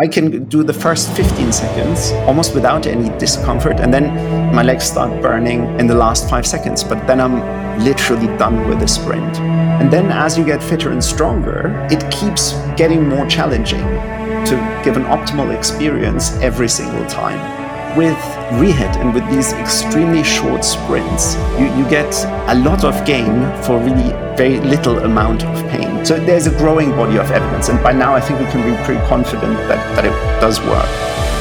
[0.00, 4.84] I can do the first 15 seconds almost without any discomfort, and then my legs
[4.84, 6.82] start burning in the last five seconds.
[6.82, 9.36] But then I'm literally done with the sprint.
[9.36, 13.84] And then as you get fitter and stronger, it keeps getting more challenging
[14.46, 17.61] to give an optimal experience every single time
[17.96, 18.16] with
[18.52, 22.12] Rehit and with these extremely short sprints, you, you get
[22.48, 26.04] a lot of gain for really very little amount of pain.
[26.04, 28.82] So there's a growing body of evidence, and by now I think we can be
[28.84, 30.88] pretty confident that, that it does work.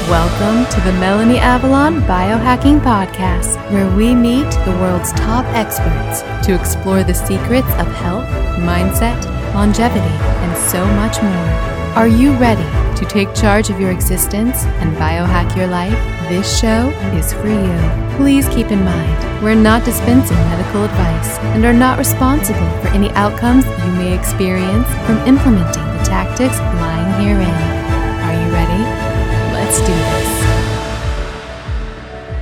[0.09, 6.53] Welcome to the Melanie Avalon Biohacking Podcast, where we meet the world's top experts to
[6.53, 8.27] explore the secrets of health,
[8.59, 9.23] mindset,
[9.53, 11.80] longevity, and so much more.
[11.95, 12.63] Are you ready
[12.97, 15.91] to take charge of your existence and biohack your life?
[16.29, 18.15] This show is for you.
[18.15, 23.09] Please keep in mind, we're not dispensing medical advice and are not responsible for any
[23.09, 27.49] outcomes you may experience from implementing the tactics lying herein.
[28.23, 28.83] Are you ready?
[29.51, 29.93] Let's do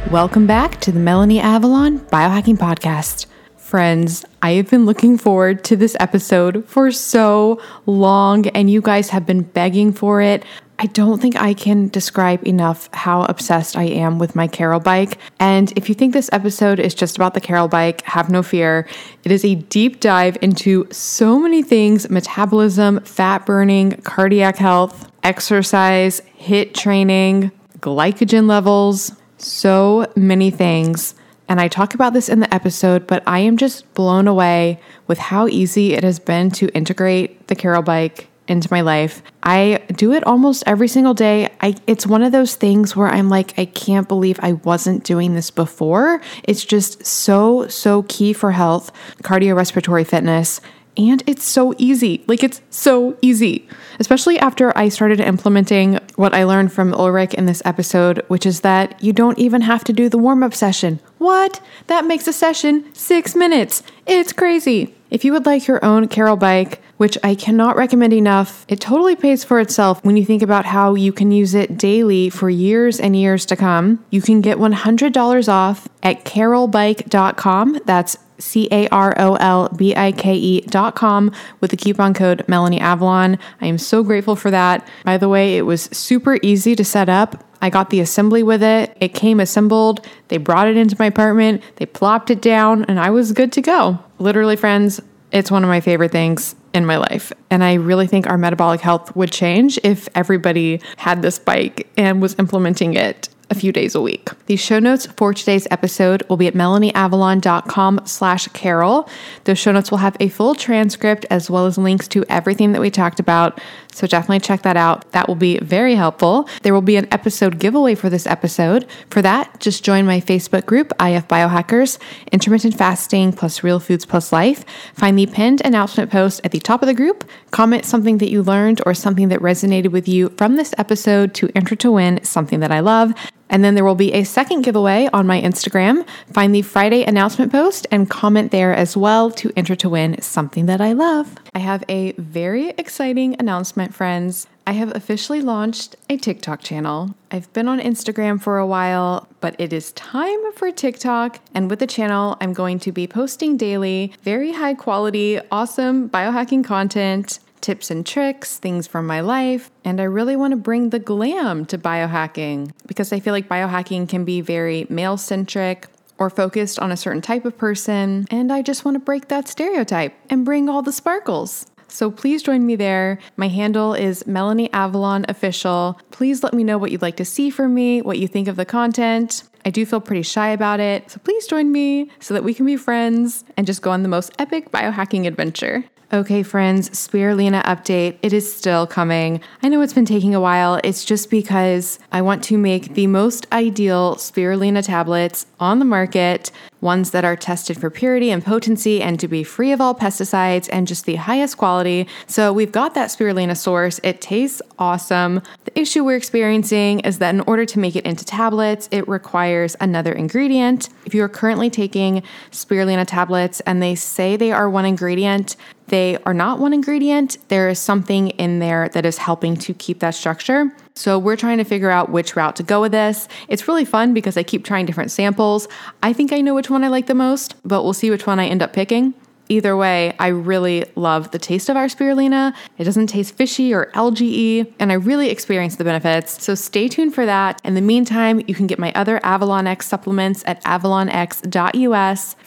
[0.06, 0.12] this.
[0.12, 3.26] Welcome back to the Melanie Avalon Biohacking Podcast.
[3.70, 9.12] Friends, I have been looking forward to this episode for so long, and you guys
[9.12, 10.44] have been begging for it.
[10.80, 15.20] I don't think I can describe enough how obsessed I am with my Carol bike.
[15.40, 18.88] And if you think this episode is just about the Carol bike, have no fear.
[19.24, 26.24] It is a deep dive into so many things metabolism, fat burning, cardiac health, exercise,
[26.40, 31.14] HIIT training, glycogen levels, so many things.
[31.50, 35.18] And I talk about this in the episode, but I am just blown away with
[35.18, 39.22] how easy it has been to integrate the Carol bike into my life.
[39.44, 41.50] I do it almost every single day.
[41.62, 45.34] I it's one of those things where I'm like I can't believe I wasn't doing
[45.34, 46.22] this before.
[46.44, 48.92] It's just so so key for health,
[49.24, 50.62] cardiorespiratory fitness
[50.98, 52.24] and it's so easy.
[52.28, 53.68] Like it's so easy,
[54.00, 58.62] especially after I started implementing what I learned from Ulrich in this episode, which is
[58.62, 61.00] that you don't even have to do the warm up session.
[61.20, 61.62] What?
[61.88, 63.84] That makes a session six minutes.
[64.08, 64.96] It's crazy.
[65.12, 69.16] If you would like your own Carol bike, which I cannot recommend enough, it totally
[69.16, 73.00] pays for itself when you think about how you can use it daily for years
[73.00, 74.04] and years to come.
[74.10, 77.80] You can get $100 off at carolbike.com.
[77.86, 82.14] That's C A R O L B I K E dot com with the coupon
[82.14, 83.38] code Melanie Avalon.
[83.60, 84.88] I am so grateful for that.
[85.04, 87.44] By the way, it was super easy to set up.
[87.62, 88.96] I got the assembly with it.
[89.00, 90.06] It came assembled.
[90.30, 91.62] They brought it into my apartment.
[91.76, 94.00] They plopped it down, and I was good to go.
[94.18, 97.32] Literally, friends, it's one of my favorite things in my life.
[97.50, 102.22] And I really think our metabolic health would change if everybody had this bike and
[102.22, 104.30] was implementing it a few days a week.
[104.46, 109.10] The show notes for today's episode will be at melanieavalon.com slash carol.
[109.46, 112.82] Those show notes will have a full transcript as well as links to everything that
[112.82, 113.60] we talked about.
[113.92, 115.12] So definitely check that out.
[115.12, 116.48] That will be very helpful.
[116.62, 118.86] There will be an episode giveaway for this episode.
[119.10, 121.98] For that, just join my Facebook group, IF Biohackers,
[122.32, 124.64] Intermittent Fasting plus Real Foods plus Life.
[124.94, 127.28] Find the pinned announcement post at the top of the group.
[127.52, 131.50] Comment something that you learned or something that resonated with you from this episode to
[131.56, 133.14] enter to win something that I love.
[133.50, 136.08] And then there will be a second giveaway on my Instagram.
[136.32, 140.66] Find the Friday announcement post and comment there as well to enter to win something
[140.68, 141.36] that I love.
[141.56, 144.48] I have a very exciting announcement, friends.
[144.68, 147.16] I have officially launched a TikTok channel.
[147.32, 151.40] I've been on Instagram for a while, but it is time for TikTok.
[151.56, 156.64] And with the channel, I'm going to be posting daily very high quality, awesome biohacking
[156.64, 159.72] content tips and tricks, things from my life.
[159.84, 164.10] And I really want to bring the glam to biohacking because I feel like biohacking
[164.10, 165.88] can be very male centric
[166.18, 168.26] or focused on a certain type of person.
[168.30, 171.66] And I just want to break that stereotype and bring all the sparkles.
[171.88, 173.18] So please join me there.
[173.36, 176.00] My handle is Melanie Avalon Official.
[176.12, 178.58] Please let me know what you'd like to see from me, what you think of
[178.58, 179.44] the content.
[179.66, 182.66] I do feel pretty shy about it, so please join me so that we can
[182.66, 185.84] be friends and just go on the most epic biohacking adventure.
[186.12, 188.18] Okay, friends, spirulina update.
[188.24, 189.42] It is still coming.
[189.62, 190.80] I know it's been taking a while.
[190.84, 196.50] It's just because I want to make the most ideal spirulina tablets on the market,
[196.82, 200.70] ones that are tested for purity and potency and to be free of all pesticides
[200.72, 202.08] and just the highest quality.
[202.28, 204.00] So we've got that spirulina source.
[204.04, 205.42] It tastes awesome.
[205.66, 209.76] The issue we're experiencing is that in order to make it into tablets, it requires
[209.80, 210.90] another ingredient.
[211.06, 215.56] If you are currently taking spirulina tablets and they say they are one ingredient,
[215.88, 217.38] they are not one ingredient.
[217.48, 220.72] There is something in there that is helping to keep that structure.
[221.00, 223.30] So we're trying to figure out which route to go with this.
[223.48, 225.70] It's really fun because I keep trying different samples.
[226.04, 228.38] I think I know which one I like the most, but we'll see which one
[228.38, 229.14] I end up picking.
[229.48, 232.54] Either way, I really love the taste of our spirulina.
[232.78, 236.44] It doesn't taste fishy or algae and I really experience the benefits.
[236.44, 237.62] So stay tuned for that.
[237.64, 242.36] In the meantime, you can get my other Avalon X supplements at avalonx.us.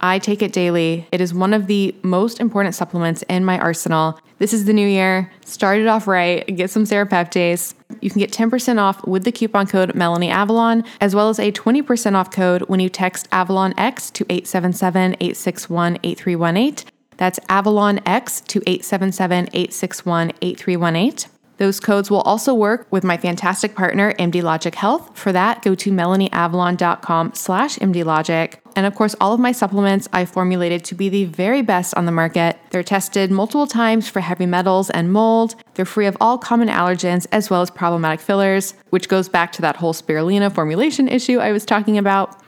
[0.00, 1.06] I take it daily.
[1.12, 4.18] It is one of the most important supplements in my arsenal.
[4.38, 5.30] This is the new year.
[5.44, 6.46] Start it off right.
[6.56, 7.74] Get some serapeptase.
[8.00, 11.50] You can get 10% off with the coupon code Melanie Avalon, as well as a
[11.50, 16.90] 20% off code when you text Avalon X to 877 861 8318.
[17.16, 21.30] That's Avalon X to 877 861 8318.
[21.58, 25.10] Those codes will also work with my fantastic partner, MD Logic Health.
[25.16, 28.54] For that, go to melanieavalon.com slash mdlogic.
[28.76, 32.06] And of course, all of my supplements I formulated to be the very best on
[32.06, 32.56] the market.
[32.70, 35.56] They're tested multiple times for heavy metals and mold.
[35.74, 39.62] They're free of all common allergens as well as problematic fillers, which goes back to
[39.62, 42.40] that whole spirulina formulation issue I was talking about.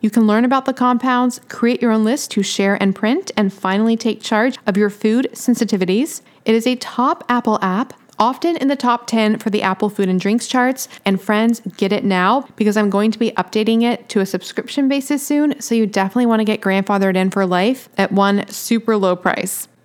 [0.00, 3.52] You can learn about the compounds, create your own list to share and print, and
[3.52, 6.22] finally take charge of your food sensitivities.
[6.46, 10.08] It is a top Apple app often in the top 10 for the Apple Food
[10.08, 10.88] and Drinks charts.
[11.04, 14.88] And friends, get it now because I'm going to be updating it to a subscription
[14.88, 15.60] basis soon.
[15.60, 19.68] So you definitely want to get grandfathered in for life at one super low price.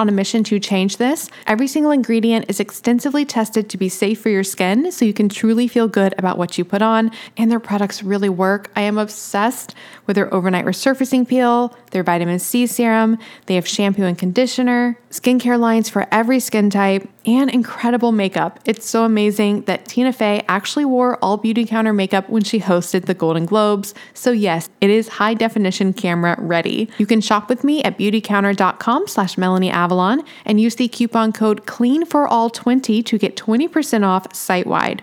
[0.00, 1.28] on a mission to change this.
[1.46, 5.28] Every single ingredient is extensively tested to be safe for your skin, so you can
[5.28, 8.70] truly feel good about what you put on, and their products really work.
[8.74, 9.74] I am obsessed
[10.06, 15.58] with their overnight resurfacing peel, their vitamin C serum, they have shampoo and conditioner, skincare
[15.58, 18.58] lines for every skin type, and incredible makeup.
[18.64, 23.14] It's so amazing that Tina Fey actually wore all Beautycounter makeup when she hosted the
[23.14, 23.94] Golden Globes.
[24.14, 26.88] So yes, it is high definition camera ready.
[26.98, 31.66] You can shop with me at beautycounter.com slash Melanie Avalon and use the coupon code
[31.66, 35.02] CLEAN for all 20 to get 20% off site wide.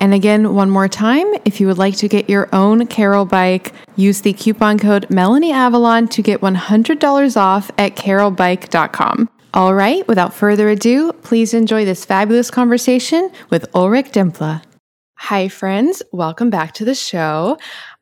[0.00, 3.72] And again, one more time, if you would like to get your own Carol bike,
[3.96, 9.30] use the coupon code MelanieAvalon to get $100 off at carolbike.com.
[9.54, 14.62] All right, without further ado, please enjoy this fabulous conversation with Ulrich Dempfle.
[15.18, 16.02] Hi, friends.
[16.12, 17.56] Welcome back to the show.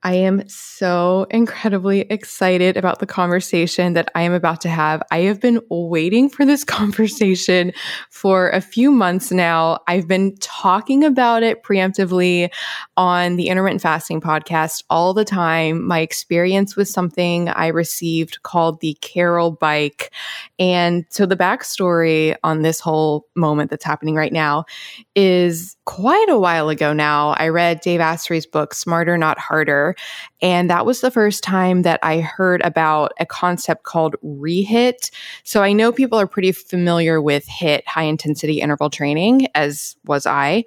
[0.04, 5.02] I am so incredibly excited about the conversation that I am about to have.
[5.10, 7.72] I have been waiting for this conversation
[8.10, 9.78] for a few months now.
[9.88, 12.50] I've been talking about it preemptively
[12.98, 15.82] on the intermittent fasting podcast all the time.
[15.82, 20.12] My experience with something I received called the Carol bike.
[20.58, 24.66] And so the backstory on this whole moment that's happening right now
[25.14, 27.30] is quite a while ago now.
[27.30, 29.93] I read Dave Asprey's book, Smarter, Not Harder.
[30.42, 35.10] And that was the first time that I heard about a concept called REHIT.
[35.42, 40.26] So I know people are pretty familiar with HIIT, high intensity interval training, as was
[40.26, 40.64] I,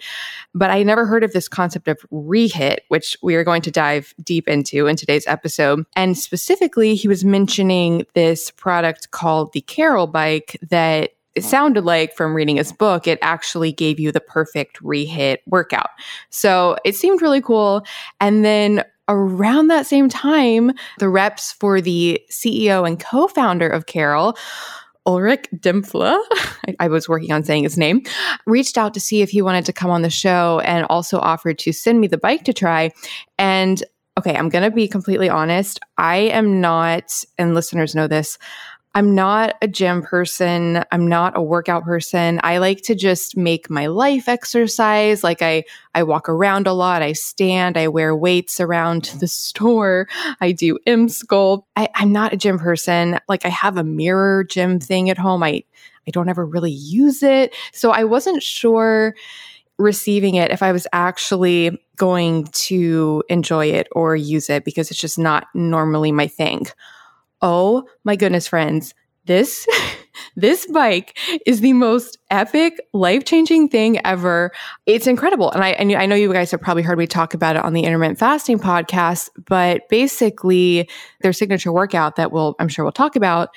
[0.53, 4.13] but I never heard of this concept of REHIT, which we are going to dive
[4.23, 5.85] deep into in today's episode.
[5.95, 12.15] And specifically, he was mentioning this product called the Carol bike that it sounded like
[12.15, 15.89] from reading his book, it actually gave you the perfect rehit workout.
[16.31, 17.85] So it seemed really cool.
[18.19, 23.85] And then around that same time, the reps for the CEO and co founder of
[23.85, 24.37] Carol,
[25.05, 26.19] Ulrich Dempfle,
[26.67, 28.03] I, I, was working on saying his name,
[28.45, 31.57] reached out to see if he wanted to come on the show and also offered
[31.59, 32.91] to send me the bike to try.
[33.39, 33.81] And
[34.17, 35.79] okay, I'm going to be completely honest.
[35.97, 38.37] I am not, and listeners know this,
[38.97, 40.83] I'm not a gym person.
[40.91, 42.39] I'm not a workout person.
[42.41, 45.23] I like to just make my life exercise.
[45.23, 47.03] Like I, I walk around a lot.
[47.03, 47.77] I stand.
[47.77, 50.07] I wear weights around the store.
[50.41, 51.65] I do Emsculpt.
[51.75, 53.19] I, I'm not a gym person.
[53.29, 55.43] Like I have a mirror gym thing at home.
[55.43, 55.63] I,
[56.07, 57.53] I don't ever really use it.
[57.73, 59.13] So I wasn't sure
[59.77, 64.99] receiving it if I was actually going to enjoy it or use it because it's
[64.99, 66.65] just not normally my thing.
[67.41, 68.93] Oh my goodness, friends.
[69.25, 69.67] This
[70.35, 74.51] this bike is the most epic, life-changing thing ever.
[74.85, 75.51] It's incredible.
[75.51, 77.83] And I I know you guys have probably heard me talk about it on the
[77.83, 80.89] intermittent fasting podcast, but basically
[81.21, 83.49] their signature workout that we'll I'm sure we'll talk about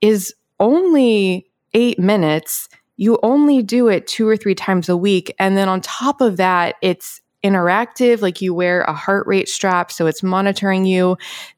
[0.00, 2.68] is only 8 minutes.
[2.96, 6.38] You only do it two or three times a week and then on top of
[6.38, 11.16] that it's interactive like you wear a heart rate strap so it's monitoring you.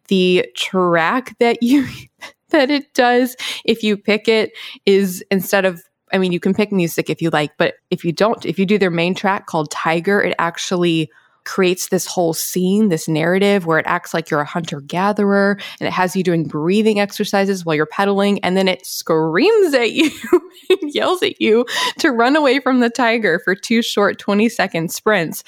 [0.08, 1.86] The track that you
[2.50, 4.52] that it does if you pick it
[4.84, 5.82] is instead of
[6.12, 8.66] I mean you can pick music if you like but if you don't if you
[8.66, 11.10] do their main track called Tiger it actually
[11.44, 15.86] creates this whole scene, this narrative where it acts like you're a hunter gatherer and
[15.86, 18.38] it has you doing breathing exercises while you're pedaling.
[18.44, 20.10] And then it screams at you
[20.70, 21.66] and yells at you
[21.98, 25.44] to run away from the tiger for two short 20 second sprints.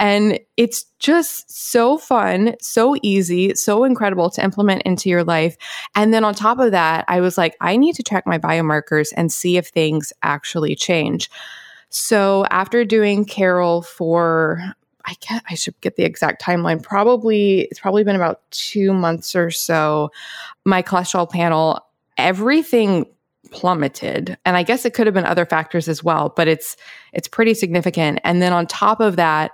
[0.00, 5.56] And it's just so fun, so easy, so incredible to implement into your life.
[5.94, 9.08] And then on top of that, I was like, I need to track my biomarkers
[9.16, 11.30] and see if things actually change.
[11.90, 14.60] So after doing Carol for
[15.06, 16.82] I get I should get the exact timeline.
[16.82, 20.10] Probably it's probably been about two months or so.
[20.64, 21.80] My cholesterol panel,
[22.18, 23.06] everything
[23.50, 24.36] plummeted.
[24.44, 26.76] And I guess it could have been other factors as well, but it's
[27.12, 28.20] it's pretty significant.
[28.24, 29.52] And then on top of that,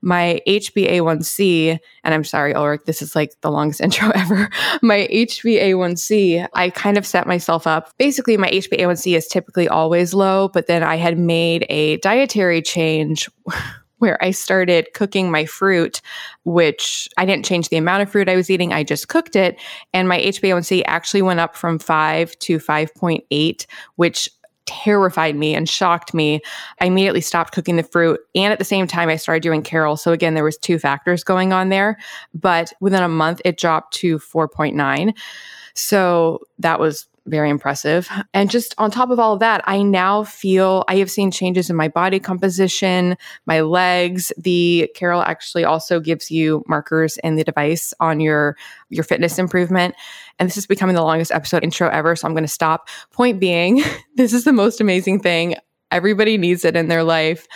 [0.00, 4.48] my HbA1c, and I'm sorry, Ulrich, this is like the longest intro ever.
[4.82, 7.96] My HbA1c, I kind of set myself up.
[7.98, 13.28] Basically, my HbA1c is typically always low, but then I had made a dietary change
[14.02, 16.00] where I started cooking my fruit,
[16.42, 19.60] which I didn't change the amount of fruit I was eating, I just cooked it.
[19.94, 24.28] And my HbA1c actually went up from 5 to 5.8, which
[24.66, 26.40] terrified me and shocked me.
[26.80, 29.96] I immediately stopped cooking the fruit and at the same time I started doing Carol.
[29.96, 31.96] So again, there was two factors going on there,
[32.34, 35.16] but within a month it dropped to 4.9.
[35.74, 38.08] So that was very impressive.
[38.34, 41.70] And just on top of all of that, I now feel I have seen changes
[41.70, 44.32] in my body composition, my legs.
[44.36, 48.56] The Carol actually also gives you markers in the device on your
[48.88, 49.94] your fitness improvement.
[50.38, 52.88] And this is becoming the longest episode intro ever, so I'm going to stop.
[53.12, 53.82] Point being,
[54.16, 55.54] this is the most amazing thing.
[55.90, 57.46] Everybody needs it in their life.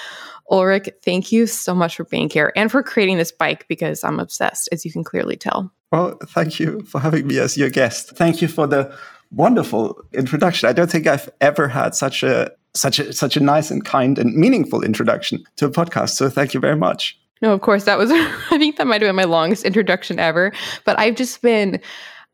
[0.50, 4.20] Ulrich, thank you so much for being here and for creating this bike because I'm
[4.20, 5.72] obsessed, as you can clearly tell.
[5.90, 8.16] Well, thank you for having me as your guest.
[8.16, 8.96] Thank you for the
[9.36, 10.68] wonderful introduction.
[10.68, 14.18] I don't think I've ever had such a such a such a nice and kind
[14.18, 16.10] and meaningful introduction to a podcast.
[16.10, 17.18] So thank you very much.
[17.42, 18.10] No, of course that was
[18.50, 20.52] I think that might have been my longest introduction ever.
[20.84, 21.80] But I've just been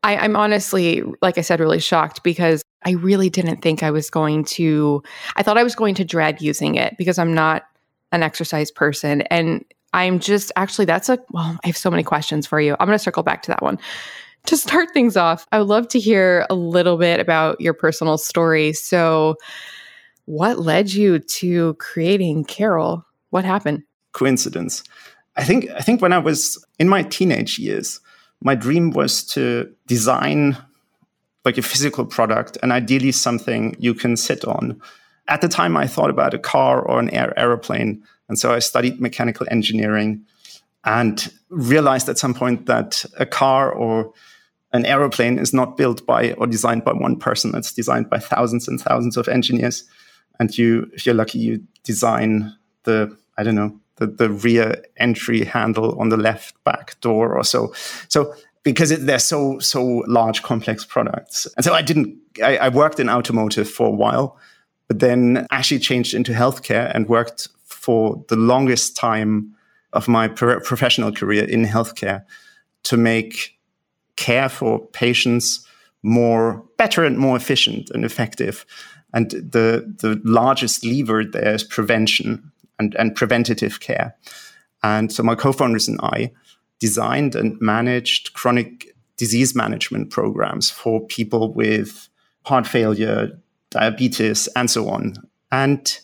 [0.05, 4.09] I, I'm honestly, like I said, really shocked because I really didn't think I was
[4.09, 5.03] going to
[5.35, 7.63] I thought I was going to dread using it because I'm not
[8.11, 9.21] an exercise person.
[9.23, 12.75] And I'm just actually that's a well, I have so many questions for you.
[12.79, 13.79] I'm gonna circle back to that one
[14.45, 18.17] to start things off, I would love to hear a little bit about your personal
[18.17, 18.73] story.
[18.73, 19.35] So,
[20.25, 23.05] what led you to creating Carol?
[23.29, 23.83] What happened?
[24.13, 24.83] Coincidence.
[25.35, 27.99] I think I think when I was in my teenage years,
[28.41, 30.57] my dream was to design
[31.45, 34.79] like a physical product and ideally something you can sit on.
[35.27, 38.59] At the time I thought about a car or an air aeroplane, and so I
[38.59, 40.25] studied mechanical engineering
[40.85, 44.13] and realized at some point that a car or
[44.73, 47.55] an aeroplane is not built by or designed by one person.
[47.55, 49.83] It's designed by thousands and thousands of engineers.
[50.39, 55.43] And you, if you're lucky, you design the, I don't know, the, the rear entry
[55.43, 57.73] handle on the left back door or so.
[58.07, 61.47] So because it, they're so so large, complex products.
[61.55, 62.17] And so I didn't.
[62.43, 64.37] I, I worked in automotive for a while,
[64.87, 69.53] but then actually changed into healthcare and worked for the longest time
[69.91, 72.23] of my pro- professional career in healthcare
[72.83, 73.52] to make
[74.15, 75.65] care for patients
[76.03, 78.65] more better and more efficient and effective.
[79.13, 84.15] And the the largest lever there is prevention and, and preventative care.
[84.81, 86.31] And so my co-founders and I
[86.79, 92.09] designed and managed chronic disease management programs for people with
[92.45, 93.39] heart failure,
[93.69, 95.13] diabetes, and so on.
[95.51, 95.97] And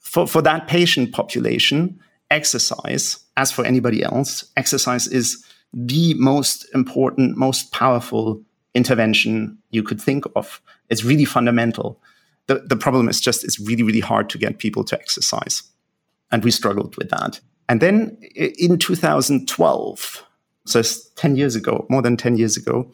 [0.00, 7.36] for, for that patient population, exercise, as for anybody else, exercise is the most important,
[7.36, 8.42] most powerful
[8.74, 10.60] intervention you could think of.
[10.90, 12.00] It's really fundamental.
[12.46, 15.62] The, the problem is just it's really, really hard to get people to exercise.
[16.30, 17.40] And we struggled with that.
[17.68, 20.24] And then in 2012,
[20.66, 20.82] so
[21.16, 22.90] 10 years ago, more than 10 years ago,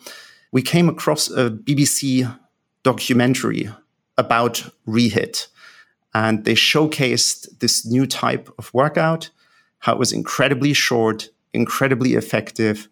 [0.53, 2.38] we came across a BBC
[2.83, 3.70] documentary
[4.18, 5.49] about Rehit.
[6.14, 9.31] And they showcased this new type of workout,
[9.79, 12.88] how it was incredibly short, incredibly effective,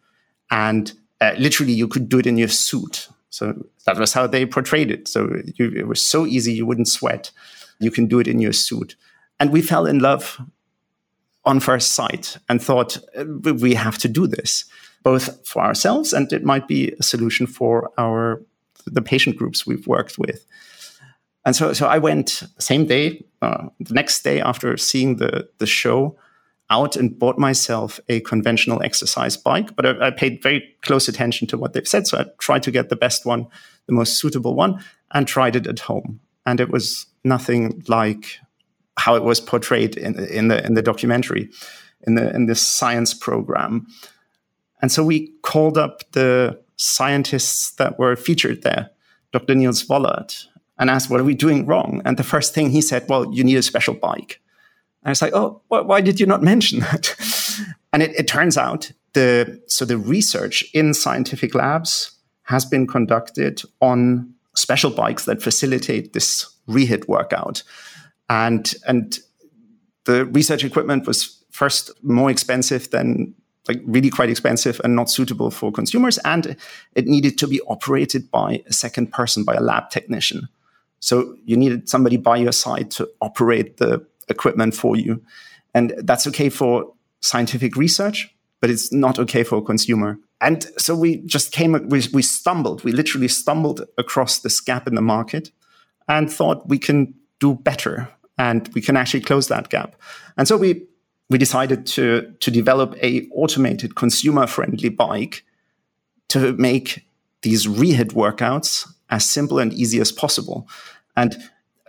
[0.50, 3.08] and uh, literally you could do it in your suit.
[3.30, 5.08] So that was how they portrayed it.
[5.08, 7.30] So you, it was so easy, you wouldn't sweat.
[7.78, 8.96] You can do it in your suit.
[9.38, 10.40] And we fell in love
[11.44, 12.98] on first sight and thought
[13.42, 14.64] we have to do this,
[15.02, 18.42] both for ourselves and it might be a solution for our
[18.86, 20.44] the patient groups we've worked with.
[21.44, 25.66] And so, so I went same day, uh, the next day after seeing the the
[25.66, 26.16] show,
[26.70, 31.48] out and bought myself a conventional exercise bike, but I, I, paid very close attention
[31.48, 32.06] to what they've said.
[32.06, 33.46] So I tried to get the best one,
[33.86, 36.20] the most suitable one, and tried it at home.
[36.46, 38.38] And it was nothing like
[38.96, 41.50] how it was portrayed in, in the in the documentary,
[42.06, 43.86] in the in this science program.
[44.80, 48.90] And so we called up the scientists that were featured there,
[49.32, 49.54] Dr.
[49.54, 50.46] Niels Vollaard,
[50.78, 53.44] and asked, "What are we doing wrong?" And the first thing he said, "Well, you
[53.44, 54.40] need a special bike."
[55.02, 57.14] And it's like, oh, why did you not mention that?
[57.92, 62.12] and it, it turns out the so the research in scientific labs
[62.44, 67.62] has been conducted on special bikes that facilitate this rehit workout.
[68.28, 69.18] And and
[70.04, 73.34] the research equipment was first more expensive than
[73.68, 76.18] like really quite expensive and not suitable for consumers.
[76.18, 76.56] And
[76.94, 80.48] it needed to be operated by a second person, by a lab technician.
[81.00, 85.22] So you needed somebody by your side to operate the equipment for you.
[85.74, 90.18] And that's okay for scientific research, but it's not okay for a consumer.
[90.40, 94.94] And so we just came, we, we stumbled, we literally stumbled across this gap in
[94.94, 95.50] the market
[96.08, 99.96] and thought we can do better and we can actually close that gap.
[100.36, 100.86] And so we,
[101.28, 105.44] we decided to, to develop a automated consumer friendly bike
[106.28, 107.04] to make
[107.42, 110.68] these rehit workouts as simple and easy as possible.
[111.16, 111.36] And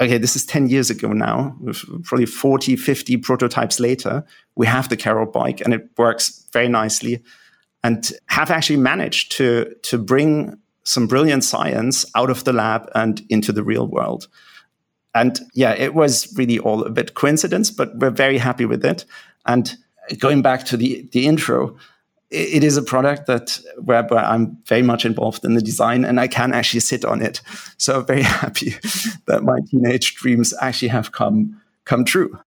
[0.02, 1.56] okay, this is 10 years ago now,
[2.04, 7.22] probably 40, 50 prototypes later, we have the Carol bike and it works very nicely
[7.84, 13.22] and have actually managed to, to bring some brilliant science out of the lab and
[13.30, 14.28] into the real world.
[15.14, 19.06] And yeah, it was really all a bit coincidence, but we're very happy with it.
[19.46, 19.76] And
[20.18, 21.78] going back to the, the intro,
[22.32, 26.20] it is a product that where, where, I'm very much involved in the design and
[26.20, 27.42] I can actually sit on it.
[27.78, 28.76] So very happy
[29.28, 32.40] that my teenage dreams actually have come come true.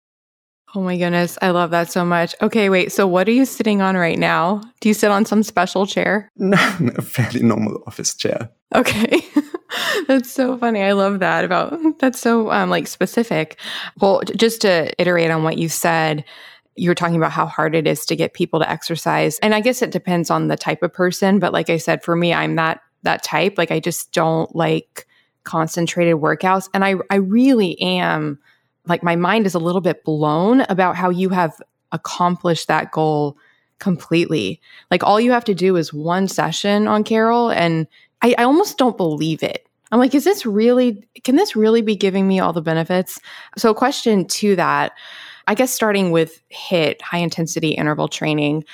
[0.75, 2.35] Oh my goodness, I love that so much.
[2.40, 2.92] Okay, wait.
[2.92, 4.62] So what are you sitting on right now?
[4.81, 6.31] Do you sit on some special chair?
[6.38, 6.57] No,
[6.97, 8.51] a fairly normal office chair.
[8.75, 9.21] Okay.
[10.09, 10.83] that's so funny.
[10.83, 13.59] I love that about that's so um like specific.
[14.01, 16.25] Well, just to iterate on what you said,
[16.77, 19.39] you're talking about how hard it is to get people to exercise.
[19.41, 22.17] And I guess it depends on the type of person, but like I said for
[22.17, 23.59] me, I'm that that type.
[23.59, 25.07] Like I just don't like
[25.45, 28.39] concentrated workouts and I I really am
[28.87, 31.61] like my mind is a little bit blown about how you have
[31.93, 33.37] accomplished that goal
[33.79, 34.61] completely.
[34.91, 37.87] Like all you have to do is one session on Carol, and
[38.23, 39.67] I, I, almost don't believe it.
[39.91, 43.21] I'm like, is this really, can this really be giving me all the benefits?
[43.59, 44.93] So, question to that,
[45.46, 48.64] I guess starting with HIIT, high intensity interval training,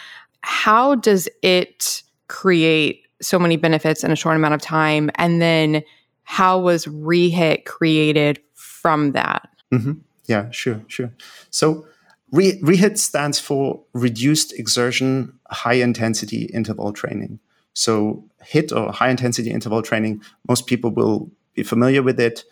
[0.43, 5.11] how does it create so many benefits in a short amount of time?
[5.17, 5.83] And then
[6.23, 9.49] how was ReHIT created from that?
[9.73, 9.93] Mm-hmm.
[10.27, 11.13] Yeah, sure, sure.
[11.51, 11.87] So
[12.31, 17.41] Re- ReHIT stands for Reduced Exertion High Intensity Interval Training.
[17.73, 22.45] So HIIT or high intensity interval training, most people will be familiar with it.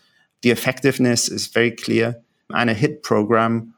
[0.43, 2.17] The effectiveness is very clear.
[2.51, 3.75] And a HIIT program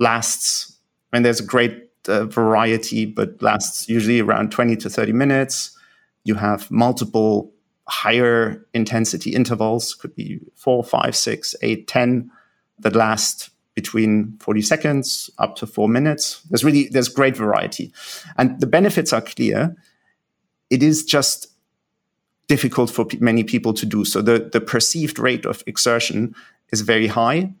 [0.00, 0.76] lasts,
[1.12, 5.76] and there's a great uh, variety, but lasts usually around 20 to 30 minutes.
[6.24, 7.52] You have multiple
[7.88, 12.30] higher intensity intervals, could be four, five, six, eight, 10
[12.80, 16.42] that last between 40 seconds up to four minutes.
[16.50, 17.92] There's really there's great variety,
[18.36, 19.76] and the benefits are clear.
[20.70, 21.48] It is just
[22.48, 24.04] difficult for many people to do.
[24.04, 26.34] So the the perceived rate of exertion
[26.72, 27.52] is very high,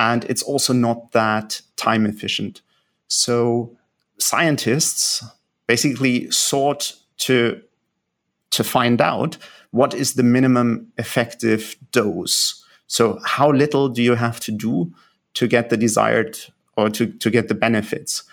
[0.00, 2.62] and it's also not that time efficient.
[3.08, 3.76] So
[4.18, 5.24] scientists
[5.66, 7.60] basically sought to
[8.50, 9.36] to find out
[9.70, 14.92] what is the minimum effective dose so how little do you have to do
[15.34, 16.38] to get the desired
[16.76, 18.24] or to, to get the benefits?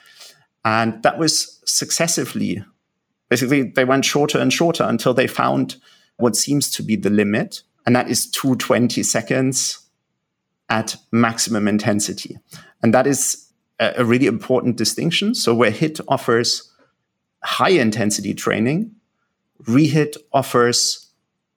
[0.63, 2.63] And that was successively,
[3.29, 5.75] basically, they went shorter and shorter until they found
[6.17, 9.84] what seems to be the limit, and that is 220 seconds
[10.69, 12.37] at maximum intensity.
[12.81, 15.35] And that is a, a really important distinction.
[15.35, 16.71] So, where HIIT offers
[17.43, 18.91] high intensity training,
[19.63, 21.07] ReHIT offers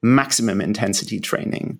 [0.02, 1.78] maximum intensity training.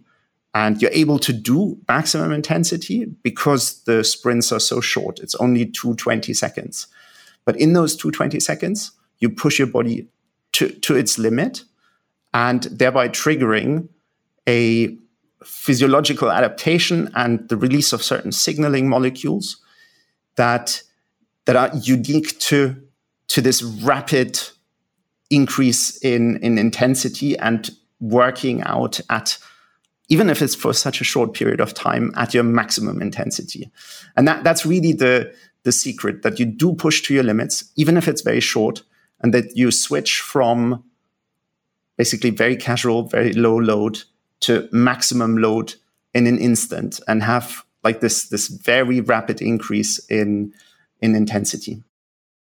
[0.55, 5.21] And you're able to do maximum intensity because the sprints are so short.
[5.21, 6.87] It's only 220 seconds.
[7.45, 10.09] But in those 220 seconds, you push your body
[10.53, 11.65] to, to its limit
[12.33, 13.89] and thereby triggering
[14.49, 14.97] a
[15.45, 19.59] physiological adaptation and the release of certain signaling molecules
[20.37, 20.83] that,
[21.45, 22.77] that are unique to,
[23.29, 24.41] to this rapid
[25.31, 27.71] increase in, in intensity and
[28.01, 29.39] working out at
[30.11, 33.71] even if it's for such a short period of time at your maximum intensity.
[34.17, 37.99] And that, that's really the, the secret that you do push to your limits, even
[37.99, 38.83] if it's very short,
[39.21, 40.83] and that you switch from
[41.99, 44.03] basically very casual, very low load
[44.41, 45.75] to maximum load
[46.15, 50.53] in an instant and have like this, this very rapid increase in,
[51.01, 51.83] in intensity.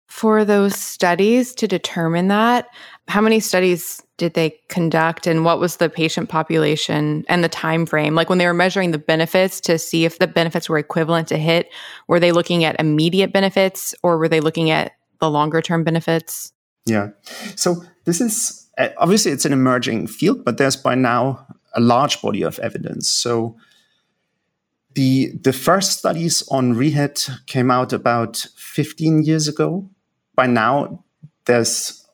[0.07, 2.67] For those studies to determine that,
[3.07, 7.85] how many studies did they conduct and what was the patient population and the time
[7.85, 8.13] frame?
[8.13, 11.37] Like when they were measuring the benefits to see if the benefits were equivalent to
[11.37, 11.65] HIIT
[12.07, 16.51] were they looking at immediate benefits or were they looking at the longer term benefits?
[16.85, 17.09] Yeah.
[17.55, 22.21] So this is Uh, obviously it's an emerging field but there's by now a large
[22.21, 23.55] body of evidence so
[24.95, 29.89] the the first studies on ReHIT came out about 15 years ago
[30.35, 31.03] by now
[31.45, 32.05] there's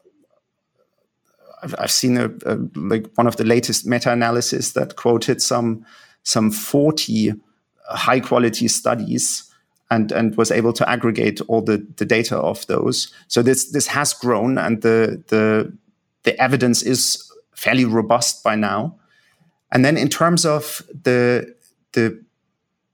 [1.64, 5.86] I've, I've seen a, a, like one of the latest meta-analysis that quoted some
[6.24, 7.34] some 40
[7.90, 9.50] high quality studies
[9.90, 13.14] and and was able to aggregate all the, the data of those.
[13.28, 15.74] So this this has grown and the the
[16.28, 17.24] the evidence is
[17.56, 19.00] fairly robust by now.
[19.72, 21.56] And then in terms of the
[21.94, 22.22] the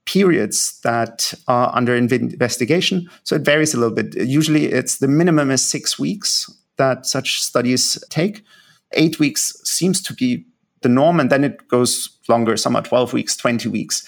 [0.05, 4.15] periods that are under investigation, so it varies a little bit.
[4.15, 8.43] Usually it's the minimum is six weeks that such studies take.
[8.91, 10.45] Eight weeks seems to be
[10.81, 14.05] the norm, and then it goes longer, some are 12 weeks, 20 weeks.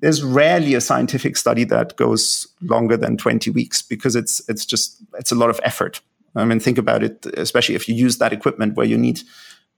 [0.00, 5.02] There's rarely a scientific study that goes longer than 20 weeks because it's it's just
[5.18, 6.00] it's a lot of effort.
[6.34, 9.20] I mean, think about it, especially if you use that equipment where you need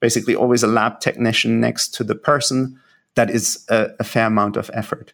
[0.00, 2.78] basically always a lab technician next to the person.
[3.14, 5.12] That is a, a fair amount of effort.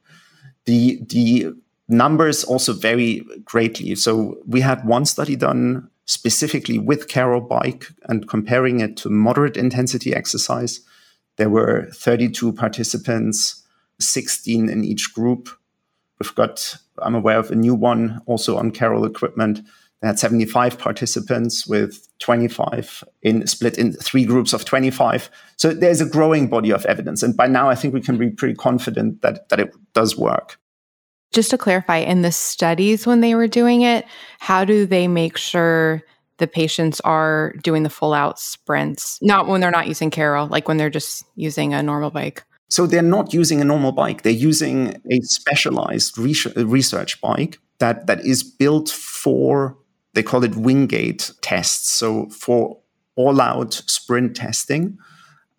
[0.65, 1.55] The the
[1.89, 3.95] numbers also vary greatly.
[3.95, 9.57] So we had one study done specifically with Carol Bike and comparing it to moderate
[9.57, 10.81] intensity exercise.
[11.37, 13.63] There were 32 participants,
[14.01, 15.49] 16 in each group.
[16.21, 19.61] We've got, I'm aware of a new one also on Carol equipment.
[20.01, 25.31] They had 75 participants with 25 in split in three groups of 25.
[25.57, 27.23] So there's a growing body of evidence.
[27.23, 30.59] And by now, I think we can be pretty confident that, that it does work.
[31.33, 34.07] Just to clarify, in the studies when they were doing it,
[34.39, 36.03] how do they make sure
[36.39, 39.19] the patients are doing the full out sprints?
[39.23, 42.45] Not when they're not using Carol, like when they're just using a normal bike.
[42.69, 44.23] So they're not using a normal bike.
[44.23, 49.77] They're using a specialized research bike that, that is built for,
[50.17, 51.91] they call it Wingate tests.
[51.91, 52.79] So for
[53.17, 54.99] all out sprint testing.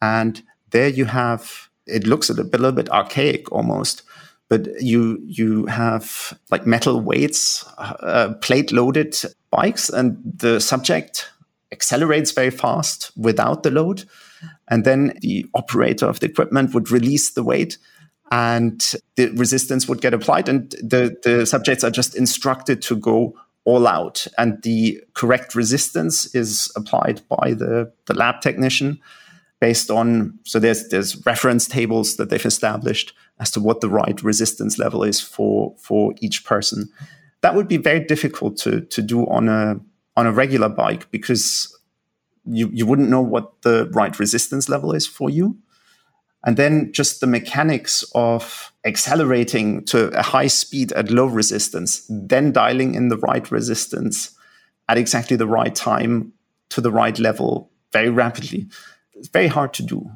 [0.01, 0.41] And
[0.71, 4.01] there you have, it looks a little bit archaic almost,
[4.49, 9.15] but you you have like metal weights, uh, plate loaded
[9.51, 11.29] bikes, and the subject
[11.71, 14.05] accelerates very fast without the load,
[14.67, 17.77] and then the operator of the equipment would release the weight.
[18.29, 23.35] And the resistance would get applied, and the, the subjects are just instructed to go
[23.67, 24.25] all out.
[24.37, 29.01] And the correct resistance is applied by the, the lab technician
[29.59, 34.23] based on so there's there's reference tables that they've established as to what the right
[34.23, 36.89] resistance level is for for each person.
[37.41, 39.79] That would be very difficult to to do on a
[40.15, 41.77] on a regular bike because
[42.45, 45.57] you you wouldn't know what the right resistance level is for you.
[46.47, 52.51] And then just the mechanics of accelerating to a high speed at low resistance, then
[52.51, 54.35] dialing in the right resistance
[54.89, 56.33] at exactly the right time
[56.69, 58.67] to the right level very rapidly
[59.17, 60.09] it's very hard to do.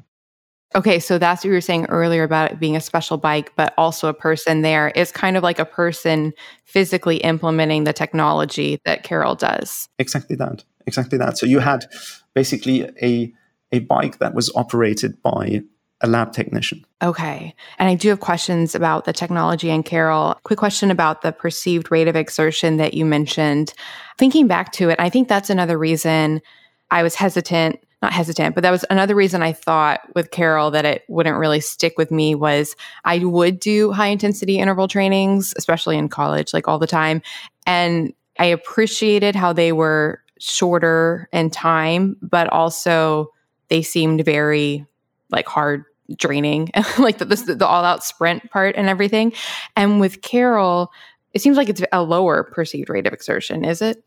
[0.74, 3.74] Okay, so that's what you were saying earlier about it being a special bike, but
[3.78, 6.32] also a person there is kind of like a person
[6.64, 9.90] physically implementing the technology that Carol does.
[10.00, 10.64] Exactly that.
[10.88, 11.38] Exactly that.
[11.38, 11.86] So you had
[12.34, 13.34] basically a
[13.74, 15.62] a bike that was operated by
[16.02, 16.86] a lab technician.
[17.02, 17.56] Okay.
[17.80, 20.40] And I do have questions about the technology and Carol.
[20.44, 23.74] Quick question about the perceived rate of exertion that you mentioned.
[24.18, 26.42] Thinking back to it, I think that's another reason
[26.90, 30.86] I was hesitant not hesitant, but that was another reason I thought with Carol that
[30.86, 35.98] it wouldn't really stick with me was I would do high intensity interval trainings, especially
[35.98, 37.22] in college, like all the time.
[37.68, 43.32] And I appreciated how they were shorter in time, but also
[43.68, 44.86] they seemed very
[45.30, 45.86] like hard
[46.18, 49.34] draining, like the, the, the all out sprint part and everything.
[49.76, 50.92] And with Carol,
[51.34, 54.04] it seems like it's a lower perceived rate of exertion, is it?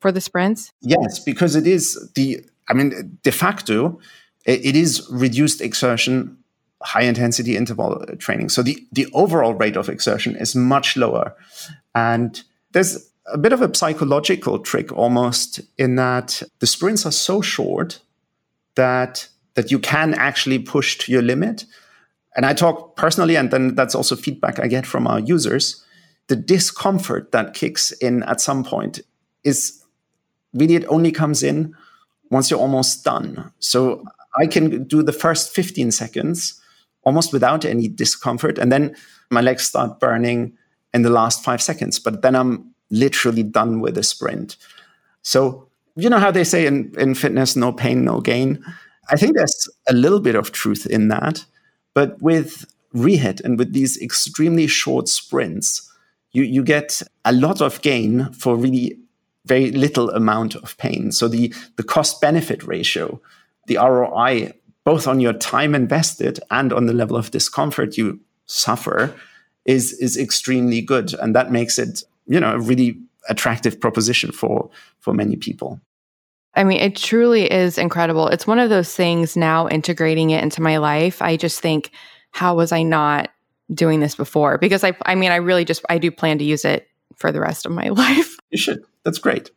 [0.00, 0.72] For the sprints?
[0.80, 3.98] Yes, because it is the I mean, de facto,
[4.44, 6.36] it is reduced exertion,
[6.82, 8.50] high intensity interval uh, training.
[8.50, 11.34] So the, the overall rate of exertion is much lower.
[11.94, 17.40] And there's a bit of a psychological trick almost in that the sprints are so
[17.40, 18.00] short
[18.74, 21.64] that that you can actually push to your limit.
[22.36, 25.84] And I talk personally, and then that's also feedback I get from our users.
[26.28, 29.00] The discomfort that kicks in at some point
[29.42, 29.82] is
[30.54, 31.74] really it only comes in
[32.30, 33.52] once you're almost done.
[33.58, 34.04] So
[34.36, 36.60] I can do the first 15 seconds
[37.02, 38.58] almost without any discomfort.
[38.58, 38.94] And then
[39.28, 40.56] my legs start burning
[40.94, 41.98] in the last five seconds.
[41.98, 44.56] But then I'm literally done with the sprint.
[45.22, 45.66] So,
[45.96, 48.64] you know how they say in, in fitness, no pain, no gain?
[49.10, 51.44] I think there's a little bit of truth in that.
[51.94, 55.90] But with rehit and with these extremely short sprints,
[56.32, 58.98] you, you get a lot of gain for really
[59.46, 61.10] very little amount of pain.
[61.10, 63.20] So the, the cost benefit ratio,
[63.66, 64.52] the ROI,
[64.84, 69.14] both on your time invested and on the level of discomfort you suffer,
[69.64, 71.14] is, is extremely good.
[71.14, 75.80] And that makes it, you know, a really attractive proposition for, for many people.
[76.58, 78.26] I mean, it truly is incredible.
[78.26, 81.22] It's one of those things now integrating it into my life.
[81.22, 81.92] I just think,
[82.32, 83.30] how was I not
[83.72, 84.58] doing this before?
[84.58, 87.40] Because I, I mean, I really just, I do plan to use it for the
[87.40, 88.36] rest of my life.
[88.50, 88.84] You should.
[89.04, 89.52] That's great.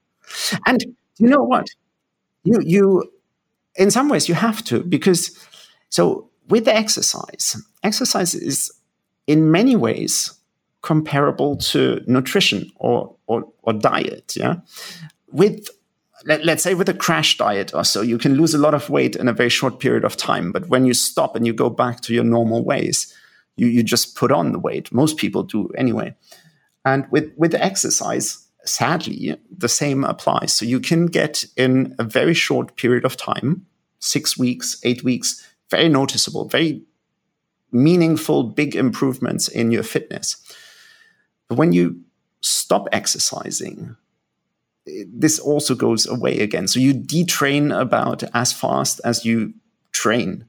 [0.68, 0.86] And
[1.18, 1.68] you know what?
[2.44, 3.12] You you
[3.76, 5.38] in some ways you have to because
[5.90, 8.72] so with the exercise, exercise is
[9.28, 10.34] in many ways
[10.82, 14.34] comparable to nutrition or or, or diet.
[14.36, 14.56] Yeah,
[15.32, 15.68] with
[16.26, 18.90] let, us say with a crash diet or so, you can lose a lot of
[18.90, 20.52] weight in a very short period of time.
[20.52, 23.14] But when you stop and you go back to your normal ways,
[23.56, 24.92] you you just put on the weight.
[24.94, 26.16] Most people do anyway.
[26.86, 30.54] And with with exercise, sadly, the same applies.
[30.54, 33.66] So you can get in a very short period of time
[34.00, 36.82] six weeks, eight weeks, very noticeable, very
[37.72, 40.38] meaningful, big improvements in your fitness.
[41.48, 42.02] But when you
[42.42, 43.96] stop exercising,
[44.86, 46.68] this also goes away again.
[46.68, 49.54] So you detrain about as fast as you
[49.92, 50.46] train.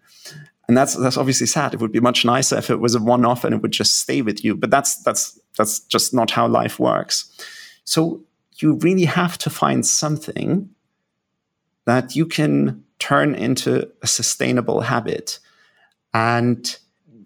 [0.68, 1.74] And that's that's obviously sad.
[1.74, 4.22] It would be much nicer if it was a one-off and it would just stay
[4.22, 4.56] with you.
[4.56, 7.30] But that's that's that's just not how life works.
[7.84, 8.22] So
[8.56, 10.70] you really have to find something
[11.84, 15.40] that you can turn into a sustainable habit.
[16.14, 16.78] And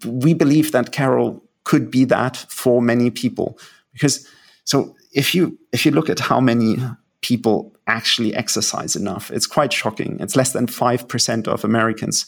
[0.05, 3.59] we believe that Carol could be that for many people.
[3.93, 4.27] Because
[4.63, 6.77] so if you if you look at how many
[7.21, 10.17] people actually exercise enough, it's quite shocking.
[10.19, 12.25] It's less than five percent of Americans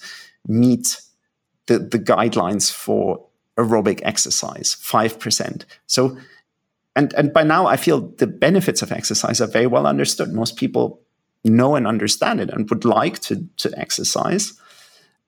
[0.47, 1.01] meet
[1.67, 3.25] the, the guidelines for
[3.57, 5.65] aerobic exercise, five percent.
[5.87, 6.17] So
[6.95, 10.33] and and by now I feel the benefits of exercise are very well understood.
[10.33, 11.01] Most people
[11.43, 14.53] know and understand it and would like to, to exercise,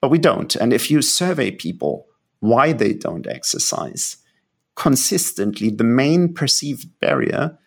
[0.02, 0.56] but we don't.
[0.56, 2.08] And if you survey people
[2.40, 4.18] why they don't exercise,
[4.76, 7.58] consistently, the main perceived barrier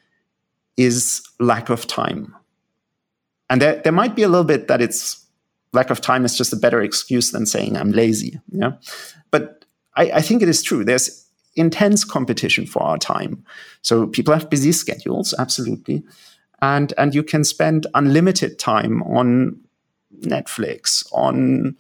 [0.77, 2.35] is lack of time.
[3.51, 5.25] And there, there might be a little bit that it's
[5.73, 8.41] lack of time is just a better excuse than saying I'm lazy.
[8.51, 8.73] Yeah.
[9.31, 9.65] But
[9.97, 10.85] I, I think it is true.
[10.85, 13.45] There's intense competition for our time.
[13.83, 16.05] So people have busy schedules, absolutely
[16.65, 19.61] and and you can spend unlimited time on
[20.21, 21.77] Netflix, on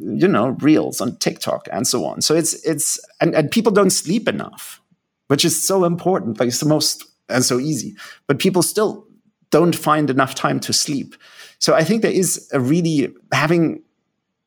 [0.00, 2.20] you know reels, on TikTok, and so on.
[2.22, 4.80] So it's it's and, and people don't sleep enough,
[5.26, 6.38] which is so important.
[6.38, 7.94] Like it's the most and so easy,
[8.26, 9.06] but people still
[9.50, 11.14] don't find enough time to sleep.
[11.58, 13.82] So I think there is a really having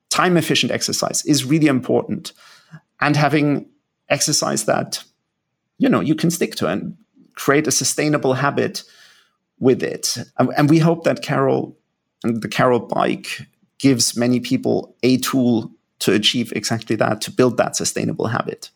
[0.09, 2.33] time efficient exercise is really important,
[2.99, 3.67] and having
[4.09, 5.03] exercise that
[5.77, 6.97] you know you can stick to and
[7.35, 8.83] create a sustainable habit
[9.59, 10.17] with it.
[10.37, 11.77] And, we hope that Carol
[12.23, 13.47] and the Carol bike
[13.81, 18.69] gives many people a tool to achieve exactly that, to build that sustainable habit.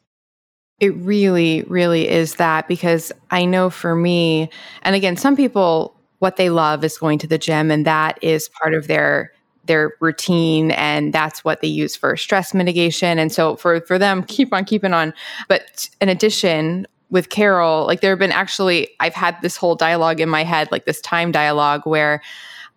[0.80, 4.50] It really, really is that because I know for me,
[4.82, 8.50] and again, some people, what they love is going to the gym, and that is
[8.50, 9.32] part of their
[9.66, 14.22] their routine and that's what they use for stress mitigation and so for for them
[14.22, 15.12] keep on keeping on
[15.48, 20.20] but in addition with Carol, like there have been actually, I've had this whole dialogue
[20.20, 22.22] in my head, like this time dialogue where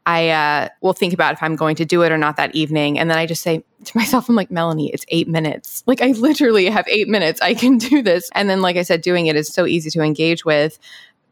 [0.09, 2.99] I uh, will think about if I'm going to do it or not that evening.
[2.99, 5.85] And then I just say to myself, I'm like, Melanie, it's eight minutes.
[5.85, 7.42] Like, I literally have eight minutes.
[7.42, 8.31] I can do this.
[8.35, 10.79] And then, like I said, doing it is so easy to engage with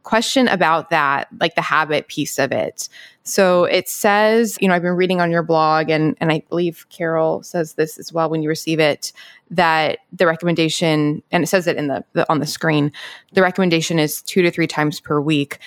[0.03, 2.91] question about that, like the habit piece of it.
[3.23, 6.87] So it says, you know, I've been reading on your blog, and and I believe
[6.91, 9.11] Carol says this as well when you receive it
[9.51, 12.93] that the recommendation, and it says it in the, the on the screen,
[13.33, 15.61] the recommendation is two to three times per week.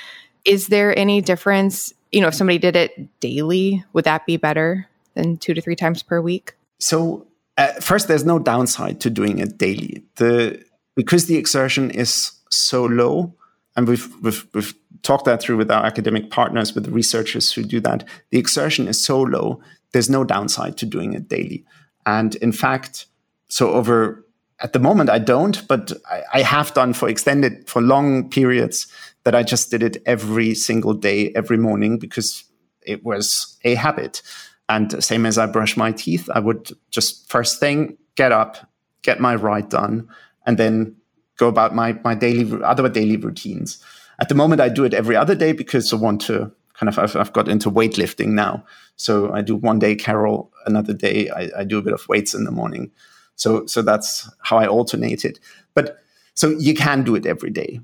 [0.45, 1.91] Is there any difference?
[2.11, 5.75] You know, if somebody did it daily, would that be better than two to three
[5.75, 6.53] times per week?
[6.79, 10.03] So uh, first, there's no downside to doing it daily.
[10.15, 10.63] The
[10.95, 13.33] because the exertion is so low,
[13.75, 17.63] and we've, we've, we've talked that through with our academic partners, with the researchers who
[17.63, 18.03] do that.
[18.31, 19.61] The exertion is so low,
[19.93, 21.63] there's no downside to doing it daily.
[22.05, 23.05] And in fact,
[23.47, 24.25] so over
[24.59, 28.87] at the moment, I don't, but I, I have done for extended, for long periods
[29.23, 32.43] that I just did it every single day, every morning, because
[32.81, 34.21] it was a habit.
[34.67, 38.57] And same as I brush my teeth, I would just first thing get up,
[39.01, 40.07] get my ride done,
[40.45, 40.95] and then
[41.37, 43.83] go about my my daily other daily routines.
[44.19, 46.99] At the moment, I do it every other day because I want to kind of
[46.99, 48.63] I've, I've got into weightlifting now.
[48.95, 52.33] So I do one day Carol, another day I, I do a bit of weights
[52.33, 52.91] in the morning.
[53.35, 55.39] So so that's how I alternate it.
[55.73, 55.97] But
[56.39, 57.81] so you can do it every day,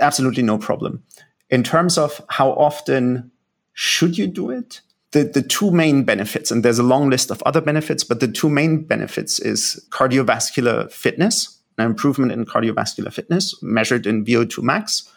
[0.00, 1.04] absolutely no problem.
[1.50, 3.30] In terms of how often
[3.74, 4.80] should you do it,
[5.12, 8.26] the, the two main benefits, and there's a long list of other benefits, but the
[8.26, 15.08] two main benefits is cardiovascular fitness an improvement in cardiovascular fitness measured in VO2 max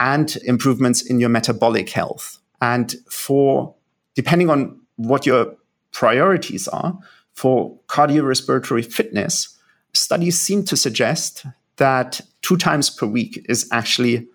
[0.00, 2.38] and improvements in your metabolic health.
[2.60, 3.74] And for
[4.16, 5.54] depending on what your
[5.92, 6.98] priorities are,
[7.34, 9.56] for cardiorespiratory fitness,
[9.92, 14.26] studies seem to suggest that two times per week is actually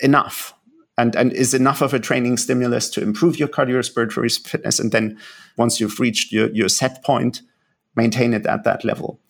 [0.00, 0.54] enough
[0.98, 4.78] and, and is enough of a training stimulus to improve your cardiorespiratory fitness.
[4.78, 5.18] And then
[5.56, 7.42] once you've reached your, your set point,
[7.94, 9.20] maintain it at that level.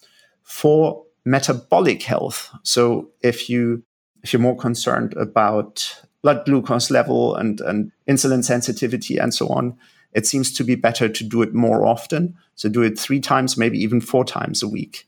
[0.42, 2.50] For metabolic health.
[2.62, 3.82] So if you
[4.22, 9.76] if you're more concerned about blood glucose level and, and insulin sensitivity and so on,
[10.12, 12.34] it seems to be better to do it more often.
[12.56, 15.06] So do it three times, maybe even four times a week.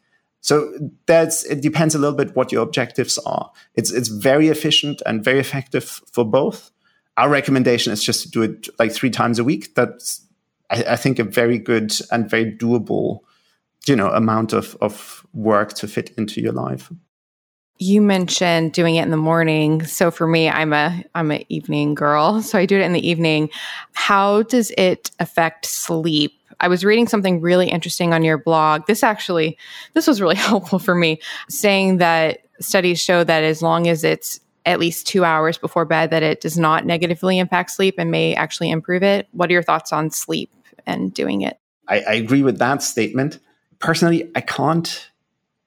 [0.48, 0.72] So
[1.04, 3.52] that's it depends a little bit what your objectives are.
[3.74, 6.70] It's it's very efficient and very effective for both.
[7.18, 9.74] Our recommendation is just to do it like three times a week.
[9.74, 10.24] That's
[10.70, 13.18] I, I think a very good and very doable,
[13.86, 16.90] you know, amount of, of work to fit into your life.
[17.78, 19.84] You mentioned doing it in the morning.
[19.84, 22.40] So for me, I'm a I'm an evening girl.
[22.48, 23.50] So I do it in the evening.
[23.92, 26.37] How does it affect sleep?
[26.60, 28.86] I was reading something really interesting on your blog.
[28.86, 29.58] This actually
[29.94, 34.40] this was really helpful for me, saying that studies show that as long as it's
[34.66, 38.34] at least 2 hours before bed that it does not negatively impact sleep and may
[38.34, 39.26] actually improve it.
[39.32, 40.50] What are your thoughts on sleep
[40.84, 41.58] and doing it?
[41.86, 43.38] I, I agree with that statement.
[43.78, 45.08] Personally, I can't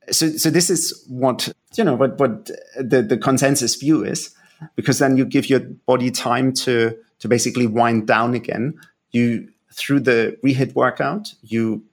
[0.09, 4.35] so so this is what you know what what the the consensus view is
[4.75, 8.79] because then you give your body time to to basically wind down again
[9.11, 11.83] you through the rehit workout you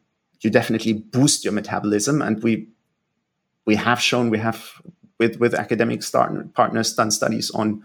[0.41, 2.68] you definitely boost your metabolism and we
[3.66, 4.72] we have shown we have
[5.18, 7.83] with with academic start, partners done studies on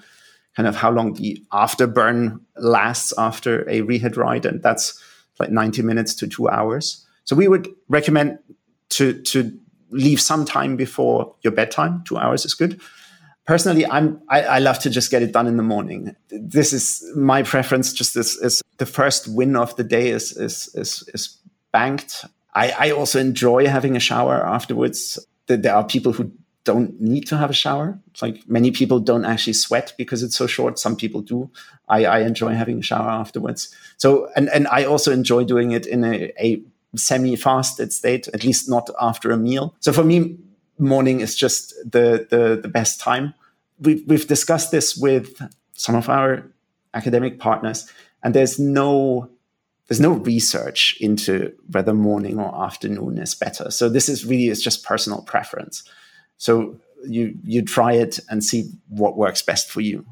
[0.55, 5.01] kind of how long the afterburn lasts after a rehit ride and that's
[5.39, 8.37] like 90 minutes to 2 hours so we would recommend
[8.89, 9.51] to to
[9.93, 12.03] leave some time before your bedtime.
[12.05, 12.81] Two hours is good.
[13.45, 16.15] Personally, I'm I, I love to just get it done in the morning.
[16.29, 17.93] This is my preference.
[17.93, 21.37] Just as the first win of the day is is is, is
[21.71, 22.25] banked.
[22.55, 25.19] I, I also enjoy having a shower afterwards.
[25.47, 26.31] There are people who
[26.63, 27.99] don't need to have a shower.
[28.11, 30.79] It's like many people don't actually sweat because it's so short.
[30.79, 31.49] Some people do.
[31.89, 33.75] I, I enjoy having a shower afterwards.
[33.97, 36.61] So, and, and I also enjoy doing it in a, a
[36.95, 39.75] semi-fasted state, at least not after a meal.
[39.79, 40.37] So for me,
[40.77, 43.33] morning is just the the, the best time.
[43.79, 45.41] We've, we've discussed this with
[45.73, 46.45] some of our
[46.93, 47.91] academic partners,
[48.23, 49.29] and there's no
[49.87, 53.69] there's no research into whether morning or afternoon is better.
[53.71, 55.83] So this is really it's just personal preference.
[56.37, 60.05] So you you try it and see what works best for you.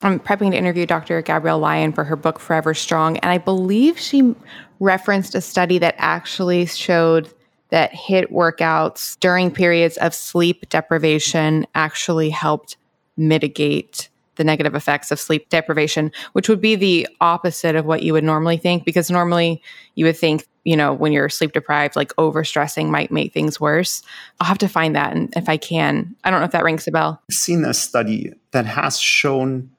[0.00, 1.20] I'm prepping to interview Dr.
[1.22, 4.34] Gabrielle Lyon for her book Forever Strong, and I believe she
[4.78, 7.32] referenced a study that actually showed
[7.70, 12.76] that HIIT workouts during periods of sleep deprivation actually helped
[13.16, 18.12] mitigate the negative effects of sleep deprivation, which would be the opposite of what you
[18.14, 19.60] would normally think, because normally
[19.96, 24.02] you would think, you know, when you're sleep deprived, like overstressing might make things worse.
[24.40, 25.14] I'll have to find that.
[25.14, 27.20] And if I can, I don't know if that rings a bell.
[27.28, 29.70] I've seen a study that has shown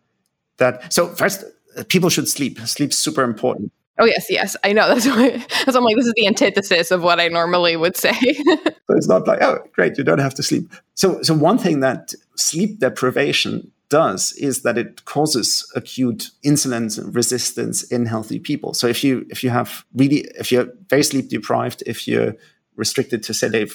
[0.57, 0.91] that.
[0.93, 1.45] So, first,
[1.87, 2.59] people should sleep.
[2.59, 3.71] Sleep's super important.
[3.99, 4.87] Oh yes, yes, I know.
[4.93, 5.29] That's why.
[5.29, 8.13] That's why I'm like, this is the antithesis of what I normally would say.
[8.21, 10.71] so it's not like, oh, great, you don't have to sleep.
[10.95, 17.83] So, so one thing that sleep deprivation does is that it causes acute insulin resistance
[17.83, 18.73] in healthy people.
[18.73, 22.35] So if you if you have really if you're very sleep deprived, if you're
[22.75, 23.67] restricted to say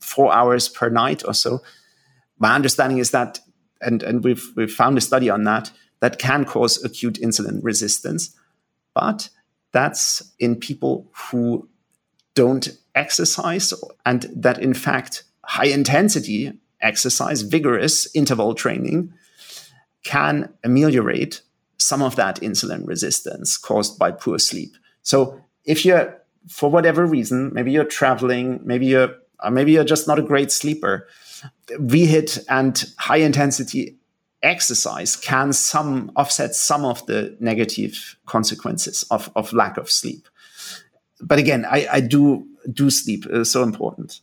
[0.00, 1.60] four hours per night or so,
[2.38, 3.40] my understanding is that,
[3.82, 8.34] and and we've we've found a study on that that can cause acute insulin resistance,
[8.94, 9.28] but
[9.72, 11.68] that's in people who
[12.34, 13.72] don't exercise
[14.04, 19.12] and that in fact high intensity exercise vigorous interval training
[20.02, 21.42] can ameliorate
[21.78, 24.76] some of that insulin resistance caused by poor sleep.
[25.02, 26.16] So if you're
[26.48, 30.50] for whatever reason maybe you're traveling maybe you're uh, maybe you're just not a great
[30.50, 31.06] sleeper
[31.72, 33.99] rehit and high intensity
[34.42, 40.26] exercise can some offset some of the negative consequences of, of lack of sleep.
[41.20, 44.20] But again, I, I do do sleep is so important.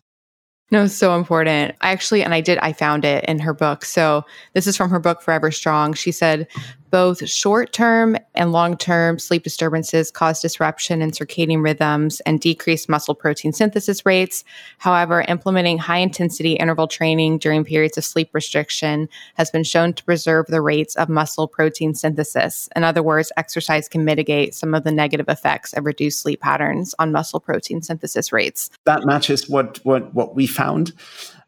[0.69, 1.75] No, so important.
[1.79, 3.85] I actually, and I did, I found it in her book.
[3.85, 5.93] So this is from her book, Forever Strong.
[5.93, 6.47] She said,
[6.89, 12.87] both short term and long term sleep disturbances cause disruption in circadian rhythms and decrease
[12.87, 14.43] muscle protein synthesis rates.
[14.77, 20.03] However, implementing high intensity interval training during periods of sleep restriction has been shown to
[20.03, 22.69] preserve the rates of muscle protein synthesis.
[22.75, 26.95] In other words, exercise can mitigate some of the negative effects of reduced sleep patterns
[26.99, 28.69] on muscle protein synthesis rates.
[28.85, 30.93] That matches what, what, what we found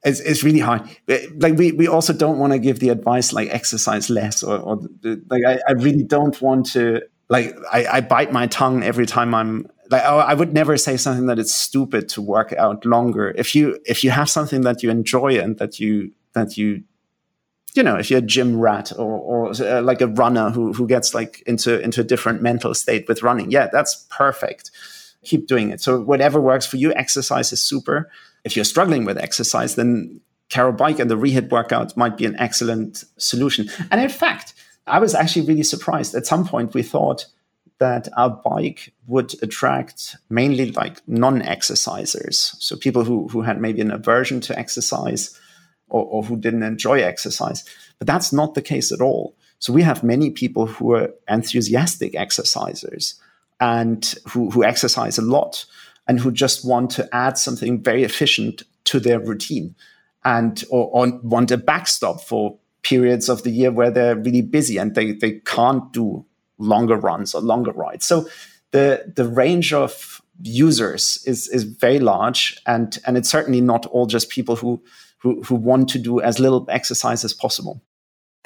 [0.04, 0.84] it's, it's really hard.
[1.38, 4.80] Like we, we also don't want to give the advice like exercise less or, or
[5.30, 9.36] like I, I really don't want to like I, I bite my tongue every time
[9.36, 13.34] I'm like oh, I would never say something that it's stupid to work out longer.
[13.36, 16.84] If you if you have something that you enjoy and that you that you
[17.74, 20.88] you know if you're a gym rat or, or uh, like a runner who who
[20.88, 24.72] gets like into into a different mental state with running, yeah, that's perfect.
[25.24, 25.82] Keep doing it.
[25.82, 28.09] So whatever works for you, exercise is super
[28.43, 32.36] if you're struggling with exercise, then Carol Bike and the Rehit workout might be an
[32.39, 33.70] excellent solution.
[33.91, 34.53] And in fact,
[34.88, 36.15] I was actually really surprised.
[36.15, 37.26] At some point, we thought
[37.80, 43.91] that our bike would attract mainly like non-exercisers, so people who who had maybe an
[43.91, 45.39] aversion to exercise
[45.88, 47.63] or, or who didn't enjoy exercise.
[47.97, 49.36] But that's not the case at all.
[49.59, 53.15] So we have many people who are enthusiastic exercisers
[53.60, 55.66] and who, who exercise a lot
[56.07, 59.76] and who just want to add something very efficient to their routine
[60.26, 64.78] and or, or want a backstop for periods of the year where they're really busy
[64.78, 66.26] and they, they can't do
[66.57, 68.05] longer runs or longer rides.
[68.05, 68.28] So
[68.72, 74.05] the the range of users is is very large and and it's certainly not all
[74.05, 74.82] just people who
[75.20, 77.82] who, who want to do as little exercise as possible.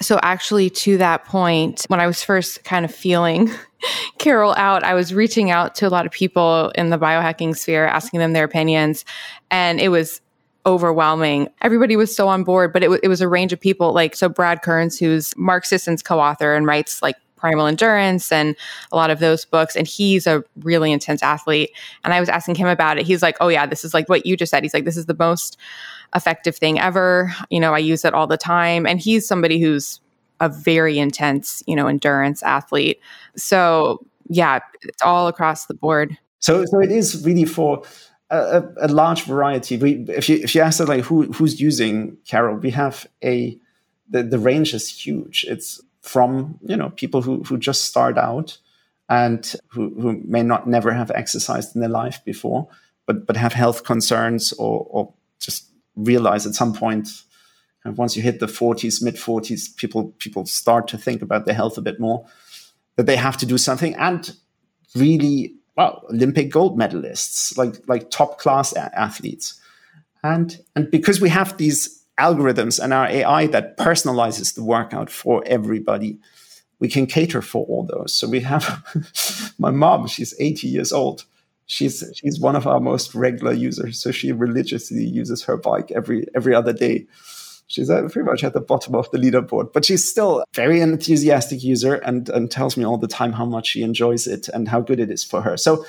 [0.01, 3.51] So, actually, to that point, when I was first kind of feeling
[4.17, 7.85] Carol out, I was reaching out to a lot of people in the biohacking sphere,
[7.85, 9.05] asking them their opinions.
[9.51, 10.19] And it was
[10.65, 11.49] overwhelming.
[11.61, 13.93] Everybody was so on board, but it, w- it was a range of people.
[13.93, 18.55] Like, so Brad Kearns, who's Mark Sisson's co author and writes like Primal Endurance and
[18.91, 19.75] a lot of those books.
[19.75, 21.71] And he's a really intense athlete.
[22.03, 23.05] And I was asking him about it.
[23.05, 24.63] He's like, oh, yeah, this is like what you just said.
[24.63, 25.57] He's like, this is the most
[26.15, 27.33] effective thing ever.
[27.49, 28.85] You know, I use it all the time.
[28.85, 29.99] And he's somebody who's
[30.39, 32.99] a very intense, you know, endurance athlete.
[33.35, 36.17] So, yeah, it's all across the board.
[36.39, 37.83] So, so it is really for
[38.29, 39.77] a, a large variety.
[39.77, 43.57] We, if you if you ask like who who's using Carol, we have a
[44.09, 45.45] the, the range is huge.
[45.47, 48.57] It's from you know people who who just start out
[49.09, 52.67] and who, who may not never have exercised in their life before,
[53.05, 57.23] but but have health concerns or or just realize at some point
[57.85, 61.77] once you hit the 40s mid 40s people people start to think about their health
[61.77, 62.25] a bit more
[62.95, 64.35] that they have to do something and
[64.95, 69.59] really well olympic gold medalists like like top class a- athletes.
[70.23, 75.43] And and because we have these algorithms and our ai that personalizes the workout for
[75.45, 76.19] everybody
[76.79, 78.13] we can cater for all those.
[78.13, 81.25] So we have my mom she's 80 years old
[81.65, 84.01] she's she's one of our most regular users.
[84.01, 87.07] So she religiously uses her bike every every other day.
[87.67, 91.63] She's uh, pretty much at the bottom of the leaderboard, but she's still very enthusiastic
[91.63, 94.81] user and and tells me all the time how much she enjoys it and how
[94.81, 95.57] good it is for her.
[95.57, 95.85] So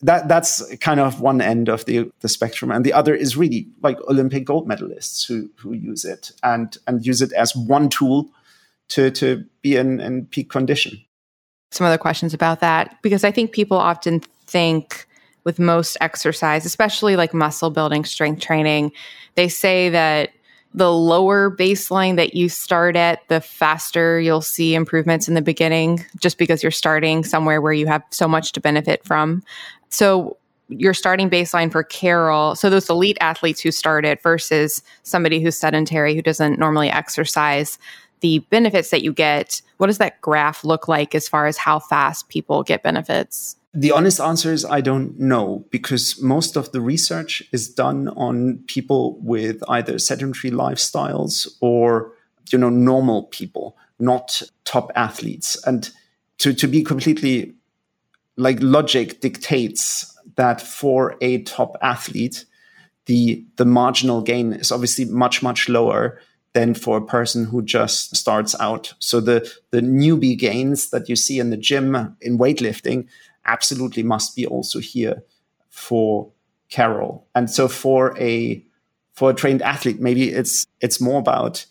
[0.00, 3.68] that that's kind of one end of the the spectrum, and the other is really
[3.82, 8.30] like Olympic gold medalists who who use it and and use it as one tool
[8.88, 11.04] to to be in, in peak condition.
[11.70, 15.06] Some other questions about that because I think people often think
[15.48, 18.92] with most exercise, especially like muscle building, strength training,
[19.34, 20.28] they say that
[20.74, 26.04] the lower baseline that you start at, the faster you'll see improvements in the beginning,
[26.18, 29.42] just because you're starting somewhere where you have so much to benefit from.
[29.88, 30.36] So,
[30.68, 36.14] your starting baseline for Carol, so those elite athletes who started versus somebody who's sedentary
[36.14, 37.78] who doesn't normally exercise,
[38.20, 41.78] the benefits that you get, what does that graph look like as far as how
[41.78, 43.56] fast people get benefits?
[43.78, 48.58] The honest answer is I don't know because most of the research is done on
[48.66, 52.10] people with either sedentary lifestyles or
[52.50, 55.56] you know normal people, not top athletes.
[55.64, 55.88] And
[56.38, 57.54] to, to be completely
[58.36, 62.46] like logic dictates that for a top athlete,
[63.06, 66.20] the the marginal gain is obviously much, much lower
[66.52, 68.94] than for a person who just starts out.
[68.98, 73.06] So the the newbie gains that you see in the gym in weightlifting
[73.48, 75.24] absolutely must be also here
[75.68, 76.30] for
[76.68, 77.26] Carol.
[77.34, 78.64] And so for a
[79.14, 81.66] for a trained athlete, maybe it's it's more about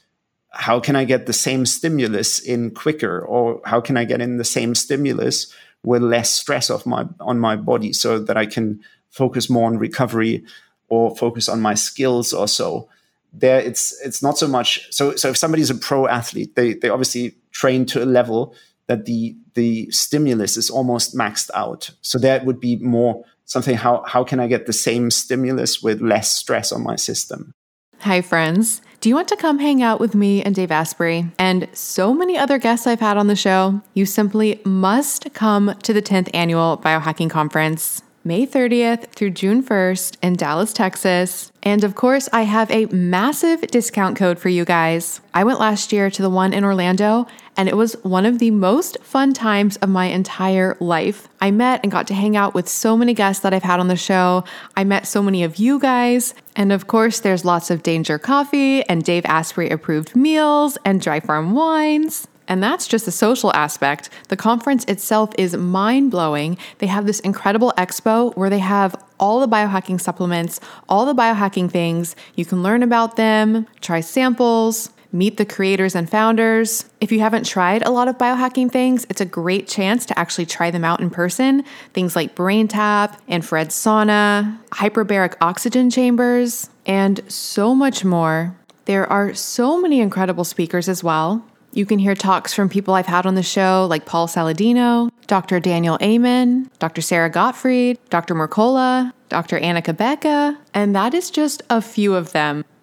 [0.51, 4.37] how can I get the same stimulus in quicker, or how can I get in
[4.37, 5.53] the same stimulus
[5.83, 9.77] with less stress of my on my body, so that I can focus more on
[9.77, 10.43] recovery
[10.89, 12.89] or focus on my skills or so.
[13.33, 14.87] There, it's it's not so much.
[14.91, 18.55] So so if somebody's a pro athlete, they they obviously train to a level
[18.87, 21.91] that the the stimulus is almost maxed out.
[22.01, 26.01] So that would be more something how how can I get the same stimulus with
[26.01, 27.51] less stress on my system?
[27.99, 28.81] Hi friends.
[28.99, 32.37] Do you want to come hang out with me and Dave Asprey and so many
[32.37, 33.81] other guests I've had on the show?
[33.93, 38.01] You simply must come to the 10th annual Biohacking Conference.
[38.23, 41.49] May 30th through June 1st in Dallas, Texas.
[41.63, 45.21] And of course, I have a massive discount code for you guys.
[45.33, 47.25] I went last year to the one in Orlando,
[47.57, 51.27] and it was one of the most fun times of my entire life.
[51.41, 53.87] I met and got to hang out with so many guests that I've had on
[53.87, 54.43] the show.
[54.75, 56.35] I met so many of you guys.
[56.55, 61.19] And of course, there's lots of Danger Coffee and Dave Asprey approved meals and dry
[61.19, 62.27] farm wines.
[62.47, 64.09] And that's just the social aspect.
[64.29, 66.57] The conference itself is mind blowing.
[66.77, 71.69] They have this incredible expo where they have all the biohacking supplements, all the biohacking
[71.69, 72.15] things.
[72.35, 76.85] You can learn about them, try samples, meet the creators and founders.
[77.01, 80.45] If you haven't tried a lot of biohacking things, it's a great chance to actually
[80.45, 81.63] try them out in person.
[81.93, 88.55] Things like BrainTap, infrared sauna, hyperbaric oxygen chambers, and so much more.
[88.85, 91.45] There are so many incredible speakers as well.
[91.73, 95.59] You can hear talks from people I've had on the show, like Paul Saladino, Dr.
[95.59, 97.01] Daniel Amen, Dr.
[97.01, 98.33] Sara Gottfried, Dr.
[98.33, 99.57] Mercola, Dr.
[99.57, 102.63] Anna Cabeca, and that is just a few of them.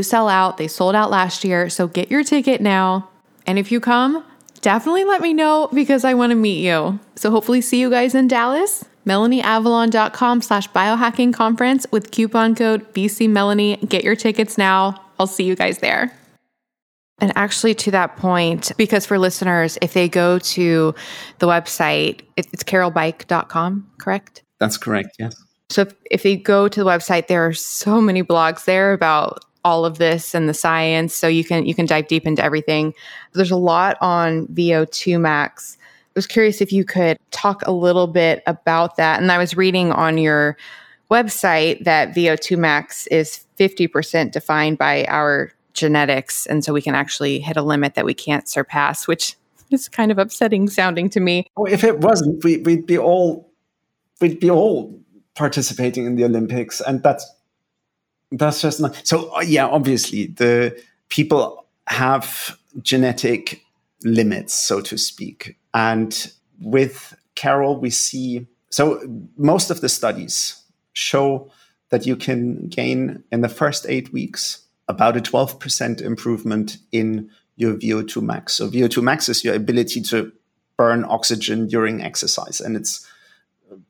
[0.00, 0.58] sell out.
[0.58, 1.68] They sold out last year.
[1.68, 3.08] So get your ticket now.
[3.48, 4.24] And if you come,
[4.60, 7.00] definitely let me know because I want to meet you.
[7.16, 8.84] So hopefully see you guys in Dallas.
[9.06, 13.88] MelanieAvalon.com slash biohacking conference with coupon code BCMelanie.
[13.88, 15.02] Get your tickets now.
[15.18, 16.16] I'll see you guys there.
[17.20, 20.94] And actually, to that point, because for listeners, if they go to
[21.38, 24.42] the website, it's carolbike.com, correct?
[24.58, 25.36] That's correct, yes.
[25.70, 29.44] So if, if they go to the website, there are so many blogs there about
[29.64, 31.14] all of this and the science.
[31.14, 32.94] So you can you can dive deep into everything.
[33.32, 35.78] There's a lot on VO2 max.
[35.80, 39.20] I was curious if you could talk a little bit about that.
[39.20, 40.56] And I was reading on your
[41.10, 46.44] website that VO2 max is 50% defined by our genetics.
[46.46, 49.36] And so we can actually hit a limit that we can't surpass, which
[49.70, 51.46] is kind of upsetting sounding to me.
[51.56, 53.50] Well, if it wasn't, we, we'd be all
[54.20, 54.98] we'd be all
[55.34, 57.26] participating in the Olympics, and that's
[58.32, 59.34] that's just not so.
[59.36, 60.78] Uh, yeah, obviously, the
[61.08, 63.62] people have genetic
[64.04, 69.02] limits, so to speak, and with Carol, we see so
[69.36, 70.62] most of the studies
[70.94, 71.50] show
[71.90, 77.74] that you can gain in the first eight weeks about a 12% improvement in your
[77.74, 78.54] VO2 max.
[78.54, 80.32] So VO2 max is your ability to
[80.78, 83.06] burn oxygen during exercise, and it's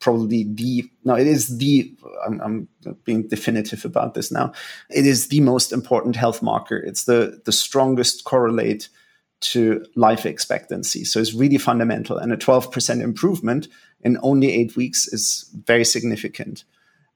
[0.00, 1.94] probably the no it is the
[2.26, 2.68] I'm, I'm,
[3.04, 4.52] being definitive about this now.
[4.90, 6.76] It is the most important health marker.
[6.76, 8.88] It's the the strongest correlate
[9.40, 11.04] to life expectancy.
[11.04, 12.16] So it's really fundamental.
[12.16, 13.66] And a 12% improvement
[14.02, 16.62] in only eight weeks is very significant.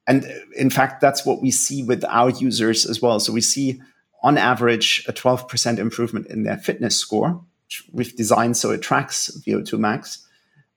[0.08, 3.20] And uh, in fact that's what we see with our users as well.
[3.20, 3.80] So we see
[4.22, 9.30] on average a 12% improvement in their fitness score which we've designed so it tracks
[9.46, 10.26] vo2 max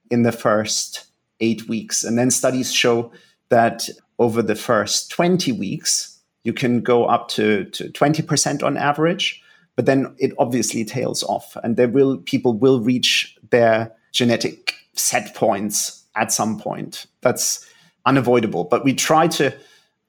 [0.10, 1.06] in the first
[1.40, 2.04] eight weeks.
[2.04, 3.12] And then studies show
[3.50, 3.88] that
[4.18, 9.42] over the first 20 weeks, you can go up to, to 20% on average,
[9.76, 11.56] but then it obviously tails off.
[11.64, 17.06] And there will people will reach their genetic set points at some point.
[17.22, 17.66] That's
[18.06, 18.66] unavoidable.
[18.66, 19.56] But we try to,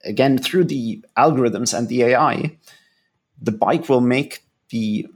[0.04, 2.56] again, through the algorithms and the AI,
[3.40, 5.06] the bike will make the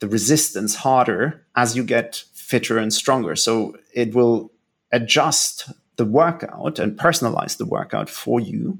[0.00, 3.36] the resistance harder as you get fitter and stronger.
[3.36, 4.50] So it will
[4.92, 8.78] adjust the workout and personalize the workout for you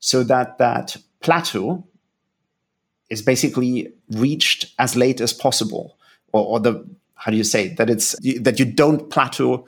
[0.00, 1.84] so that that plateau
[3.10, 5.96] is basically reached as late as possible.
[6.32, 9.66] Or, or the how do you say that it's that you don't plateau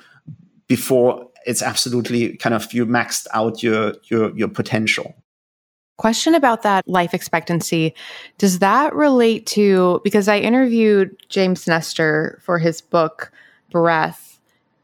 [0.69, 5.15] before it's absolutely kind of you maxed out your your your potential.
[5.97, 7.95] Question about that life expectancy.
[8.39, 13.33] Does that relate to because i interviewed james nestor for his book
[13.71, 14.30] breath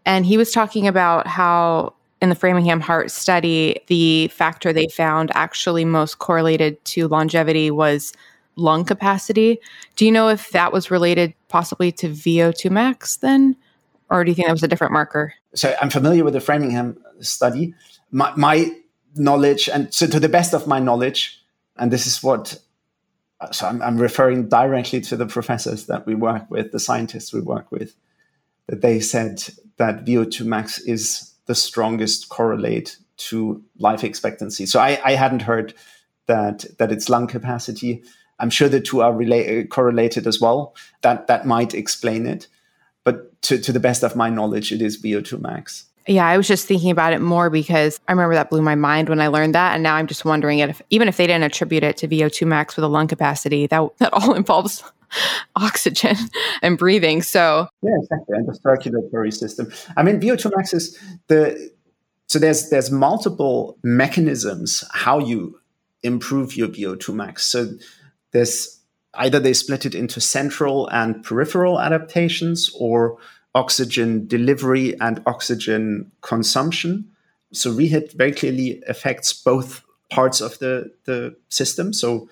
[0.06, 1.92] and he was talking about how
[2.22, 8.14] in the Framingham Heart study, the factor they found actually most correlated to longevity was
[8.54, 9.58] lung capacity.
[9.96, 13.56] Do you know if that was related possibly to VO2 max then?
[14.08, 15.34] Or do you think that was a different marker?
[15.54, 17.74] So I'm familiar with the Framingham study.
[18.10, 18.74] My, my
[19.16, 21.42] knowledge, and so to the best of my knowledge,
[21.76, 22.58] and this is what,
[23.50, 27.40] so I'm, I'm referring directly to the professors that we work with, the scientists we
[27.40, 27.94] work with,
[28.68, 29.42] that they said
[29.76, 34.66] that VO2 max is the strongest correlate to life expectancy.
[34.66, 35.74] So I, I hadn't heard
[36.26, 38.02] that that it's lung capacity.
[38.38, 40.74] I'm sure the two are related, correlated as well.
[41.02, 42.48] That that might explain it.
[43.04, 45.84] But to, to the best of my knowledge, it is VO2 max.
[46.08, 49.08] Yeah, I was just thinking about it more because I remember that blew my mind
[49.08, 51.82] when I learned that, and now I'm just wondering if even if they didn't attribute
[51.82, 54.82] it to VO2 max with a lung capacity, that that all involves
[55.56, 56.16] oxygen
[56.62, 57.22] and breathing.
[57.22, 59.72] So yeah, exactly, and the circulatory system.
[59.96, 60.98] I mean, VO2 max is
[61.28, 61.70] the
[62.28, 65.60] so there's there's multiple mechanisms how you
[66.02, 67.46] improve your VO2 max.
[67.46, 67.72] So
[68.32, 68.80] there's
[69.14, 73.18] either they split it into central and peripheral adaptations or
[73.54, 77.10] oxygen delivery and oxygen consumption.
[77.52, 81.92] So rehit very clearly affects both parts of the, the system.
[81.92, 82.28] So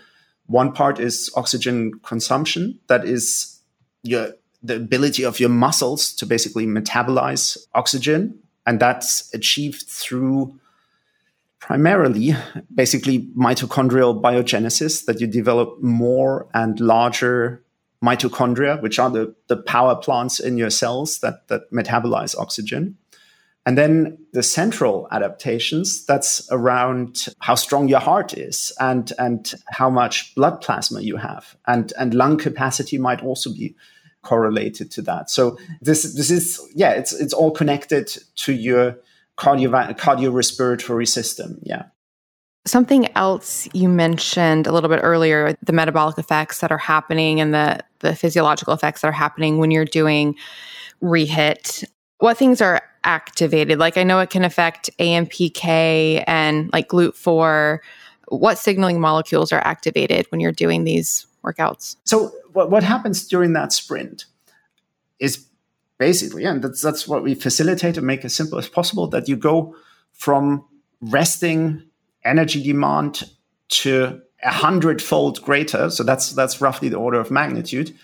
[0.46, 2.78] one part is oxygen consumption.
[2.88, 3.60] That is
[4.02, 8.38] your the ability of your muscles to basically metabolize oxygen.
[8.66, 10.58] And that's achieved through
[11.58, 12.34] primarily
[12.74, 17.62] basically mitochondrial biogenesis that you develop more and larger
[18.02, 22.96] mitochondria, which are the, the power plants in your cells that, that metabolize oxygen.
[23.66, 29.88] And then the central adaptations, that's around how strong your heart is and, and how
[29.88, 31.56] much blood plasma you have.
[31.66, 33.74] And, and lung capacity might also be
[34.22, 35.30] correlated to that.
[35.30, 38.98] So this, this is, yeah, it's, it's all connected to your
[39.38, 41.58] cardio, cardiorespiratory system.
[41.62, 41.84] Yeah.
[42.66, 47.52] Something else you mentioned a little bit earlier, the metabolic effects that are happening and
[47.52, 50.34] the, the physiological effects that are happening when you're doing
[51.02, 51.84] rehit.
[52.18, 53.78] What things are activated?
[53.78, 57.78] Like I know it can affect AMPK and like GLUT4.
[58.28, 61.96] What signaling molecules are activated when you're doing these workouts?
[62.04, 64.24] So what, what happens during that sprint
[65.18, 65.46] is
[65.98, 69.36] basically, and that's that's what we facilitate and make as simple as possible, that you
[69.36, 69.76] go
[70.12, 70.64] from
[71.00, 71.82] resting
[72.24, 73.24] energy demand
[73.68, 75.90] to a hundredfold greater.
[75.90, 77.96] So that's that's roughly the order of magnitude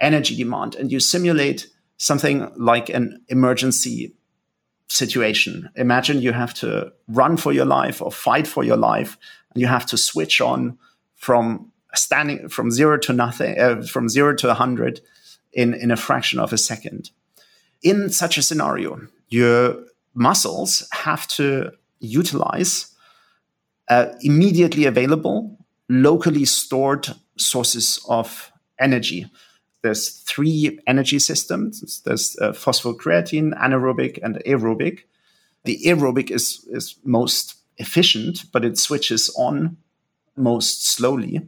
[0.00, 4.14] energy demand, and you simulate something like an emergency
[4.94, 5.68] situation.
[5.74, 9.18] Imagine you have to run for your life or fight for your life,
[9.52, 10.78] and you have to switch on
[11.16, 15.00] from standing from zero to nothing, uh, from zero to a hundred
[15.52, 17.10] in in a fraction of a second.
[17.82, 19.84] In such a scenario, your
[20.14, 22.94] muscles have to utilize
[23.88, 29.26] uh, immediately available, locally stored sources of energy
[29.84, 32.00] there's three energy systems.
[32.06, 35.00] There's uh, phosphocreatine, anaerobic, and aerobic.
[35.64, 39.76] The aerobic is is most efficient, but it switches on
[40.36, 41.46] most slowly.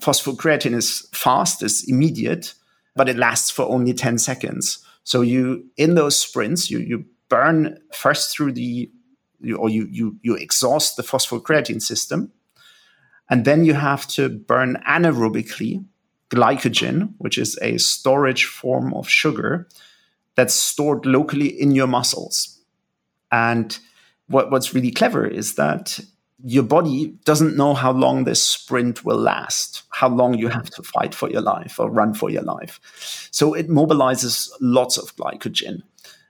[0.00, 2.52] Phosphocreatine is fast, is immediate,
[2.94, 4.84] but it lasts for only 10 seconds.
[5.04, 8.90] So you in those sprints, you you burn first through the
[9.40, 12.32] you, or you you you exhaust the phosphocreatine system,
[13.30, 15.86] and then you have to burn anaerobically
[16.32, 19.68] glycogen, which is a storage form of sugar
[20.34, 22.58] that's stored locally in your muscles.
[23.30, 23.78] And
[24.28, 26.00] what, what's really clever is that
[26.44, 30.82] your body doesn't know how long this sprint will last, how long you have to
[30.82, 33.28] fight for your life or run for your life.
[33.30, 35.82] So it mobilizes lots of glycogen.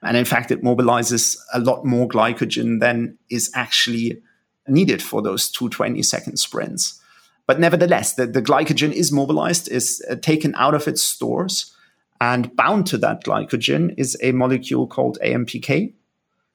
[0.03, 4.21] And in fact, it mobilizes a lot more glycogen than is actually
[4.67, 7.01] needed for those two 20 second sprints.
[7.47, 11.75] But nevertheless, the, the glycogen is mobilized, is uh, taken out of its stores,
[12.21, 15.93] and bound to that glycogen is a molecule called AMPK,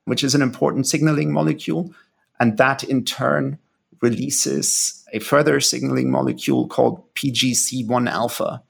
[0.05, 1.93] which is an important signaling molecule.
[2.39, 3.59] And that in turn
[4.01, 8.63] releases a further signaling molecule called PGC1 alpha,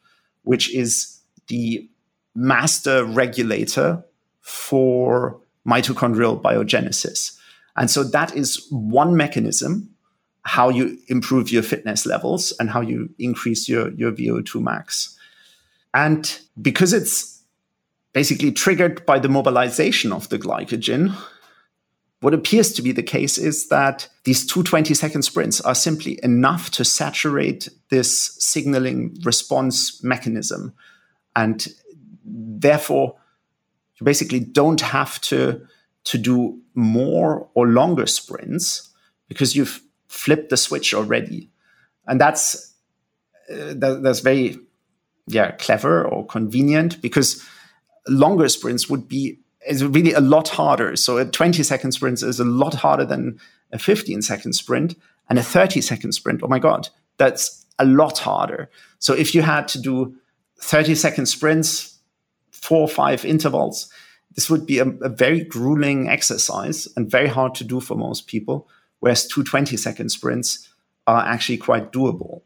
[0.44, 1.88] which is the
[2.34, 4.04] master regulator
[4.42, 7.38] for mitochondrial biogenesis.
[7.76, 9.90] And so that is one mechanism
[10.48, 15.18] how you improve your fitness levels and how you increase your, your VO2 max.
[15.94, 17.44] And because it's
[18.14, 21.14] basically triggered by the mobilization of the glycogen,
[22.22, 26.18] what appears to be the case is that these two 20 second sprints are simply
[26.24, 30.74] enough to saturate this signaling response mechanism.
[31.36, 31.68] And
[32.24, 33.18] therefore,
[34.00, 35.68] you basically don't have to,
[36.06, 38.94] to do more or longer sprints
[39.28, 41.50] because you've flipped the switch already.
[42.08, 42.74] And that's
[43.52, 44.58] uh, that, that's very
[45.28, 47.46] yeah clever or convenient because
[48.08, 50.96] longer sprints would be is really a lot harder.
[50.96, 53.40] So a 20 second sprint is a lot harder than
[53.72, 54.96] a 15 second sprint
[55.30, 56.42] and a 30 second sprint.
[56.44, 58.70] Oh my God, that's a lot harder.
[59.00, 60.16] So if you had to do
[60.60, 62.00] 30 second sprints,
[62.52, 63.92] four or five intervals,
[64.36, 68.28] this would be a, a very grueling exercise and very hard to do for most
[68.28, 68.68] people
[69.00, 70.70] whereas two 20 second sprints
[71.06, 72.42] are actually quite doable.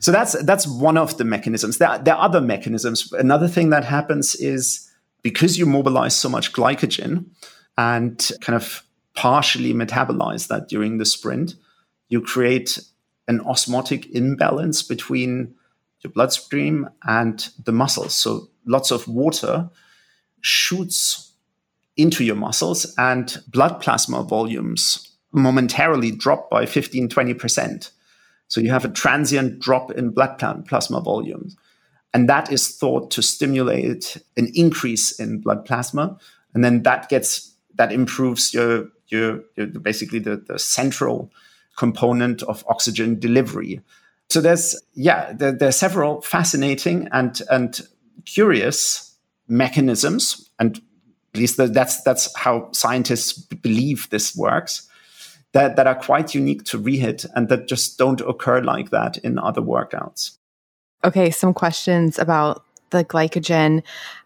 [0.00, 1.78] So that's that's one of the mechanisms.
[1.78, 3.12] There, there are other mechanisms.
[3.12, 4.90] Another thing that happens is
[5.22, 7.26] because you mobilize so much glycogen
[7.76, 11.54] and kind of partially metabolize that during the sprint,
[12.08, 12.78] you create
[13.26, 15.54] an osmotic imbalance between
[16.00, 18.14] your bloodstream and the muscles.
[18.14, 19.68] So lots of water
[20.40, 21.32] shoots
[21.96, 27.90] into your muscles and blood plasma volumes momentarily drop by 15, 20%.
[28.48, 31.56] So you have a transient drop in blood plasma volumes.
[32.14, 36.18] And that is thought to stimulate an increase in blood plasma.
[36.54, 41.30] And then that gets, that improves your, your, your basically the, the central
[41.76, 43.82] component of oxygen delivery.
[44.30, 47.80] So there's, yeah, there, there are several fascinating and, and
[48.24, 49.08] curious
[49.48, 50.80] mechanisms, and
[51.34, 54.87] at least that's that's how scientists believe this works.
[55.54, 59.38] That, that are quite unique to rehit and that just don't occur like that in
[59.38, 60.36] other workouts.
[61.04, 63.82] Okay, some questions about the glycogen.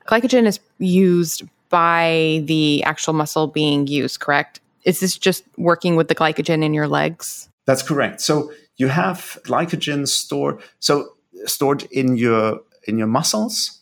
[0.07, 4.61] Glycogen is used by the actual muscle being used, correct?
[4.85, 7.49] Is this just working with the glycogen in your legs?
[7.66, 8.20] That's correct.
[8.20, 11.14] So you have glycogen stored so
[11.45, 13.81] stored in your in your muscles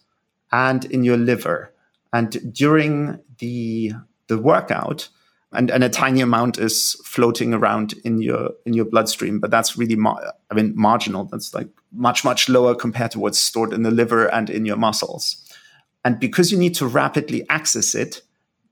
[0.53, 1.73] and in your liver.
[2.13, 3.93] And during the
[4.27, 5.09] the workout,
[5.53, 9.77] and, and a tiny amount is floating around in your in your bloodstream, but that's
[9.77, 11.25] really mar- I mean marginal.
[11.25, 14.77] That's like much much lower compared to what's stored in the liver and in your
[14.77, 15.45] muscles.
[16.05, 18.23] And because you need to rapidly access it,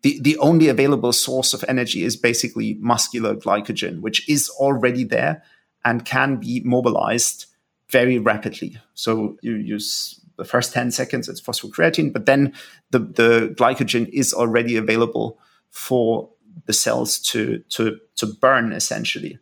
[0.02, 5.42] the, the only available source of energy is basically muscular glycogen, which is already there
[5.84, 7.46] and can be mobilized
[7.90, 8.78] very rapidly.
[8.94, 12.54] So you use the first 10 seconds, it's phosphocreatine, but then
[12.90, 15.38] the, the glycogen is already available
[15.70, 16.30] for
[16.66, 19.38] the cells to, to, to burn essentially.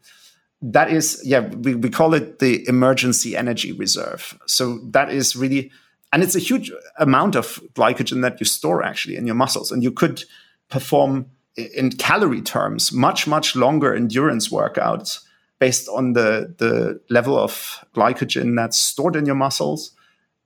[0.63, 4.39] That is, yeah, we, we call it the emergency energy reserve.
[4.47, 5.71] So that is really
[6.13, 9.73] and it's a huge amount of glycogen that you store actually in your muscles.
[9.73, 10.25] And you could
[10.71, 15.21] perform in calorie terms much, much longer endurance workouts
[15.59, 19.93] based on the, the level of glycogen that's stored in your muscles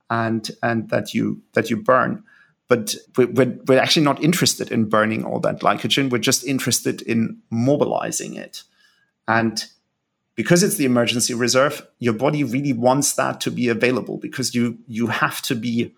[0.09, 2.23] and, and that you that you burn.
[2.71, 6.09] But we're, we're actually not interested in burning all that glycogen.
[6.09, 8.63] We're just interested in mobilizing it.
[9.27, 9.61] And
[10.35, 14.77] because it's the emergency reserve, your body really wants that to be available because you
[14.87, 15.93] you have to be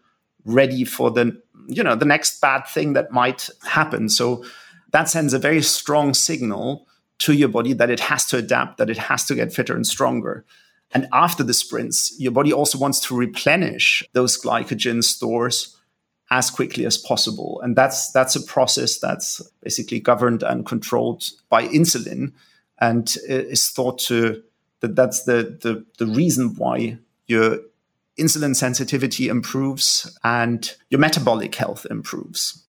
[0.45, 4.09] ready for the you know the next bad thing that might happen.
[4.09, 4.43] So
[4.93, 6.87] that sends a very strong signal
[7.19, 9.85] to your body that it has to adapt, that it has to get fitter and
[9.85, 10.43] stronger.
[10.91, 15.77] And after the sprints, your body also wants to replenish those glycogen stores
[16.29, 17.61] as quickly as possible.
[17.63, 22.33] And that's that's a process that's basically governed and controlled by insulin
[22.79, 24.43] and is thought to
[24.81, 27.59] that that's the, the, the reason why your
[28.19, 32.65] insulin sensitivity improves and your metabolic health improves.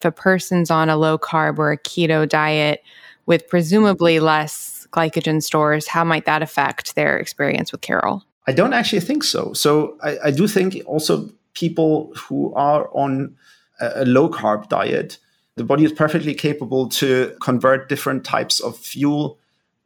[0.00, 2.82] If a person's on a low carb or a keto diet
[3.26, 8.24] with presumably less glycogen stores, how might that affect their experience with Car.O.L?
[8.48, 9.52] I don't actually think so.
[9.52, 13.34] So I, I do think also people who are on
[13.80, 15.18] a, low carb diet
[15.56, 19.38] the body is perfectly capable to convert different types of fuel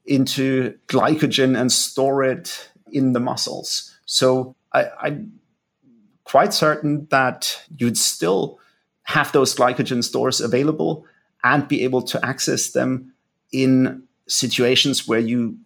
[0.05, 3.97] into glycogen and store it in the muscles.
[4.05, 5.41] So I, I'm
[6.25, 8.59] quite certain that you'd still
[9.05, 11.07] have those glycogen stores available
[11.45, 13.13] and be able to access them
[13.53, 15.57] in situations where you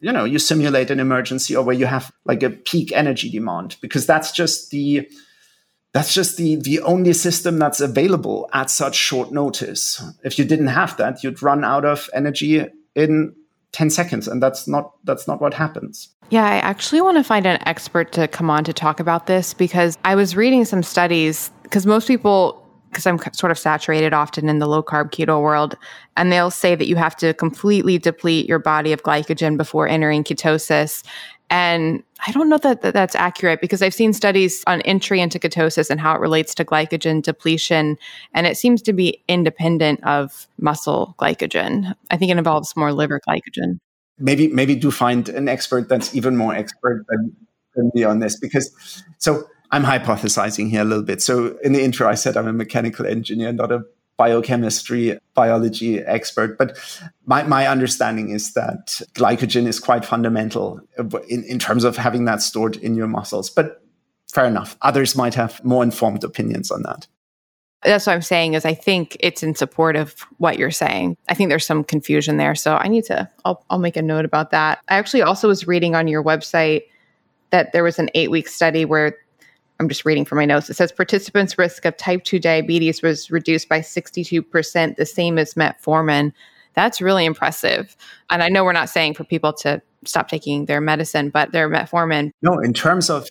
[0.00, 3.76] you know you simulate an emergency or where you have like a peak energy demand
[3.80, 5.08] because that's just the
[5.92, 10.02] that's just the the only system that's available at such short notice.
[10.24, 13.34] If you didn't have that, you'd run out of energy in
[13.72, 16.08] 10 seconds and that's not that's not what happens.
[16.28, 19.54] Yeah, I actually want to find an expert to come on to talk about this
[19.54, 22.65] because I was reading some studies because most people
[22.96, 25.76] because I'm sort of saturated often in the low carb keto world
[26.16, 30.24] and they'll say that you have to completely deplete your body of glycogen before entering
[30.24, 31.02] ketosis
[31.50, 35.38] and I don't know that, that, that's accurate because I've seen studies on entry into
[35.38, 37.98] ketosis and how it relates to glycogen depletion.
[38.32, 41.94] And it seems to be independent of muscle glycogen.
[42.10, 43.78] I think it involves more liver glycogen.
[44.18, 47.36] Maybe, maybe do find an expert that's even more expert than,
[47.76, 51.22] than me on this because so I'm hypothesizing here a little bit.
[51.22, 53.84] So in the intro, I said I'm a mechanical engineer, not a
[54.16, 56.78] biochemistry, biology expert, but
[57.26, 60.80] my, my understanding is that glycogen is quite fundamental
[61.28, 63.50] in, in terms of having that stored in your muscles.
[63.50, 63.82] But
[64.32, 64.76] fair enough.
[64.82, 67.06] Others might have more informed opinions on that.
[67.82, 71.16] That's what I'm saying is I think it's in support of what you're saying.
[71.28, 72.54] I think there's some confusion there.
[72.54, 74.80] So I need to, I'll, I'll make a note about that.
[74.88, 76.82] I actually also was reading on your website
[77.50, 79.16] that there was an eight week study where
[79.78, 80.70] I'm just reading from my notes.
[80.70, 85.54] It says participants' risk of type 2 diabetes was reduced by 62%, the same as
[85.54, 86.32] metformin.
[86.74, 87.96] That's really impressive.
[88.30, 91.68] And I know we're not saying for people to stop taking their medicine, but their
[91.68, 92.30] metformin.
[92.42, 93.28] No, in terms of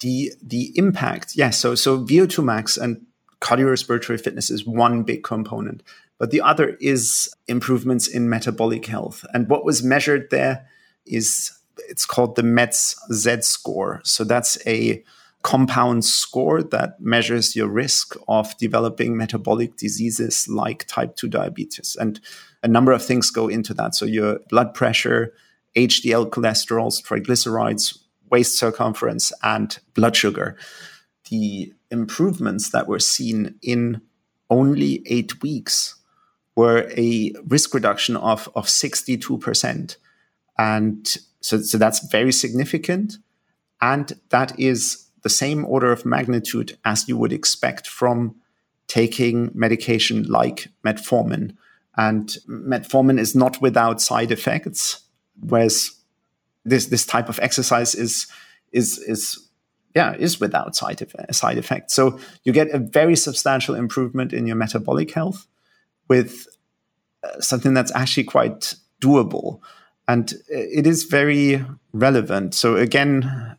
[0.00, 1.58] the the impact, yes.
[1.58, 3.04] So so VO2 max and
[3.40, 5.82] cardiorespiratory fitness is one big component,
[6.18, 9.24] but the other is improvements in metabolic health.
[9.32, 10.66] And what was measured there
[11.06, 11.52] is
[11.88, 14.00] it's called the METS Z score.
[14.04, 15.02] So that's a
[15.42, 21.96] compound score that measures your risk of developing metabolic diseases like type 2 diabetes.
[21.98, 22.20] And
[22.62, 23.94] a number of things go into that.
[23.94, 25.32] So, your blood pressure,
[25.76, 27.98] HDL cholesterol, triglycerides,
[28.30, 30.56] waist circumference, and blood sugar.
[31.30, 34.00] the improvements that were seen in
[34.50, 35.94] only eight weeks
[36.56, 39.96] were a risk reduction of, of 62%.
[40.58, 43.18] And so, so that's very significant.
[43.80, 48.36] And that is the same order of magnitude as you would expect from
[48.86, 51.56] taking medication like metformin.
[51.96, 55.02] And metformin is not without side effects,
[55.40, 55.90] whereas
[56.64, 58.26] this this type of exercise is
[58.72, 59.48] is is
[59.94, 61.94] yeah is without side effect, side effects.
[61.94, 65.46] So you get a very substantial improvement in your metabolic health
[66.08, 66.46] with
[67.24, 69.60] uh, something that's actually quite doable,
[70.06, 72.54] and it is very relevant.
[72.54, 73.54] So again, uh,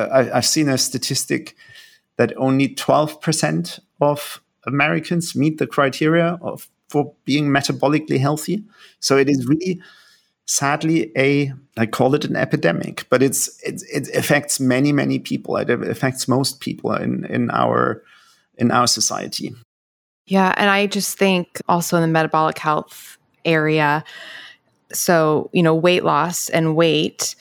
[0.00, 1.56] Uh, I, I've seen a statistic
[2.16, 8.64] that only twelve percent of Americans meet the criteria of for being metabolically healthy.
[8.98, 9.80] So it is really
[10.46, 15.56] sadly a I call it an epidemic, but it's it, it affects many many people.
[15.56, 18.02] It affects most people in in our
[18.58, 19.54] in our society.
[20.26, 24.04] Yeah, and I just think also in the metabolic health area,
[24.92, 27.34] so you know weight loss and weight,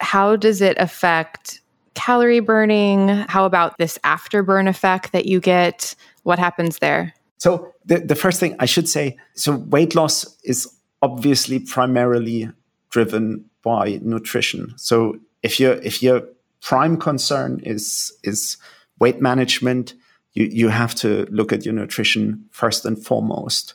[0.00, 1.60] how does it affect
[1.98, 3.08] calorie burning?
[3.08, 5.96] How about this afterburn effect that you get?
[6.22, 7.12] What happens there?
[7.38, 10.72] So the, the first thing I should say, so weight loss is
[11.02, 12.50] obviously primarily
[12.90, 14.74] driven by nutrition.
[14.76, 16.22] So if your if your
[16.60, 18.56] prime concern is is
[19.00, 19.94] weight management,
[20.34, 23.74] you, you have to look at your nutrition first and foremost.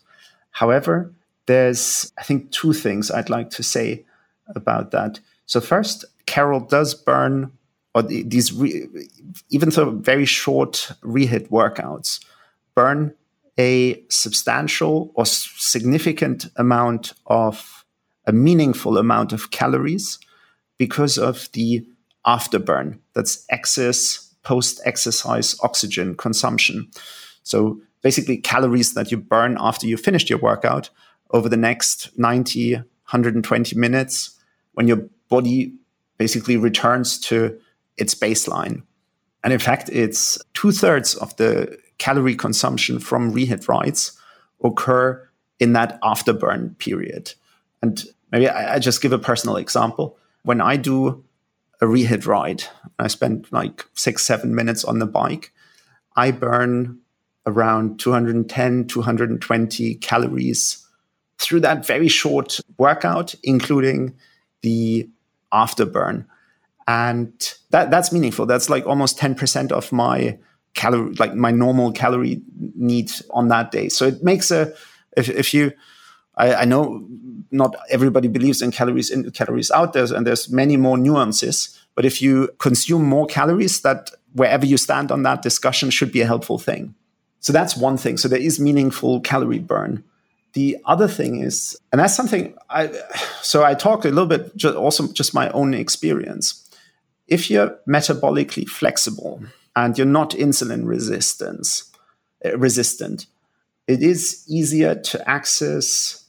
[0.51, 1.13] However,
[1.45, 4.05] there's I think two things I'd like to say
[4.47, 5.19] about that.
[5.45, 7.51] So first, Carol does burn
[7.95, 8.87] or these re,
[9.49, 12.23] even though very short rehit workouts
[12.75, 13.13] burn
[13.59, 17.85] a substantial or significant amount of
[18.25, 20.17] a meaningful amount of calories
[20.77, 21.85] because of the
[22.25, 22.99] afterburn.
[23.13, 26.89] That's excess post exercise oxygen consumption.
[27.43, 30.89] So basically, calories that you burn after you finished your workout
[31.31, 34.37] over the next 90, 120 minutes
[34.73, 35.73] when your body
[36.17, 37.57] basically returns to
[37.97, 38.83] its baseline.
[39.43, 44.17] And in fact, it's two thirds of the calorie consumption from rehit rides
[44.63, 45.29] occur
[45.59, 47.33] in that afterburn period.
[47.81, 50.17] And maybe I, I just give a personal example.
[50.43, 51.23] When I do
[51.81, 52.63] a rehit ride,
[52.99, 55.51] I spend like six, seven minutes on the bike,
[56.15, 56.99] I burn
[57.45, 60.85] around 210, 220 calories
[61.37, 64.15] through that very short workout, including
[64.61, 65.09] the
[65.51, 66.25] afterburn.
[66.87, 67.33] And
[67.69, 68.45] that, that's meaningful.
[68.45, 70.37] That's like almost 10% of my
[70.73, 72.41] calorie like my normal calorie
[72.75, 73.89] need on that day.
[73.89, 74.73] So it makes a
[75.15, 75.71] if, if you
[76.35, 77.05] I, I know
[77.51, 82.05] not everybody believes in calories in calories out there and there's many more nuances but
[82.05, 86.25] if you consume more calories that wherever you stand on that discussion should be a
[86.25, 86.95] helpful thing.
[87.39, 88.17] So that's one thing.
[88.17, 90.03] So there is meaningful calorie burn.
[90.53, 92.91] The other thing is and that's something i
[93.41, 96.62] so i talked a little bit just also just my own experience
[97.33, 99.41] if you're metabolically flexible
[99.75, 101.91] and you're not insulin resistance,
[102.45, 103.25] uh, resistant,
[103.87, 106.25] it is easier to access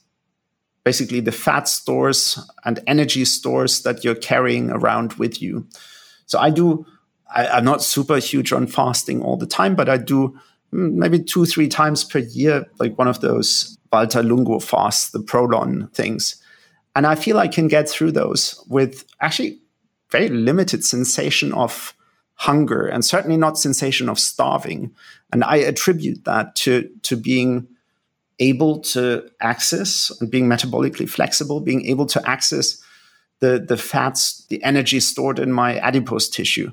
[0.83, 5.67] basically the fat stores and energy stores that you're carrying around with you.
[6.25, 6.85] So I do,
[7.33, 10.39] I, am not super huge on fasting all the time, but I do
[10.73, 15.19] mm, maybe two, three times per year, like one of those Valter Longo fasts, the
[15.19, 16.41] Prolon things.
[16.95, 19.59] And I feel I can get through those with actually
[20.09, 21.95] very limited sensation of
[22.35, 24.93] hunger and certainly not sensation of starving.
[25.31, 27.67] And I attribute that to, to being
[28.39, 32.81] able to access and being metabolically flexible, being able to access
[33.39, 36.71] the, the fats, the energy stored in my adipose tissue.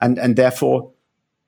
[0.00, 0.92] And, and therefore,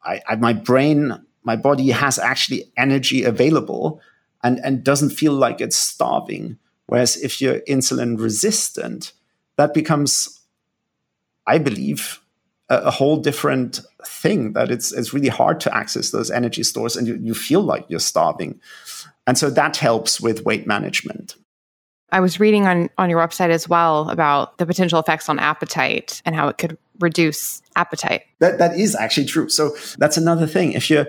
[0.05, 4.01] I, I, my brain, my body has actually energy available
[4.43, 6.59] and, and doesn't feel like it's starving.
[6.87, 9.13] Whereas if you're insulin resistant,
[9.57, 10.38] that becomes,
[11.49, 12.21] I believe,
[12.69, 17.07] a, whole different thing that it's it's really hard to access those energy stores and
[17.07, 18.61] you, you feel like you're starving.
[19.27, 21.35] And so that helps with weight management.
[22.13, 26.23] I was reading on on your website as well about the potential effects on appetite
[26.25, 28.23] and how it could reduce appetite.
[28.39, 29.49] That that is actually true.
[29.49, 30.73] So that's another thing.
[30.73, 31.07] If you're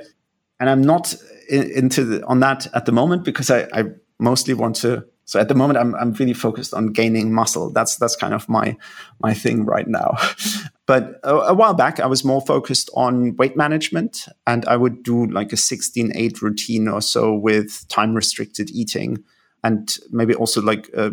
[0.59, 1.15] and i'm not
[1.49, 3.85] in, into the, on that at the moment because I, I
[4.19, 7.69] mostly want to so at the moment, I'm, I'm really focused on gaining muscle.
[7.69, 8.75] That's that's kind of my
[9.19, 10.17] my thing right now.
[10.87, 15.03] but a, a, while back, I was more focused on weight management, and I would
[15.03, 19.23] do like a 16-8 routine or so with time restricted eating,
[19.63, 21.11] and maybe also like a,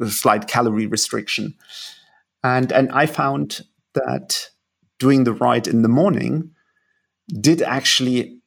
[0.00, 1.54] a slight calorie restriction.
[2.42, 3.60] And and I found
[3.92, 4.48] that
[4.98, 6.52] doing the ride in the morning
[7.38, 8.40] did actually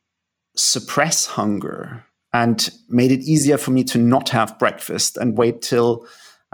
[0.55, 2.03] suppress hunger
[2.33, 6.07] and made it easier for me to not have breakfast and wait till,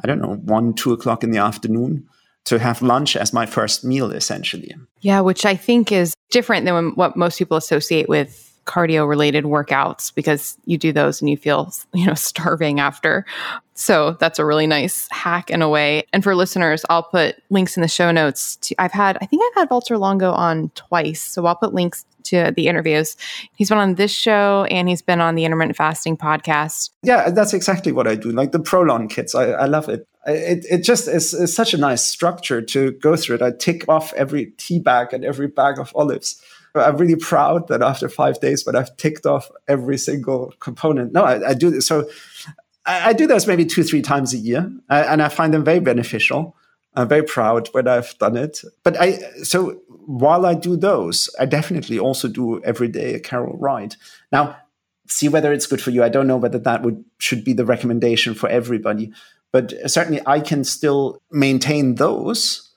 [0.03, 2.07] I don't know, one, two o'clock in the afternoon
[2.45, 4.73] to have lunch as my first meal, essentially.
[5.01, 10.13] Yeah, which I think is different than what most people associate with cardio related workouts
[10.13, 13.25] because you do those and you feel, you know, starving after.
[13.73, 16.05] So that's a really nice hack in a way.
[16.13, 18.57] And for listeners, I'll put links in the show notes.
[18.57, 21.21] To, I've had, I think I've had Valter Longo on twice.
[21.21, 23.17] So I'll put links to the interviews.
[23.55, 26.91] He's been on this show and he's been on the intermittent fasting podcast.
[27.03, 28.31] Yeah, that's exactly what I do.
[28.31, 30.07] Like the Prolon kits, I, I love it.
[30.25, 33.41] It, it just is, is such a nice structure to go through it.
[33.41, 36.41] I tick off every tea bag and every bag of olives
[36.79, 41.13] I'm really proud that after five days, but I've ticked off every single component.
[41.13, 41.87] No, I, I do this.
[41.87, 42.09] So
[42.85, 45.63] I, I, do this maybe two, three times a year, uh, and I find them
[45.63, 46.55] very beneficial.
[46.95, 48.63] I'm very proud when I've done it.
[48.83, 53.57] But I so while I do those, I definitely also do every day a carol
[53.57, 53.95] ride.
[54.31, 54.57] Now,
[55.07, 56.03] see whether it's good for you.
[56.03, 59.11] I don't know whether that would should be the recommendation for everybody,
[59.51, 62.67] but certainly I can still maintain those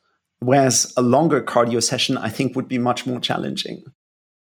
[0.40, 3.84] Whereas a longer cardio session, I think, would be much more challenging.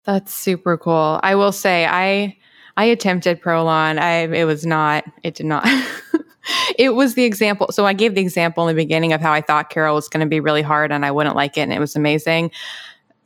[0.04, 1.20] That's super cool.
[1.22, 2.36] I will say, I
[2.76, 3.98] I attempted Prolon.
[3.98, 5.04] I it was not.
[5.22, 5.66] It did not.
[6.78, 7.68] it was the example.
[7.70, 10.24] So I gave the example in the beginning of how I thought Carol was going
[10.24, 12.50] to be really hard and I wouldn't like it, and it was amazing.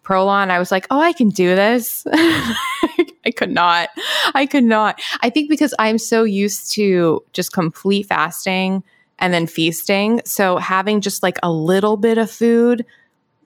[0.03, 2.07] Prolon, I was like, oh, I can do this.
[2.13, 3.89] I could not.
[4.35, 5.01] I could not.
[5.21, 8.85] I think because I'm so used to just complete fasting
[9.19, 10.21] and then feasting.
[10.25, 12.87] So having just like a little bit of food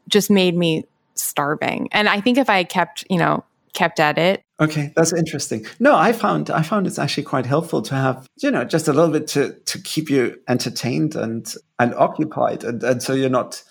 [0.08, 1.88] just made me starving.
[1.92, 4.44] And I think if I kept, you know, kept at it.
[4.60, 5.64] Okay, that's interesting.
[5.78, 8.92] No, I found I found it's actually quite helpful to have, you know, just a
[8.92, 13.62] little bit to to keep you entertained and and occupied and, and so you're not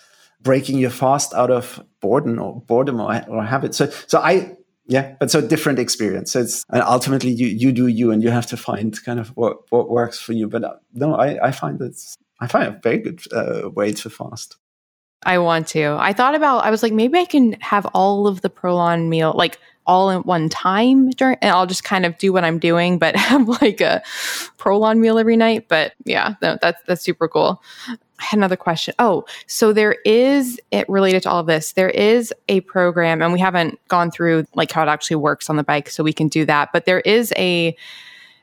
[0.42, 3.74] breaking your fast out of boredom or boredom or, or habit.
[3.74, 4.56] So so I
[4.90, 8.30] yeah but so different experience so it's and ultimately you you do you and you
[8.30, 11.52] have to find kind of what what works for you but uh, no i i
[11.52, 14.56] find it's i find a very good uh, way to fast
[15.24, 18.40] i want to i thought about i was like maybe i can have all of
[18.40, 22.32] the prolon meal like all at one time during and i'll just kind of do
[22.32, 24.02] what i'm doing but have like a
[24.58, 27.62] prolon meal every night but yeah no, that's that's super cool
[28.20, 28.94] I had another question.
[28.98, 31.72] Oh, so there is it related to all of this.
[31.72, 35.56] There is a program, and we haven't gone through like how it actually works on
[35.56, 36.70] the bike, so we can do that.
[36.72, 37.74] But there is a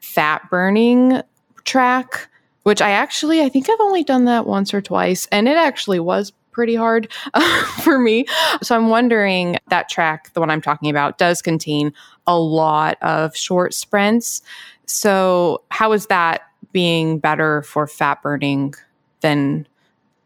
[0.01, 1.21] fat burning
[1.63, 2.27] track,
[2.63, 5.99] which I actually I think I've only done that once or twice, and it actually
[5.99, 8.25] was pretty hard uh, for me.
[8.63, 11.93] So I'm wondering that track, the one I'm talking about, does contain
[12.25, 14.41] a lot of short sprints.
[14.87, 16.41] So how is that
[16.71, 18.73] being better for fat burning
[19.21, 19.67] than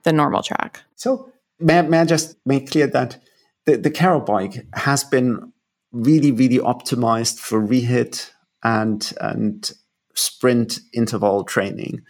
[0.03, 0.81] the normal track.
[0.95, 3.19] So may, may I just make clear that
[3.65, 5.51] the, the Carol bike has been
[5.91, 8.31] really, really optimized for rehit
[8.63, 9.71] and and
[10.15, 12.01] sprint interval training.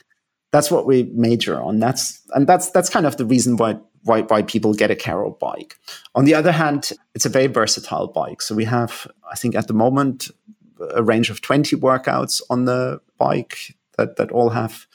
[0.52, 1.80] That's what we major on.
[1.80, 5.78] That's and that's that's kind of the reason why why, people get a Carol bike.
[6.16, 8.42] On the other hand, it's a very versatile bike.
[8.42, 10.30] So we have, I think, at the moment,
[10.94, 14.88] a range of 20 workouts on the bike that, that all have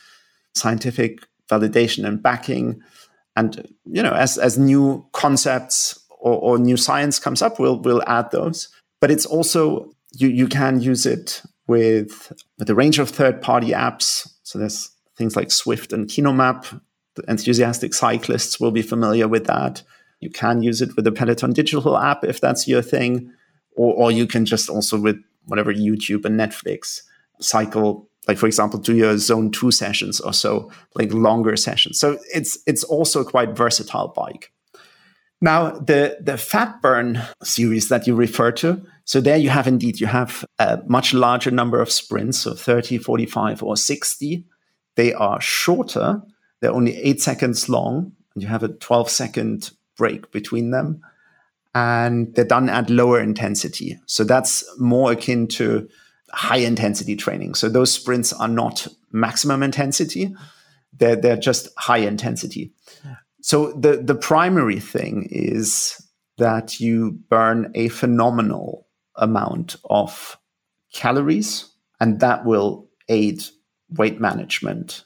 [0.54, 2.82] scientific validation and backing.
[3.36, 8.02] And you know, as as new concepts or, or new science comes up, we'll we'll
[8.06, 8.68] add those.
[9.00, 13.70] But it's also you you can use it with with a range of third party
[13.70, 14.28] apps.
[14.42, 16.80] So there's things like Zwift and KinoMap.
[17.28, 19.82] Enthusiastic cyclists will be familiar with that.
[20.20, 23.32] You can use it with the Peloton digital app if that's your thing,
[23.76, 27.02] or, or you can just also with whatever YouTube and Netflix
[27.40, 31.98] cycle like for example do your zone two sessions or so like longer sessions.
[31.98, 34.52] So it's it's also quite versatile bike.
[35.40, 40.00] Now the the fat burn series that you refer to so there you have indeed
[40.00, 44.44] you have a much larger number of sprints so 30 45 or 60
[44.96, 46.22] they are shorter
[46.60, 51.02] they're only eight seconds long and you have a 12 second break between them
[51.74, 55.88] and they're done at lower intensity so that's more akin to
[56.36, 57.54] high intensity training.
[57.54, 60.36] So those sprints are not maximum intensity,
[60.92, 62.72] they're, they're just high intensity.
[63.40, 65.98] So the, the primary thing is
[66.36, 70.36] that you burn a phenomenal amount of
[70.92, 73.42] calories, and that will aid
[73.96, 75.05] weight management.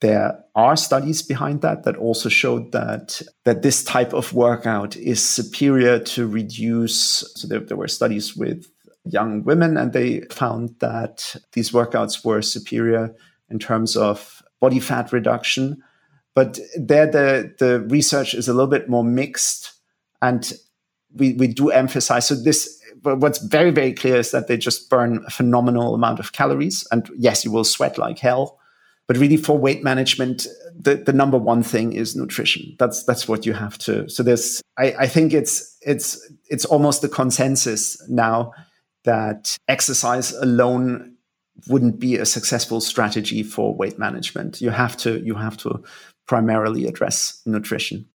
[0.00, 5.22] There are studies behind that that also showed that that this type of workout is
[5.22, 7.24] superior to reduce.
[7.34, 8.66] So there, there were studies with
[9.04, 13.14] young women, and they found that these workouts were superior
[13.50, 15.82] in terms of body fat reduction.
[16.34, 19.72] But there, the, the research is a little bit more mixed.
[20.22, 20.52] And
[21.14, 22.28] we, we do emphasize.
[22.28, 26.32] So this, what's very, very clear is that they just burn a phenomenal amount of
[26.32, 26.86] calories.
[26.92, 28.57] And yes, you will sweat like hell.
[29.08, 30.46] But really for weight management,
[30.78, 32.76] the, the number one thing is nutrition.
[32.78, 34.08] That's, that's what you have to.
[34.08, 38.52] So there's, I, I think it's, it's, it's almost the consensus now
[39.04, 41.16] that exercise alone
[41.68, 44.60] wouldn't be a successful strategy for weight management.
[44.60, 45.82] You have to, you have to
[46.26, 48.06] primarily address nutrition.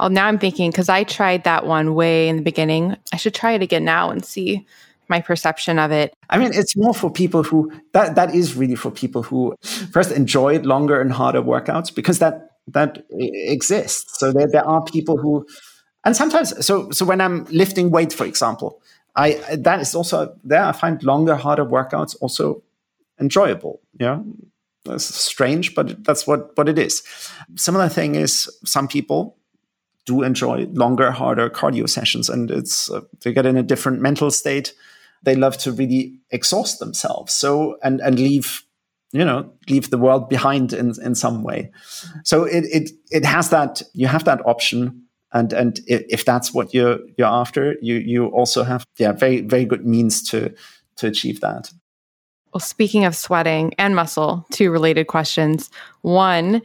[0.00, 2.96] Well, now I'm thinking because I tried that one way in the beginning.
[3.12, 4.66] I should try it again now and see
[5.08, 6.14] my perception of it.
[6.30, 9.54] I mean, it's more for people who that that is really for people who
[9.92, 14.18] first enjoy longer and harder workouts because that that exists.
[14.18, 15.46] So there there are people who,
[16.04, 18.80] and sometimes so so when I'm lifting weight, for example,
[19.16, 20.64] I that is also there.
[20.64, 22.62] I find longer, harder workouts also
[23.20, 23.80] enjoyable.
[23.98, 24.20] Yeah,
[24.84, 27.02] that's strange, but that's what what it is.
[27.56, 29.36] Similar thing is some people
[30.06, 34.30] do enjoy longer, harder cardio sessions, and it's uh, they get in a different mental
[34.30, 34.74] state.
[35.24, 38.62] They love to really exhaust themselves, so and and leave
[39.12, 41.70] you know leave the world behind in in some way.
[42.24, 45.00] So it it it has that you have that option.
[45.32, 49.64] And and if that's what you're you're after, you you also have yeah very very
[49.64, 50.54] good means to
[50.96, 51.72] to achieve that.
[52.52, 55.70] Well, speaking of sweating and muscle, two related questions.
[56.02, 56.62] One,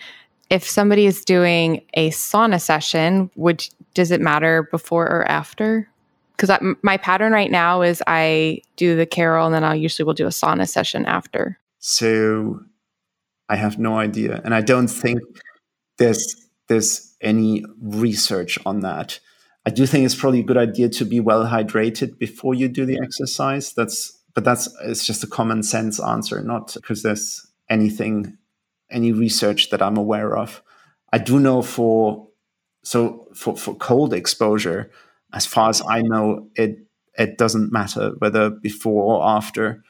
[0.52, 5.90] if somebody is doing a sauna session, would does it matter before or after?
[6.40, 10.14] Because my pattern right now is I do the carol and then I usually will
[10.14, 11.60] do a sauna session after.
[11.80, 12.62] So
[13.50, 15.20] I have no idea, and I don't think
[15.98, 16.36] there's
[16.68, 19.20] there's any research on that.
[19.66, 22.86] I do think it's probably a good idea to be well hydrated before you do
[22.86, 23.74] the exercise.
[23.74, 28.38] That's but that's it's just a common sense answer, not because there's anything
[28.90, 30.62] any research that I'm aware of.
[31.12, 32.28] I do know for
[32.84, 34.90] so for, for cold exposure,
[35.34, 36.80] as far as I know, it
[37.18, 39.84] it doesn't matter whether before or after.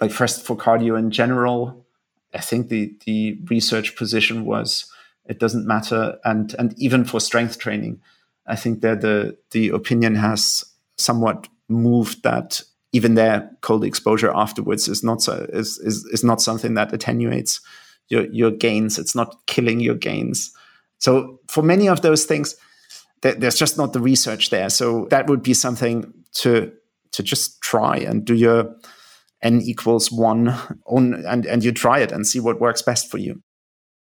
[0.00, 1.86] Like first for cardio in general,
[2.34, 4.86] I think the the research position was
[5.26, 8.00] it doesn't matter, and and even for strength training,
[8.46, 10.64] I think that the the opinion has
[10.96, 12.60] somewhat moved that
[12.92, 17.60] even their cold exposure afterwards is not so, is, is is not something that attenuates
[18.08, 18.98] your, your gains.
[18.98, 20.52] It's not killing your gains.
[20.98, 22.54] So for many of those things,
[23.24, 24.70] th- there's just not the research there.
[24.70, 26.72] So that would be something to
[27.12, 28.76] to just try and do your
[29.42, 30.48] n equals one
[30.86, 33.42] on and, and you try it and see what works best for you.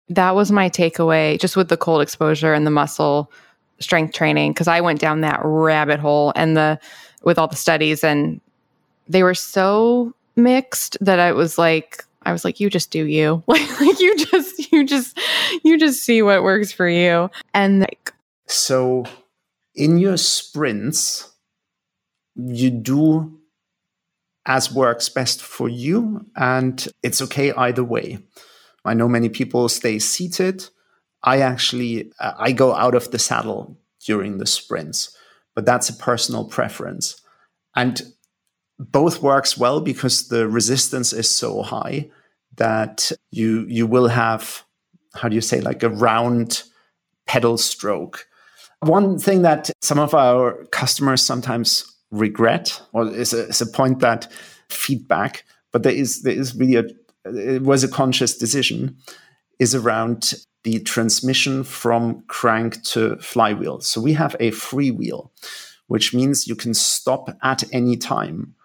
[0.10, 3.32] That was my takeaway, just with the cold exposure and the muscle
[3.80, 6.80] strength training, because I went down that rabbit hole and the
[7.24, 8.40] with all the studies and
[9.10, 13.44] they were so mixed that I was like, I was like, you just do you.
[13.48, 15.18] Like, like you just, you just,
[15.64, 17.30] you just see what works for you.
[17.54, 18.14] And like,
[18.48, 19.06] so
[19.76, 21.32] in your sprints,
[22.36, 23.40] you do
[24.46, 28.20] as works best for you, and it's okay either way.
[28.86, 30.68] I know many people stay seated.
[31.24, 35.16] I actually uh, I go out of the saddle during the sprints,
[35.54, 37.22] but that's a personal preference.
[37.76, 38.02] And
[38.80, 42.10] both works well because the resistance is so high
[42.56, 44.64] that you you will have
[45.16, 46.64] how do you say like a round
[47.26, 48.28] pedal stroke.
[48.88, 54.00] One thing that some of our customers sometimes regret, or is a, is a point
[54.00, 54.32] that
[54.70, 55.44] feedback,
[55.74, 56.86] but there is there is really a
[57.26, 58.96] it was a conscious decision,
[59.60, 60.34] is around
[60.64, 63.82] the transmission from crank to flywheel.
[63.82, 65.32] So we have a freewheel,
[65.88, 68.56] which means you can stop at any time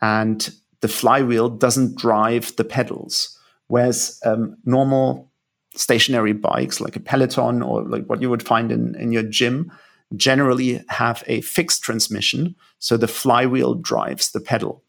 [0.00, 0.48] and
[0.80, 3.36] the flywheel doesn't drive the pedals.
[3.66, 5.31] Whereas um, normal
[5.74, 9.70] stationary bikes like a Peloton or like what you would find in, in your gym
[10.16, 12.54] generally have a fixed transmission.
[12.78, 14.82] So the flywheel drives the pedal.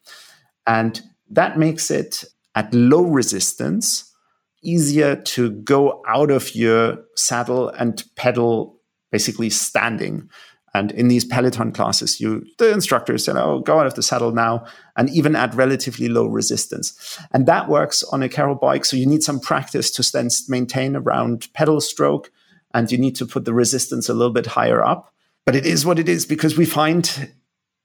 [0.66, 1.00] And
[1.30, 2.24] that makes it
[2.54, 4.10] at low resistance
[4.62, 8.78] easier to go out of your saddle and pedal
[9.10, 10.28] basically standing
[10.74, 14.32] and in these Peloton classes, you the instructor said, "Oh, go out of the saddle
[14.32, 17.18] now," and even at relatively low resistance.
[17.32, 18.84] And that works on a carol bike.
[18.84, 22.30] So you need some practice to then maintain around pedal stroke,
[22.74, 25.12] and you need to put the resistance a little bit higher up.
[25.46, 27.30] But it is what it is because we find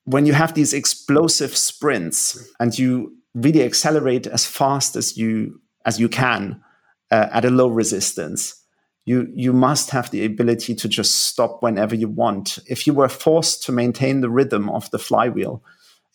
[0.05, 5.99] when you have these explosive sprints and you really accelerate as fast as you as
[5.99, 6.61] you can
[7.11, 8.58] uh, at a low resistance
[9.09, 12.59] you you must have the ability to just stop whenever you want.
[12.67, 15.63] If you were forced to maintain the rhythm of the flywheel,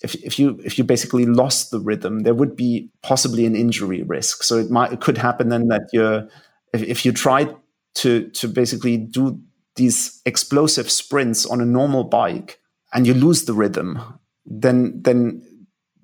[0.00, 4.04] if, if you if you basically lost the rhythm, there would be possibly an injury
[4.04, 4.44] risk.
[4.44, 6.28] So it might it could happen then that you're
[6.72, 7.56] if, if you tried
[7.96, 9.40] to to basically do
[9.74, 12.60] these explosive sprints on a normal bike
[12.92, 13.98] and you lose the rhythm,
[14.46, 15.42] then then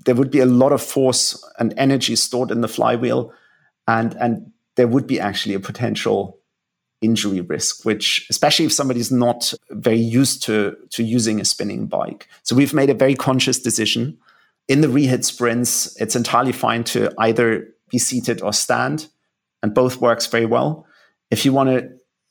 [0.06, 3.32] there would be a lot of force and energy stored in the flywheel,
[3.86, 6.39] and and there would be actually a potential
[7.00, 12.28] injury risk, which especially if somebody's not very used to to using a spinning bike.
[12.42, 14.18] So we've made a very conscious decision.
[14.68, 19.08] In the rehit sprints, it's entirely fine to either be seated or stand,
[19.62, 20.86] and both works very well.
[21.30, 21.90] If you want to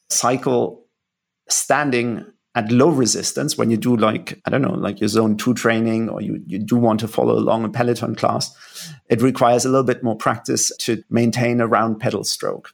[0.10, 0.86] cycle
[1.50, 2.26] standing
[2.56, 6.10] at low resistance when you do like i don't know like your zone 2 training
[6.10, 8.56] or you, you do want to follow along a peloton class
[9.10, 12.74] it requires a little bit more practice to maintain a round pedal stroke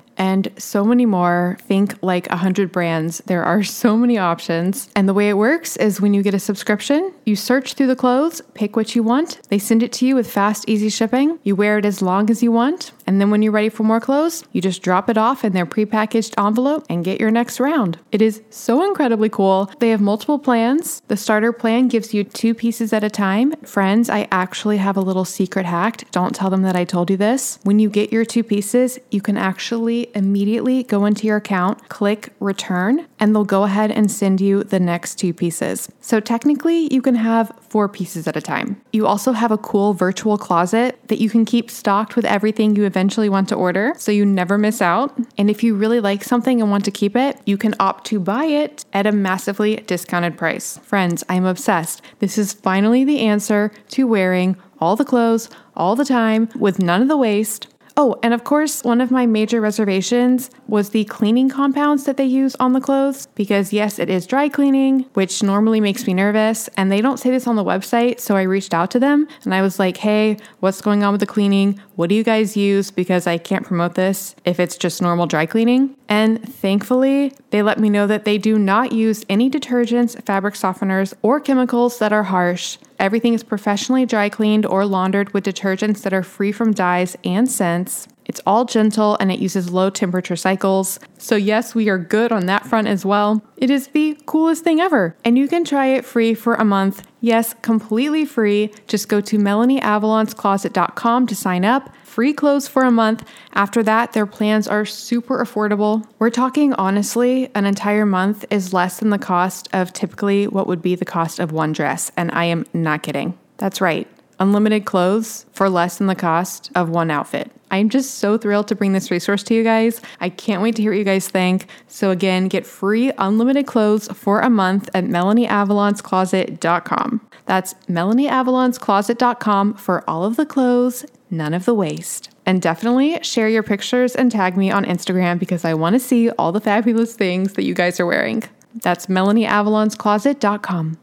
[0.17, 1.57] and so many more.
[1.61, 3.19] Think like 100 brands.
[3.25, 4.89] There are so many options.
[4.95, 7.95] And the way it works is when you get a subscription, you search through the
[7.95, 11.39] clothes, pick what you want, they send it to you with fast, easy shipping.
[11.43, 12.91] You wear it as long as you want.
[13.07, 15.65] And then when you're ready for more clothes, you just drop it off in their
[15.65, 17.99] prepackaged envelope and get your next round.
[18.11, 19.71] It is so incredibly cool.
[19.79, 21.01] They have multiple plans.
[21.07, 23.53] The starter plan gives you two pieces at a time.
[23.63, 26.09] Friends, I actually have a little secret hack.
[26.11, 27.59] Don't tell them that I told you this.
[27.63, 32.33] When you get your two pieces, you can actually immediately go into your account, click
[32.39, 35.89] return, and they'll go ahead and send you the next two pieces.
[36.01, 38.81] So technically, you can have four pieces at a time.
[38.91, 42.85] You also have a cool virtual closet that you can keep stocked with everything you
[42.85, 45.17] eventually want to order so you never miss out.
[45.37, 48.19] And if you really like something and want to keep it, you can opt to
[48.19, 50.77] buy it at a massively discounted price.
[50.79, 52.01] Friends, I'm obsessed.
[52.19, 57.01] This is finally the answer to wearing all the clothes all the time with none
[57.01, 57.67] of the waste
[57.97, 62.25] Oh, and of course, one of my major reservations was the cleaning compounds that they
[62.25, 66.69] use on the clothes because, yes, it is dry cleaning, which normally makes me nervous.
[66.77, 68.19] And they don't say this on the website.
[68.19, 71.19] So I reached out to them and I was like, hey, what's going on with
[71.19, 71.81] the cleaning?
[72.01, 72.89] What do you guys use?
[72.89, 75.95] Because I can't promote this if it's just normal dry cleaning.
[76.09, 81.13] And thankfully, they let me know that they do not use any detergents, fabric softeners,
[81.21, 82.79] or chemicals that are harsh.
[82.97, 87.51] Everything is professionally dry cleaned or laundered with detergents that are free from dyes and
[87.51, 88.07] scents.
[88.31, 90.99] It's all gentle and it uses low temperature cycles.
[91.17, 93.43] So, yes, we are good on that front as well.
[93.57, 95.17] It is the coolest thing ever.
[95.25, 97.05] And you can try it free for a month.
[97.19, 98.71] Yes, completely free.
[98.87, 103.27] Just go to MelanieAvalonsCloset.com to sign up free clothes for a month.
[103.51, 106.05] After that, their plans are super affordable.
[106.17, 110.81] We're talking honestly, an entire month is less than the cost of typically what would
[110.81, 112.13] be the cost of one dress.
[112.15, 113.37] And I am not kidding.
[113.57, 114.07] That's right.
[114.39, 117.51] Unlimited clothes for less than the cost of one outfit.
[117.71, 119.99] I'm just so thrilled to bring this resource to you guys.
[120.19, 121.65] I can't wait to hear what you guys think.
[121.87, 127.21] So, again, get free unlimited clothes for a month at MelanieAvalonsCloset.com.
[127.47, 132.29] That's MelanieAvalonsCloset.com for all of the clothes none of the waste.
[132.45, 136.29] And definitely share your pictures and tag me on Instagram because I want to see
[136.31, 138.43] all the fabulous things that you guys are wearing.
[138.75, 140.97] That's MelanieAvalonsCloset.com.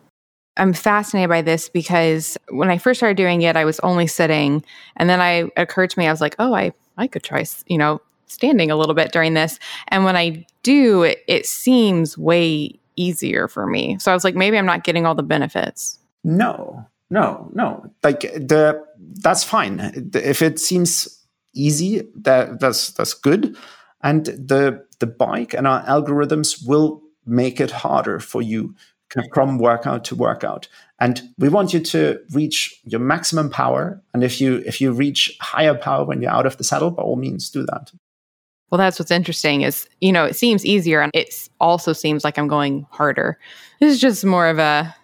[0.59, 4.65] I'm fascinated by this because when I first started doing it, I was only sitting.
[4.97, 7.79] And then I occurred to me, I was like, oh, I, I could try, you
[7.79, 9.59] know, standing a little bit during this.
[9.89, 13.97] And when I do, it, it seems way easier for me.
[13.99, 15.99] So I was like, maybe I'm not getting all the benefits.
[16.25, 17.91] No, no, no.
[18.03, 20.11] Like the that's fine.
[20.15, 21.25] If it seems
[21.55, 23.57] easy, that that's that's good.
[24.03, 28.75] And the the bike and our algorithms will make it harder for you
[29.33, 30.69] from workout to workout.
[31.01, 34.03] And we want you to reach your maximum power.
[34.13, 37.03] And if you if you reach higher power when you're out of the saddle, by
[37.03, 37.93] all means do that.
[38.71, 42.39] Well, that's what's interesting is, you know, it seems easier and it also seems like
[42.39, 43.39] I'm going harder.
[43.81, 44.95] This is just more of a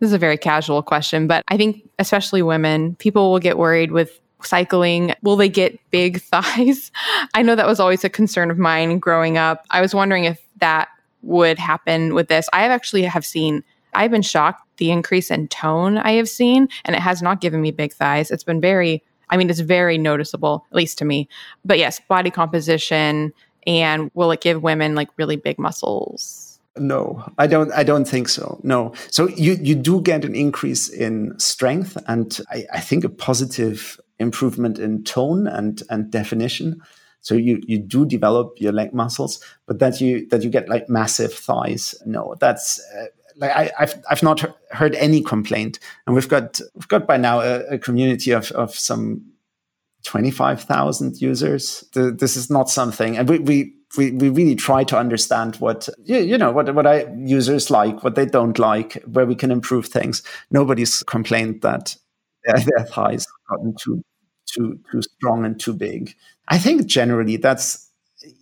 [0.00, 3.92] this is a very casual question, but I think especially women, people will get worried
[3.92, 5.14] with cycling.
[5.22, 6.90] Will they get big thighs?
[7.32, 9.64] I know that was always a concern of mine growing up.
[9.70, 10.88] I was wondering if that
[11.24, 12.48] would happen with this.
[12.52, 13.62] I have actually have seen
[13.94, 17.60] I've been shocked the increase in tone I have seen and it has not given
[17.60, 18.30] me big thighs.
[18.30, 21.28] It's been very I mean, it's very noticeable, at least to me.
[21.64, 23.32] But yes, body composition
[23.66, 26.60] and will it give women like really big muscles?
[26.76, 27.72] No, I don't.
[27.72, 28.60] I don't think so.
[28.64, 28.92] No.
[29.10, 34.00] So you you do get an increase in strength, and I, I think a positive
[34.18, 36.82] improvement in tone and and definition.
[37.24, 40.90] So you you do develop your leg muscles, but that you that you get like
[40.90, 41.94] massive thighs.
[42.04, 43.06] No, that's uh,
[43.36, 47.40] like I, have I've not heard any complaint, and we've got we've got by now
[47.40, 49.24] a, a community of of some
[50.02, 51.82] twenty five thousand users.
[51.94, 53.74] The, this is not something, and we we.
[53.96, 58.02] We, we really try to understand what you, you know what what I users like,
[58.02, 60.24] what they don't like, where we can improve things.
[60.50, 61.94] Nobody's complained that
[62.44, 64.02] their, their thighs gotten too
[64.52, 66.16] too too strong and too big.
[66.48, 67.90] I think generally that's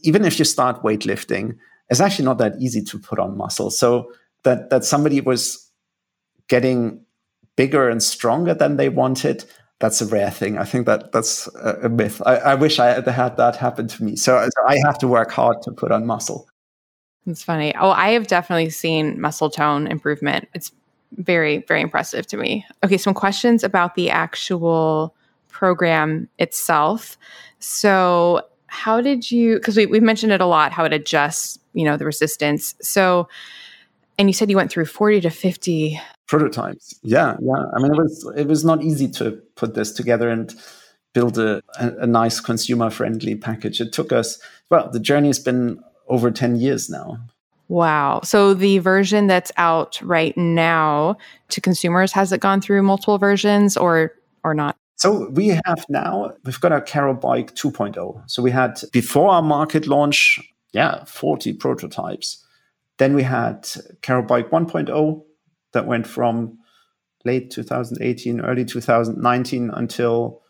[0.03, 1.57] even if you start weightlifting,
[1.89, 3.70] it's actually not that easy to put on muscle.
[3.70, 4.12] So
[4.45, 5.70] that that somebody was
[6.49, 7.05] getting
[7.57, 9.45] bigger and stronger than they wanted
[9.83, 10.59] that's a rare thing.
[10.59, 12.23] I think that that's a, myth.
[12.24, 14.15] I, I, wish i had had that happen to me.
[14.15, 16.49] So, so i have to work hard to put on muscle.
[17.27, 17.74] It's funny.
[17.77, 20.49] Oh i have definitely seen muscle tone improvement.
[20.55, 20.70] It's
[21.16, 22.65] very very impressive to me.
[22.85, 25.15] Okay some questions about the actual
[25.49, 27.19] program itself
[27.63, 31.85] so how did you because we, we've mentioned it a lot how it adjusts you
[31.85, 33.29] know the resistance so
[34.19, 36.01] and you said you went through 40 to 50
[36.33, 36.99] prototypes.
[37.03, 37.65] Yeah, yeah.
[37.75, 40.55] I mean, it was it was not easy to put this together and
[41.13, 43.81] build a, a, a nice consumer friendly package.
[43.81, 44.39] It took us
[44.71, 44.91] well.
[44.91, 47.19] The journey has been over 10 years now.
[47.69, 48.21] Wow.
[48.25, 51.17] So the version that's out right now
[51.51, 54.13] to consumers has it gone through multiple versions or
[54.43, 54.77] or not?
[54.97, 58.31] So we have now we've got our Carol Bike 2.0.
[58.31, 60.40] So we had before our market launch,
[60.73, 62.44] yeah, 40 prototypes.
[62.98, 63.69] Then we had
[64.02, 65.23] Carol Bike 1.0
[65.73, 66.59] that went from
[67.24, 70.43] late 2018, early 2019 until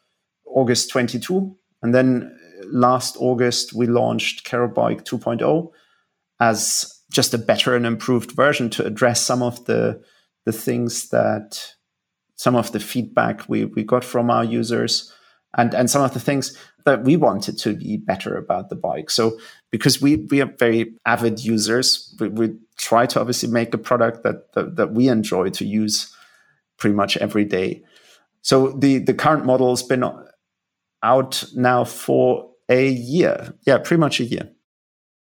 [0.47, 1.56] August 22.
[1.82, 5.70] And then uh, last August, we launched Carol Bike 2.0
[6.40, 10.02] as just a better and improved version to address some of the,
[10.44, 11.74] the things that
[12.43, 15.12] some of the feedback we, we got from our users
[15.56, 19.10] and, and some of the things that we wanted to be better about the bike.
[19.10, 19.39] So
[19.70, 24.24] because we we are very avid users, we, we try to obviously make a product
[24.24, 26.12] that, that, that we enjoy to use
[26.78, 27.85] pretty much every day.
[28.40, 30.02] So the the current model has been
[31.05, 33.55] out now for a year.
[33.64, 34.51] Yeah, pretty much a year.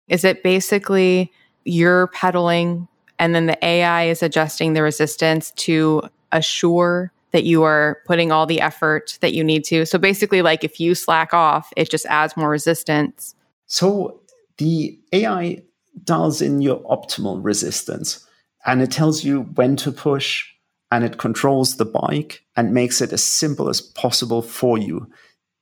[0.09, 1.33] Is it basically
[1.65, 2.89] you're pedaling
[3.19, 6.03] and then the AI is adjusting the resistance to
[6.33, 9.85] assure that you are putting all the effort that you need to.
[9.85, 13.35] So basically, like if you slack off, it just adds more resistance.
[13.67, 14.21] So
[14.59, 15.63] the AI
[16.05, 18.27] dials in your optimal resistance
[18.65, 20.47] and it tells you when to push
[20.91, 25.11] and it controls the bike and makes it as simple as possible for you.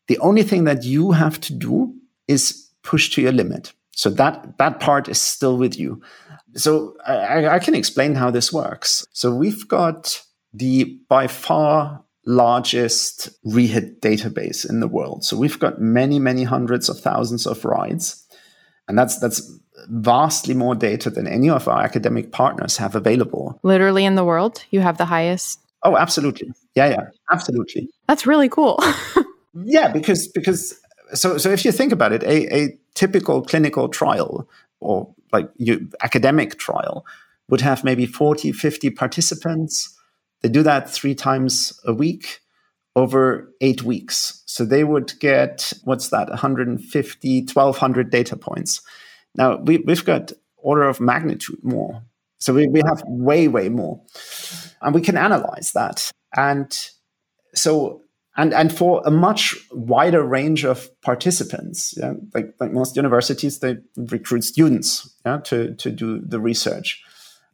[0.08, 1.94] The only thing that you have to do
[2.28, 3.72] is push to your limit.
[3.92, 6.02] So that that part is still with you.
[6.54, 9.06] So I, I can explain how this works.
[9.12, 10.22] So we've got
[10.54, 15.24] the by far largest reHIT database in the world.
[15.24, 18.24] So we've got many, many hundreds of thousands of rides.
[18.88, 19.42] And that's that's
[19.88, 23.58] vastly more data than any of our academic partners have available.
[23.62, 25.60] Literally in the world, you have the highest.
[25.82, 26.52] Oh, absolutely.
[26.74, 27.90] Yeah, yeah, absolutely.
[28.08, 28.78] That's really cool.
[29.54, 30.74] yeah, because because
[31.12, 34.48] so so if you think about it, a, a typical clinical trial
[34.80, 37.04] or like you academic trial
[37.48, 39.98] would have maybe 40, 50 participants
[40.44, 42.40] they do that three times a week
[42.94, 44.42] over eight weeks.
[44.44, 48.82] So they would get, what's that, 150, 1200 data points.
[49.34, 52.02] Now we, have got order of magnitude more.
[52.40, 54.02] So we, we have way, way more.
[54.82, 56.10] And we can analyze that.
[56.36, 56.70] And
[57.54, 58.02] so,
[58.36, 63.78] and, and for a much wider range of participants, yeah, like, like most universities, they
[63.96, 67.02] recruit students yeah, to, to do the research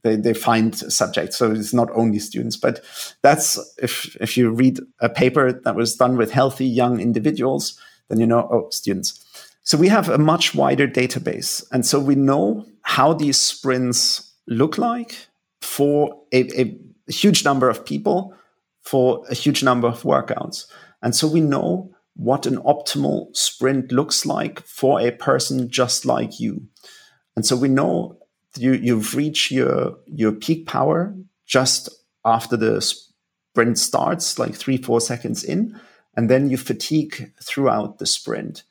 [0.02, 1.36] they, they find subjects.
[1.36, 2.80] So it's not only students, but
[3.22, 7.78] that's if if you read a paper that was done with healthy young individuals,
[8.08, 9.24] then you know, oh, students.
[9.62, 11.64] So we have a much wider database.
[11.70, 15.28] And so we know how these sprints look like
[15.60, 16.78] for a, a
[17.08, 18.34] huge number of people
[18.82, 20.66] for a huge number of workouts.
[21.02, 26.40] And so we know what an optimal sprint looks like for a person just like
[26.40, 26.66] you.
[27.36, 28.18] And so we know
[28.56, 31.14] you you've reached your your peak power
[31.46, 31.88] just
[32.24, 35.78] after the sprint starts, like three four seconds in,
[36.16, 38.64] and then you fatigue throughout the sprint,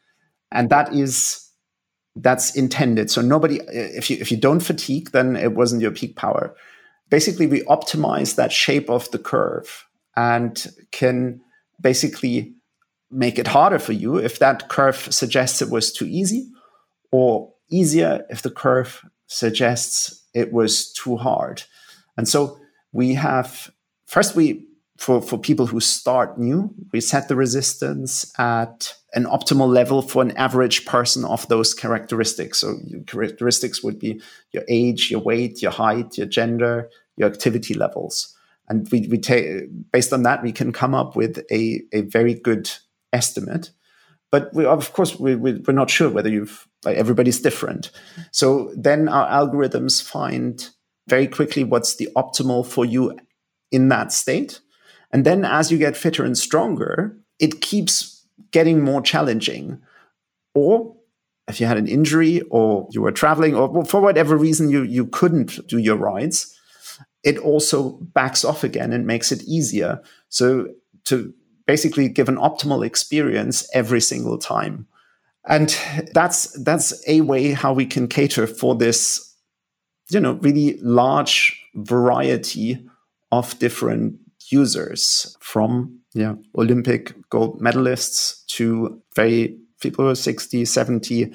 [0.52, 1.50] and that is
[2.16, 3.10] that's intended.
[3.10, 6.56] So nobody, if you if you don't fatigue, then it wasn't your peak power.
[7.10, 9.86] Basically, we optimize that shape of the curve
[10.16, 11.42] and can
[11.82, 12.54] basically
[13.10, 16.50] make it harder for you if that curve suggests it was too easy,
[17.12, 21.64] or easier if the curve suggests it was too hard.
[22.18, 22.60] And so
[22.92, 23.72] we have
[24.06, 24.66] first we
[24.98, 30.22] for, for people who start new, we set the resistance at an optimal level for
[30.22, 32.58] an average person of those characteristics.
[32.60, 32.76] So
[33.08, 38.36] characteristics would be your age, your weight, your height, your gender, your activity levels.
[38.68, 42.34] And we, we take based on that, we can come up with a, a very
[42.34, 42.70] good
[43.14, 43.72] estimate.
[44.32, 47.92] But we, of course, we, we, we're not sure whether you've like everybody's different.
[48.32, 50.70] So then our algorithms find
[51.08, 53.18] very quickly what's the optimal for you
[53.72, 54.62] in that state
[55.12, 59.82] and then as you get fitter and stronger, it keeps getting more challenging.
[60.54, 60.96] Or
[61.48, 65.08] if you had an injury or you were traveling or for whatever reason you, you
[65.08, 66.56] couldn't do your rides,
[67.24, 70.02] it also backs off again and makes it easier.
[70.30, 70.68] So
[71.06, 71.34] to
[71.70, 74.88] basically give an optimal experience every single time.
[75.48, 75.70] And
[76.14, 79.36] that's that's a way how we can cater for this,
[80.10, 82.84] you know, really large variety
[83.32, 84.16] of different
[84.52, 91.32] users from yeah Olympic gold medalists to very people who are 60, 70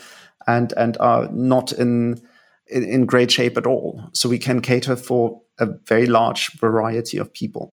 [0.48, 2.20] and and are not in,
[2.66, 4.02] in in great shape at all.
[4.12, 7.73] So we can cater for a very large variety of people.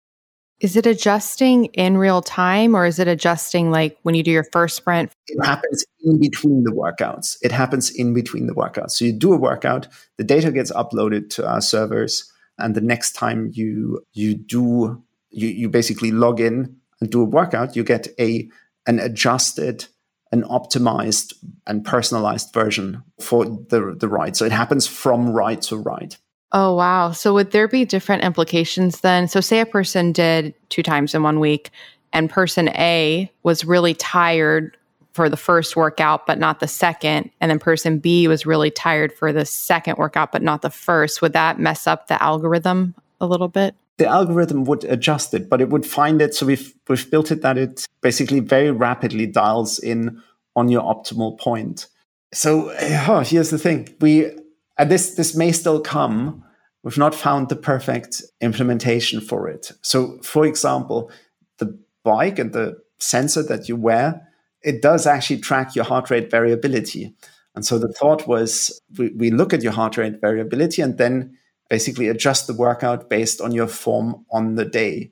[0.60, 4.46] Is it adjusting in real time or is it adjusting like when you do your
[4.52, 5.12] first sprint?
[5.26, 7.36] It happens in between the workouts.
[7.42, 8.92] It happens in between the workouts.
[8.92, 13.12] So you do a workout, the data gets uploaded to our servers, and the next
[13.12, 18.08] time you you do you, you basically log in and do a workout, you get
[18.18, 18.48] a
[18.86, 19.86] an adjusted,
[20.32, 21.34] an optimized
[21.66, 24.36] and personalized version for the, the ride.
[24.36, 26.16] So it happens from ride to ride.
[26.52, 27.12] Oh, wow.
[27.12, 29.28] So would there be different implications then?
[29.28, 31.70] So, say a person did two times in one week,
[32.12, 34.76] and person A was really tired
[35.12, 37.30] for the first workout, but not the second.
[37.40, 41.20] And then person B was really tired for the second workout, but not the first.
[41.22, 43.74] Would that mess up the algorithm a little bit?
[43.98, 46.34] the algorithm would adjust it, but it would find it.
[46.34, 50.22] So we've we've built it that it basically very rapidly dials in
[50.54, 51.88] on your optimal point.
[52.32, 52.74] So
[53.08, 54.30] oh, here's the thing: we
[54.78, 56.44] and this this may still come.
[56.82, 59.72] We've not found the perfect implementation for it.
[59.82, 61.10] So, for example,
[61.58, 64.22] the bike and the sensor that you wear,
[64.62, 67.14] it does actually track your heart rate variability.
[67.56, 71.36] And so the thought was we, we look at your heart rate variability and then
[71.68, 75.10] basically adjust the workout based on your form on the day.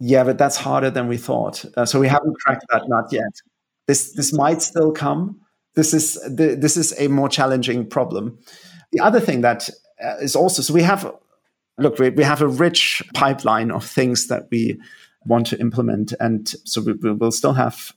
[0.00, 1.64] Yeah, but that's harder than we thought.
[1.76, 3.32] Uh, so we haven't cracked that nut yet.
[3.86, 5.40] This this might still come.
[5.74, 8.38] This is the, this is a more challenging problem.
[8.92, 9.68] The other thing that
[10.02, 11.12] uh, also so we have
[11.78, 14.80] look we, we have a rich pipeline of things that we
[15.24, 17.92] want to implement, and so we, we will still have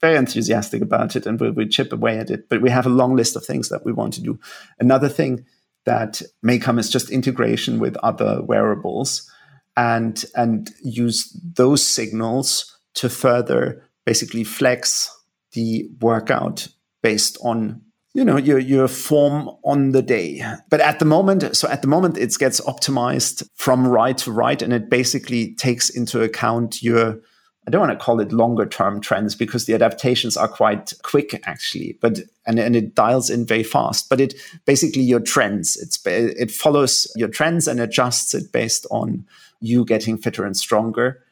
[0.00, 2.48] very enthusiastic about it and we, we chip away at it.
[2.50, 4.38] But we have a long list of things that we want to do.
[4.78, 5.46] Another thing
[5.86, 9.30] that may come as just integration with other wearables
[9.76, 15.10] and and use those signals to further basically flex
[15.52, 16.68] the workout
[17.02, 17.80] based on
[18.14, 21.88] you know your your form on the day but at the moment so at the
[21.88, 27.20] moment it gets optimized from right to right and it basically takes into account your
[27.66, 31.40] I don't want to call it longer term trends because the adaptations are quite quick
[31.46, 34.10] actually, but and, and it dials in very fast.
[34.10, 34.34] But it
[34.66, 35.76] basically your trends.
[35.76, 39.26] It's it follows your trends and adjusts it based on
[39.60, 41.22] you getting fitter and stronger.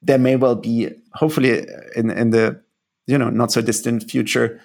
[0.00, 2.62] There may well be, hopefully, in in the
[3.06, 4.60] you know not so distant future,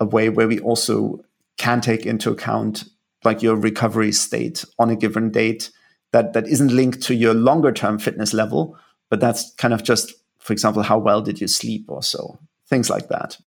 [0.00, 1.20] a way where we also
[1.56, 2.84] can take into account
[3.22, 5.70] like your recovery state on a given date
[6.12, 8.76] that that isn't linked to your longer term fitness level,
[9.10, 12.38] but that's kind of just for example, how well did you sleep or so?
[12.66, 13.38] Things like that.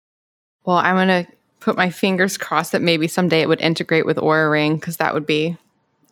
[0.64, 4.18] Well, I'm going to put my fingers crossed that maybe someday it would integrate with
[4.18, 5.58] Oura Ring because that would be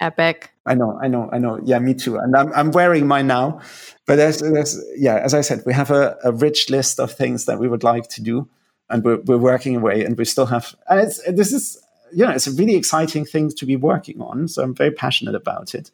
[0.02, 0.52] epic.
[0.66, 1.60] I know, I know, I know.
[1.64, 2.18] Yeah, me too.
[2.18, 3.62] And I'm, I'm wearing mine now.
[4.08, 7.46] But there's, there's, yeah, as I said, we have a, a rich list of things
[7.46, 8.50] that we would like to do.
[8.92, 11.82] And we're, we're working away and we still have, and it's, this is,
[12.14, 14.48] you know, it's a really exciting thing to be working on.
[14.48, 15.92] So I'm very passionate about it.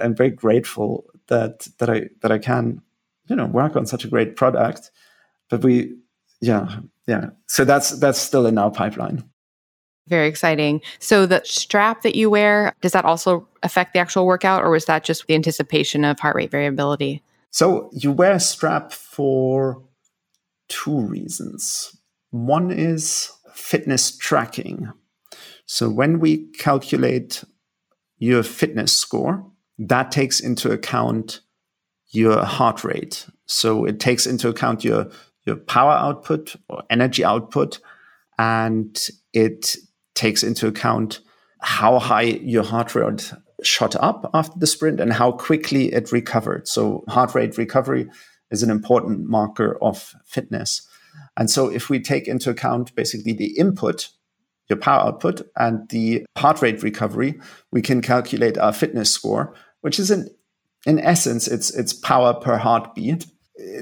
[0.00, 2.82] I'm very grateful that, that I, that I can
[3.30, 4.90] you know work on such a great product
[5.48, 5.94] but we
[6.40, 9.24] yeah yeah so that's that's still in our pipeline
[10.08, 14.62] very exciting so the strap that you wear does that also affect the actual workout
[14.62, 18.92] or was that just the anticipation of heart rate variability so you wear a strap
[18.92, 19.80] for
[20.68, 21.96] two reasons
[22.30, 24.92] one is fitness tracking
[25.66, 27.44] so when we calculate
[28.18, 29.44] your fitness score
[29.78, 31.40] that takes into account
[32.10, 33.26] your heart rate.
[33.46, 35.10] So it takes into account your
[35.46, 37.80] your power output or energy output,
[38.38, 38.98] and
[39.32, 39.76] it
[40.14, 41.20] takes into account
[41.60, 43.32] how high your heart rate
[43.62, 46.68] shot up after the sprint and how quickly it recovered.
[46.68, 48.10] So, heart rate recovery
[48.50, 50.86] is an important marker of fitness.
[51.36, 54.08] And so, if we take into account basically the input,
[54.68, 57.40] your power output, and the heart rate recovery,
[57.72, 60.28] we can calculate our fitness score, which is in,
[60.86, 63.26] in essence, it's, it's power per heartbeat.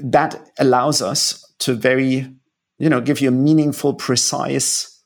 [0.03, 2.33] That allows us to very,
[2.77, 4.99] you know, give you a meaningful, precise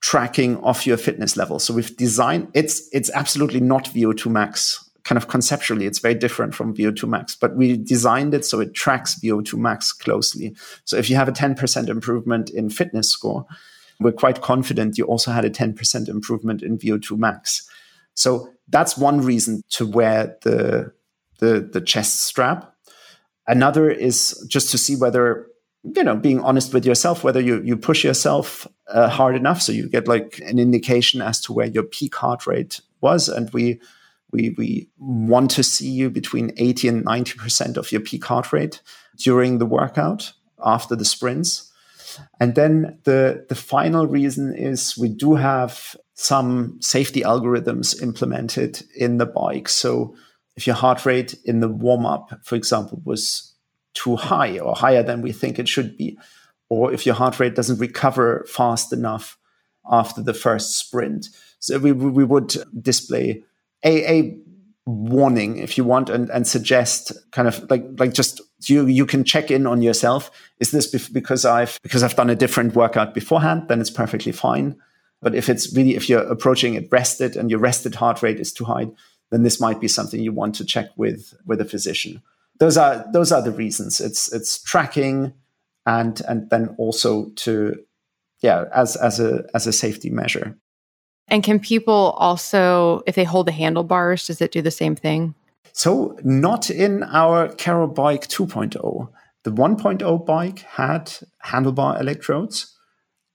[0.00, 1.58] tracking of your fitness level.
[1.58, 4.89] So we've designed it's it's absolutely not VO2 max.
[5.04, 8.74] Kind of conceptually, it's very different from VO2 max, but we designed it so it
[8.74, 10.54] tracks VO2 max closely.
[10.84, 13.46] So if you have a 10% improvement in fitness score,
[14.00, 17.68] we're quite confident you also had a 10% improvement in VO2 max.
[18.14, 20.92] So that's one reason to wear the
[21.38, 22.74] the, the chest strap.
[23.46, 25.46] Another is just to see whether
[25.82, 29.72] you know being honest with yourself whether you you push yourself uh, hard enough so
[29.72, 33.80] you get like an indication as to where your peak heart rate was and we
[34.32, 38.80] we we want to see you between 80 and 90% of your peak heart rate
[39.16, 40.32] during the workout
[40.64, 41.72] after the sprints
[42.38, 49.18] and then the the final reason is we do have some safety algorithms implemented in
[49.18, 50.14] the bike so
[50.56, 53.50] if your heart rate in the warm up for example was
[53.94, 56.18] too high or higher than we think it should be,
[56.68, 59.38] or if your heart rate doesn't recover fast enough
[59.90, 61.28] after the first sprint.
[61.58, 63.42] So we, we would display
[63.84, 64.38] a, a
[64.86, 69.22] warning if you want and, and suggest kind of like like just you you can
[69.24, 73.68] check in on yourself is this because i've because i've done a different workout beforehand
[73.68, 74.74] then it's perfectly fine
[75.22, 78.52] but if it's really if you're approaching it rested and your rested heart rate is
[78.52, 78.88] too high
[79.30, 82.20] then this might be something you want to check with with a physician
[82.60, 84.00] those are those are the reasons.
[84.00, 85.32] It's it's tracking
[85.86, 87.82] and and then also to
[88.42, 90.56] yeah as as a as a safety measure.
[91.30, 95.34] And can people also, if they hold the handlebars, does it do the same thing?
[95.72, 99.08] So not in our Carol Bike 2.0.
[99.44, 101.12] The 1.0 bike had
[101.44, 102.76] handlebar electrodes.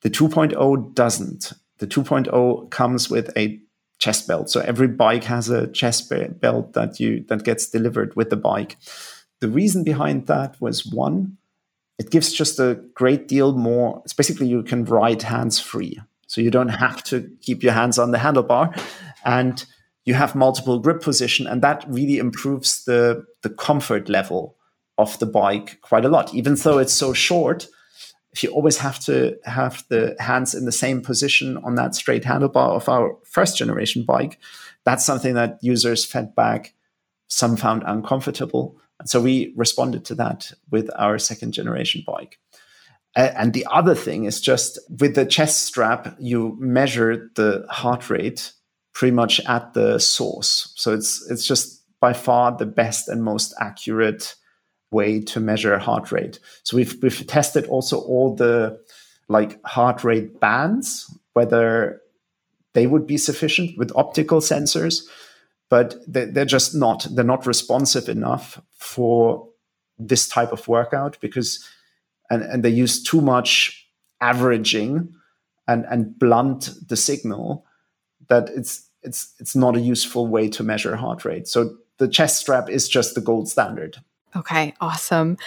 [0.01, 1.53] The 2.0 doesn't.
[1.79, 3.59] The 2.0 comes with a
[3.97, 4.49] chest belt.
[4.49, 8.77] So every bike has a chest belt that you that gets delivered with the bike.
[9.39, 11.37] The reason behind that was one,
[11.97, 14.01] it gives just a great deal more.
[14.03, 15.99] It's basically you can ride hands free.
[16.35, 18.77] So you don't have to keep your hands on the handlebar
[19.23, 19.65] and
[20.03, 24.57] you have multiple grip position and that really improves the the comfort level
[24.97, 26.33] of the bike quite a lot.
[26.33, 27.67] Even though it's so short,
[28.33, 32.23] if you always have to have the hands in the same position on that straight
[32.23, 34.37] handlebar of our first generation bike,
[34.83, 36.73] that's something that users fed back.
[37.29, 38.77] Some found uncomfortable.
[38.99, 42.39] And so we responded to that with our second generation bike.
[43.15, 48.51] And the other thing is just with the chest strap, you measure the heart rate
[48.93, 50.73] pretty much at the source.
[50.75, 54.35] So it's it's just by far the best and most accurate
[54.91, 56.39] way to measure heart rate.
[56.63, 58.79] So we've we've tested also all the
[59.29, 62.01] like heart rate bands, whether
[62.73, 65.03] they would be sufficient with optical sensors
[65.69, 69.47] but they're just not they're not responsive enough for
[69.97, 71.67] this type of workout because
[72.29, 73.87] and, and they use too much
[74.21, 75.13] averaging
[75.67, 77.65] and and blunt the signal
[78.27, 82.37] that it's it's it's not a useful way to measure heart rate so the chest
[82.37, 83.97] strap is just the gold standard
[84.35, 85.37] okay awesome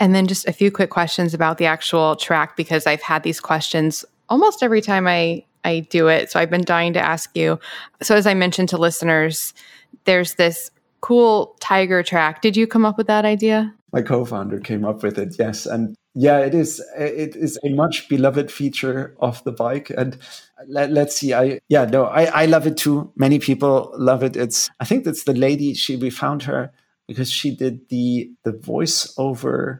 [0.00, 3.40] and then just a few quick questions about the actual track because i've had these
[3.40, 6.30] questions almost every time i I do it.
[6.30, 7.58] So I've been dying to ask you.
[8.00, 9.52] So as I mentioned to listeners,
[10.04, 12.40] there's this cool tiger track.
[12.40, 13.74] Did you come up with that idea?
[13.96, 15.36] My co-founder came up with it.
[15.38, 16.84] Yes, and yeah, it is.
[16.98, 20.18] It is a much beloved feature of the bike, and
[20.68, 21.32] let, us see.
[21.32, 23.10] I yeah, no, I I love it too.
[23.16, 24.36] Many people love it.
[24.36, 25.72] It's I think that's the lady.
[25.72, 26.72] She we found her
[27.08, 29.78] because she did the the voiceover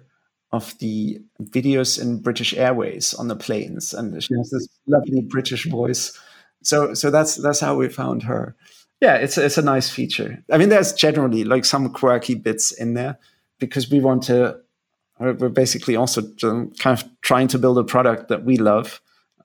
[0.50, 5.66] of the videos in British Airways on the planes, and she has this lovely British
[5.66, 6.18] voice.
[6.62, 8.56] So, so that's that's how we found her.
[9.02, 10.42] Yeah, it's it's a nice feature.
[10.50, 13.18] I mean, there's generally like some quirky bits in there
[13.58, 14.60] because we want to.
[15.18, 19.00] We're basically also kind of trying to build a product that we love,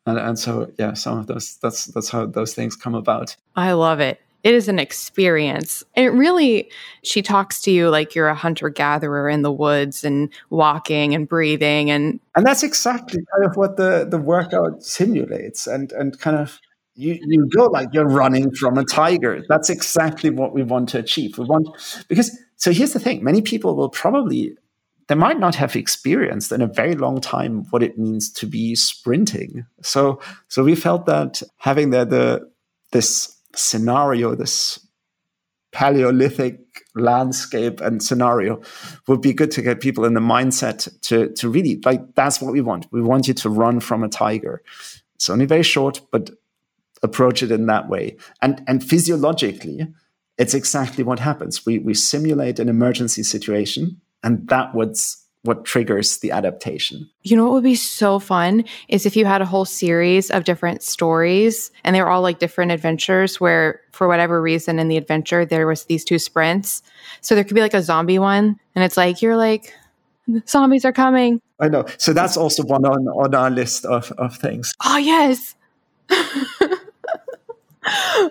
[0.05, 3.37] and, and so yeah, some of those that's that's how those things come about.
[3.55, 5.83] I love it it is an experience.
[5.95, 6.69] And it really,
[7.03, 11.27] she talks to you like you're a hunter gatherer in the woods and walking and
[11.27, 11.91] breathing.
[11.91, 16.59] And and that's exactly kind of what the, the workout simulates and, and kind of
[16.95, 19.43] you, you go like you're running from a tiger.
[19.47, 21.37] That's exactly what we want to achieve.
[21.37, 21.69] We want,
[22.07, 24.55] because, so here's the thing many people will probably
[25.07, 28.75] they might not have experienced in a very long time what it means to be
[28.75, 29.65] sprinting.
[29.81, 32.49] So, so we felt that having the, the
[32.91, 34.79] this scenario, this
[35.73, 36.59] Paleolithic
[36.93, 38.61] landscape and scenario
[39.07, 42.53] would be good to get people in the mindset to to really like that's what
[42.53, 42.85] we want.
[42.91, 44.61] We want you to run from a tiger.
[45.15, 46.29] It's only very short, but
[47.01, 48.17] approach it in that way.
[48.41, 49.87] And and physiologically,
[50.41, 51.65] it's exactly what happens.
[51.67, 57.07] We we simulate an emergency situation, and that was what triggers the adaptation.
[57.21, 60.43] You know what would be so fun is if you had a whole series of
[60.43, 64.97] different stories and they were all like different adventures where for whatever reason in the
[64.97, 66.83] adventure there was these two sprints.
[67.21, 69.73] So there could be like a zombie one and it's like you're like
[70.47, 71.41] zombies are coming.
[71.59, 71.85] I know.
[71.97, 74.73] So that's also one on on our list of of things.
[74.83, 75.55] Oh yes.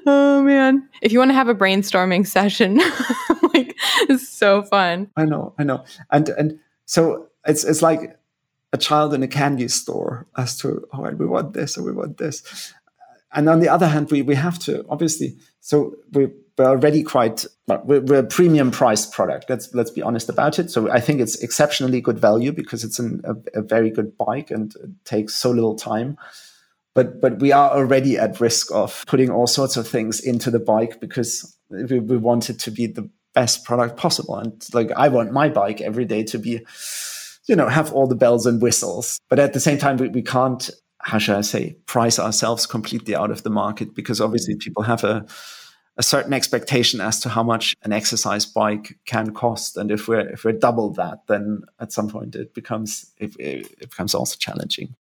[0.07, 0.89] oh man.
[1.03, 2.77] If you want to have a brainstorming session,
[3.55, 3.77] like
[4.09, 5.11] it's so fun.
[5.17, 5.85] I know, I know.
[6.11, 8.19] And and so it's it's like
[8.73, 12.19] a child in a candy store as to oh we want this or we want
[12.19, 12.73] this
[13.33, 16.29] and on the other hand we we have to obviously so we
[16.59, 17.47] we're already quite
[17.85, 21.21] we're, we're a premium priced product let's let's be honest about it so i think
[21.21, 25.35] it's exceptionally good value because it's an, a, a very good bike and it takes
[25.35, 26.17] so little time
[26.95, 30.59] but but we are already at risk of putting all sorts of things into the
[30.59, 34.37] bike because we, we want it to be the best product possible.
[34.37, 36.67] And like I want my bike every day to be,
[37.47, 39.21] you know, have all the bells and whistles.
[39.29, 40.69] But at the same time, we, we can't,
[40.99, 44.61] how should I say, price ourselves completely out of the market because obviously mm.
[44.61, 45.27] people have a
[45.97, 49.77] a certain expectation as to how much an exercise bike can cost.
[49.77, 53.79] And if we're if we're double that, then at some point it becomes it, it
[53.81, 54.95] becomes also challenging.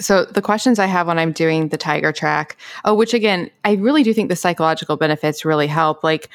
[0.00, 3.74] So the questions I have when I'm doing the tiger track, oh, which again, I
[3.74, 6.02] really do think the psychological benefits really help.
[6.02, 6.28] Like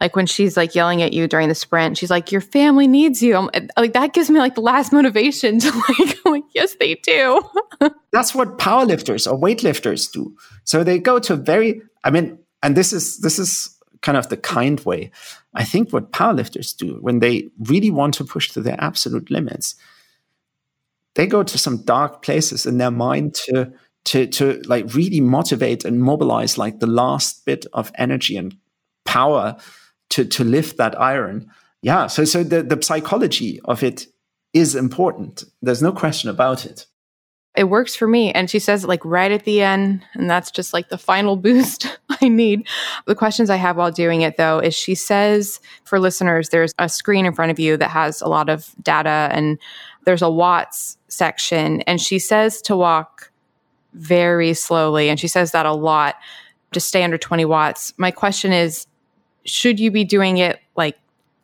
[0.00, 3.22] like when she's like yelling at you during the sprint she's like your family needs
[3.22, 3.36] you.
[3.36, 7.42] I'm, like that gives me like the last motivation to like like yes they do.
[8.12, 10.36] That's what powerlifters or weightlifters do.
[10.64, 14.36] So they go to very i mean and this is this is kind of the
[14.36, 15.10] kind way.
[15.54, 19.74] I think what powerlifters do when they really want to push to their absolute limits
[21.14, 23.72] they go to some dark places in their mind to
[24.06, 28.56] to to like really motivate and mobilize like the last bit of energy and
[29.04, 29.56] power
[30.10, 31.50] to to lift that iron.
[31.82, 34.06] Yeah, so so the, the psychology of it
[34.52, 35.44] is important.
[35.62, 36.86] There's no question about it.
[37.56, 38.30] It works for me.
[38.30, 41.98] And she says like right at the end, and that's just like the final boost
[42.22, 42.66] I need.
[43.06, 46.88] The questions I have while doing it though is she says for listeners, there's a
[46.88, 49.58] screen in front of you that has a lot of data and
[50.04, 51.82] there's a watts section.
[51.82, 53.30] And she says to walk
[53.92, 55.08] very slowly.
[55.08, 56.16] And she says that a lot
[56.72, 57.92] to stay under 20 watts.
[57.96, 58.86] My question is
[59.44, 60.98] should you be doing it like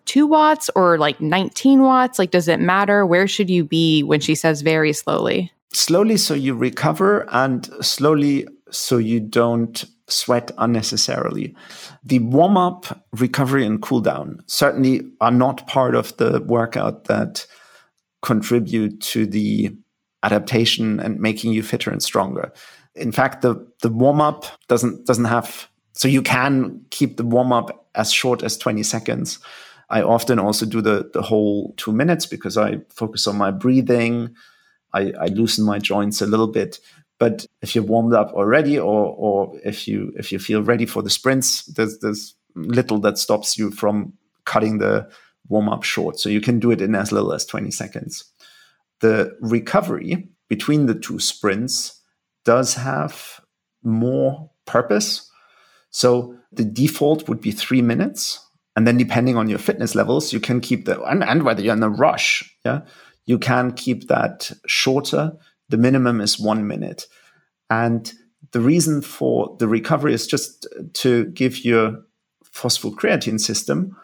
[0.05, 2.19] two watts or like 19 watts?
[2.19, 3.05] Like, does it matter?
[3.05, 5.53] Where should you be when she says very slowly?
[5.73, 11.55] Slowly, so you recover, and slowly, so you don't sweat unnecessarily.
[12.05, 17.47] The warm up, recovery, and cool down certainly are not part of the workout that
[18.27, 19.71] contribute to the
[20.25, 22.53] adaptation and making you fitter and stronger.
[22.97, 27.53] In fact, the, the warm up doesn't doesn't have so you can keep the warm
[27.53, 29.39] up as short as 20 seconds.
[29.89, 34.35] I often also do the, the whole two minutes because I focus on my breathing.
[34.93, 36.81] I, I loosen my joints a little bit.
[37.19, 41.03] But if you're warmed up already, or or if you if you feel ready for
[41.03, 44.13] the sprints, there's there's little that stops you from
[44.45, 45.09] cutting the
[45.49, 46.19] warm up short.
[46.19, 48.25] So you can do it in as little as 20 seconds.
[49.01, 52.01] The recovery between the two sprints
[52.45, 53.41] does have
[53.83, 55.31] more purpose
[55.97, 58.39] so the default would be three minutes.
[58.77, 61.73] And then depending on your fitness levels, you can keep the, and, and whether you're
[61.73, 62.83] in a rush, yeah,
[63.25, 65.33] you can keep that shorter.
[65.71, 67.07] The minimum is one minute.
[67.71, 68.13] And
[68.53, 72.03] the reason for the recovery is just to give your
[72.45, 73.97] phosphocreatine system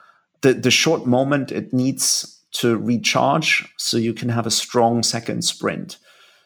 [0.43, 5.43] the, the short moment it needs to recharge so you can have a strong second
[5.43, 5.99] sprint.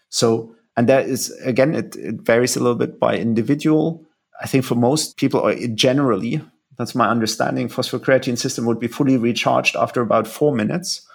[0.08, 4.06] So, and that is, again, it, it varies a little bit by individual
[4.40, 6.42] I think for most people, or generally,
[6.76, 11.06] that's my understanding, phosphocreatine system would be fully recharged after about four minutes.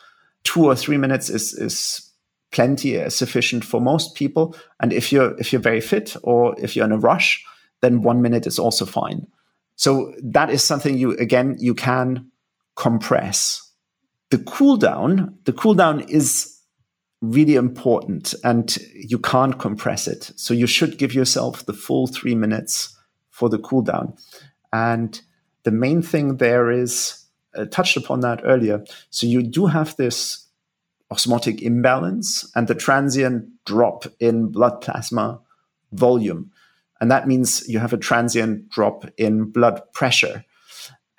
[0.44, 2.10] Two or three minutes is is
[2.52, 4.56] plenty, uh, sufficient for most people.
[4.80, 7.44] And if you're if you're very fit or if you're in a rush,
[7.82, 9.28] then one minute is also fine.
[9.76, 12.32] So that is something you again you can
[12.76, 13.72] compress.
[14.30, 16.58] The cool down, the cool down is
[17.22, 20.32] really important and you can't compress it.
[20.36, 22.98] So you should give yourself the full three minutes
[23.30, 24.18] for the cooldown.
[24.74, 25.20] And
[25.64, 27.24] the main thing there is
[27.56, 28.84] uh, touched upon that earlier.
[29.10, 30.48] So you do have this
[31.12, 35.42] osmotic imbalance and the transient drop in blood plasma
[35.92, 36.52] volume.
[37.00, 40.46] And that means you have a transient drop in blood pressure.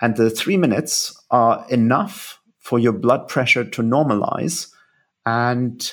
[0.03, 4.67] And the three minutes are enough for your blood pressure to normalize.
[5.25, 5.89] And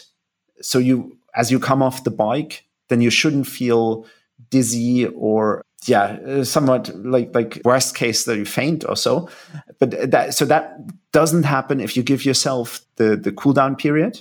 [0.61, 4.05] so you, as you come off the bike, then you shouldn't feel
[4.51, 9.29] dizzy or yeah, uh, somewhat like like worst case that you faint or so.
[9.79, 10.81] But that so that
[11.13, 14.19] doesn't happen if you give yourself the the cool down period.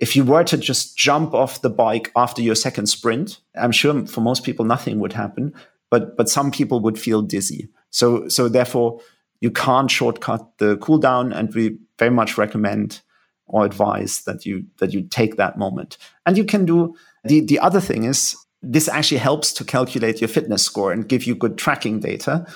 [0.00, 4.06] If you were to just jump off the bike after your second sprint, I'm sure
[4.06, 5.54] for most people nothing would happen,
[5.90, 7.68] but but some people would feel dizzy.
[7.90, 9.00] So so therefore
[9.40, 13.00] you can't shortcut the cool down, and we very much recommend
[13.46, 15.98] or advise that you that you take that moment.
[16.26, 16.94] And you can do
[17.24, 21.24] the the other thing is this actually helps to calculate your fitness score and give
[21.24, 22.46] you good tracking data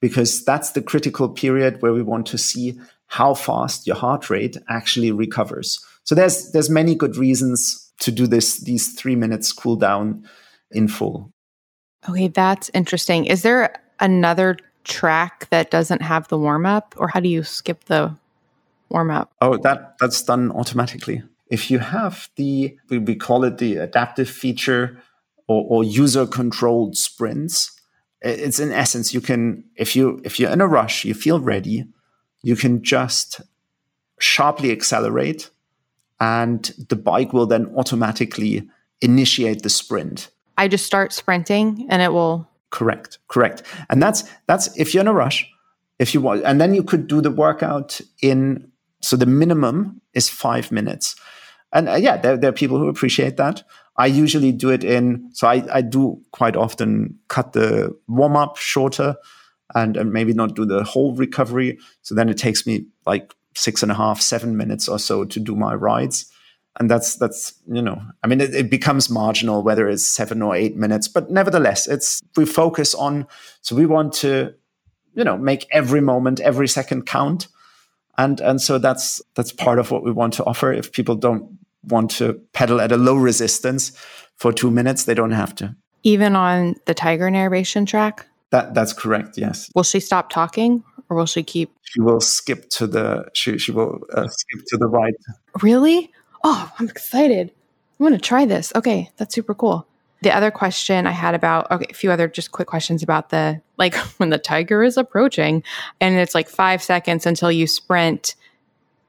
[0.00, 4.56] because that's the critical period where we want to see how fast your heart rate
[4.68, 5.84] actually recovers.
[6.04, 10.24] So there's there's many good reasons to do this these 3 minutes cool down
[10.70, 11.32] in full.
[12.08, 13.26] Okay, that's interesting.
[13.26, 17.84] Is there another track that doesn't have the warm up or how do you skip
[17.84, 18.14] the
[18.88, 19.30] warm up?
[19.40, 21.22] Oh, that that's done automatically.
[21.50, 25.02] If you have the we, we call it the adaptive feature
[25.46, 27.80] or, or user controlled sprints
[28.22, 31.84] it's in essence you can if you if you're in a rush you feel ready
[32.42, 33.40] you can just
[34.18, 35.50] sharply accelerate
[36.20, 38.68] and the bike will then automatically
[39.00, 40.28] initiate the sprint
[40.60, 45.08] i just start sprinting and it will correct correct and that's that's if you're in
[45.08, 45.50] a rush
[45.98, 48.70] if you want and then you could do the workout in
[49.02, 51.16] so the minimum is five minutes
[51.72, 53.64] and uh, yeah there, there are people who appreciate that
[54.00, 58.56] I usually do it in, so I, I do quite often cut the warm up
[58.56, 59.16] shorter
[59.74, 61.78] and, and maybe not do the whole recovery.
[62.00, 65.38] So then it takes me like six and a half, seven minutes or so to
[65.38, 66.32] do my rides.
[66.78, 70.54] And that's, that's, you know, I mean, it, it becomes marginal whether it's seven or
[70.54, 73.26] eight minutes, but nevertheless, it's, we focus on,
[73.60, 74.54] so we want to,
[75.14, 77.48] you know, make every moment, every second count.
[78.16, 80.72] And, and so that's, that's part of what we want to offer.
[80.72, 83.92] If people don't want to pedal at a low resistance
[84.36, 85.74] for two minutes, they don't have to.
[86.02, 88.26] Even on the tiger narration track?
[88.50, 89.38] That that's correct.
[89.38, 89.70] Yes.
[89.74, 91.70] Will she stop talking, or will she keep?
[91.82, 93.26] She will skip to the.
[93.32, 95.14] She she will uh, skip to the right.
[95.62, 96.10] Really?
[96.42, 97.52] Oh, I'm excited.
[97.98, 98.72] I want to try this.
[98.74, 99.86] Okay, that's super cool.
[100.22, 103.60] The other question I had about okay, a few other just quick questions about the
[103.78, 105.62] like when the tiger is approaching,
[106.00, 108.36] and it's like five seconds until you sprint.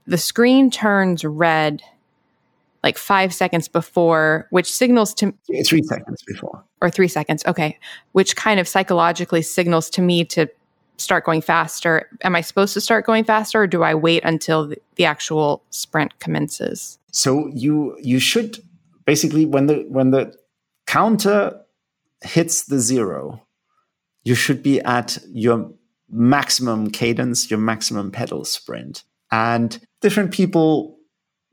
[0.07, 1.83] The screen turns red
[2.83, 5.33] like five seconds before, which signals to
[5.65, 7.43] three seconds before, or three seconds.
[7.45, 7.77] Okay,
[8.13, 10.47] which kind of psychologically signals to me to
[10.97, 12.09] start going faster.
[12.23, 15.63] Am I supposed to start going faster, or do I wait until the, the actual
[15.69, 16.97] sprint commences?
[17.11, 18.57] So you you should
[19.05, 20.33] basically when the when the
[20.87, 21.61] counter
[22.23, 23.45] hits the zero,
[24.23, 25.71] you should be at your
[26.09, 29.03] maximum cadence, your maximum pedal sprint.
[29.31, 30.97] And different people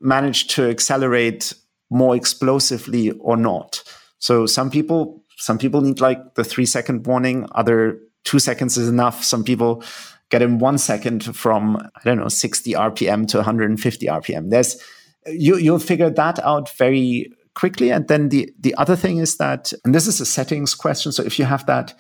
[0.01, 1.55] manage to accelerate
[1.91, 3.83] more explosively or not.
[4.19, 8.89] So some people some people need like the three second warning, other two seconds is
[8.89, 9.23] enough.
[9.25, 9.83] Some people
[10.31, 14.51] get in one second from I don't know 60 RPM to 150 RPM.
[14.51, 14.83] There's
[15.31, 17.91] you you'll figure that out very quickly.
[17.91, 21.13] And then the the other thing is that, and this is a settings question.
[21.13, 21.95] So if you have that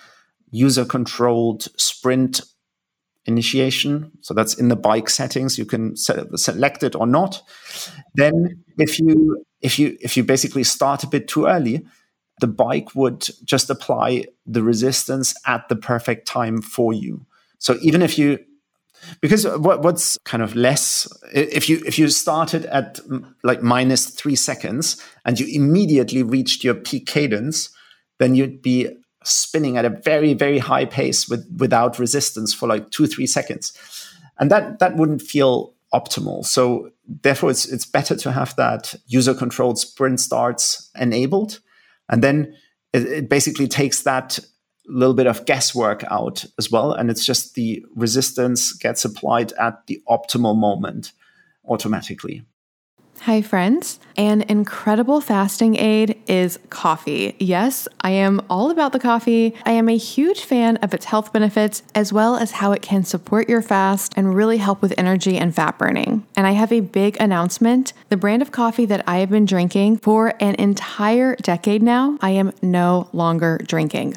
[0.50, 2.40] user controlled sprint
[3.28, 4.10] initiation.
[4.22, 5.58] So that's in the bike settings.
[5.58, 7.42] You can select it or not.
[8.14, 11.86] Then if you if you if you basically start a bit too early,
[12.40, 17.26] the bike would just apply the resistance at the perfect time for you.
[17.58, 18.38] So even if you
[19.20, 23.00] because what, what's kind of less if you if you started at
[23.42, 27.70] like minus three seconds and you immediately reached your peak cadence
[28.18, 28.88] then you'd be
[29.24, 33.72] spinning at a very very high pace with without resistance for like two three seconds.
[34.38, 36.44] And that that wouldn't feel optimal.
[36.44, 41.60] So therefore it's it's better to have that user controlled sprint starts enabled.
[42.08, 42.54] And then
[42.92, 44.38] it, it basically takes that
[44.88, 49.86] little bit of guesswork out as well and it's just the resistance gets applied at
[49.86, 51.12] the optimal moment
[51.68, 52.42] automatically
[53.22, 53.98] Hi, friends.
[54.16, 57.34] An incredible fasting aid is coffee.
[57.40, 59.54] Yes, I am all about the coffee.
[59.66, 63.02] I am a huge fan of its health benefits as well as how it can
[63.02, 66.26] support your fast and really help with energy and fat burning.
[66.36, 69.98] And I have a big announcement the brand of coffee that I have been drinking
[69.98, 74.16] for an entire decade now, I am no longer drinking.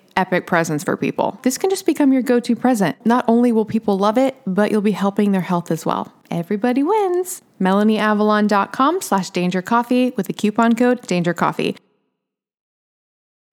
[0.15, 1.39] epic presents for people.
[1.43, 3.03] This can just become your go to present.
[3.05, 6.13] Not only will people love it, but you'll be helping their health as well.
[6.29, 7.41] Everybody wins.
[7.59, 11.75] MelanieAvalon.com slash Danger Coffee with the coupon code Danger Coffee.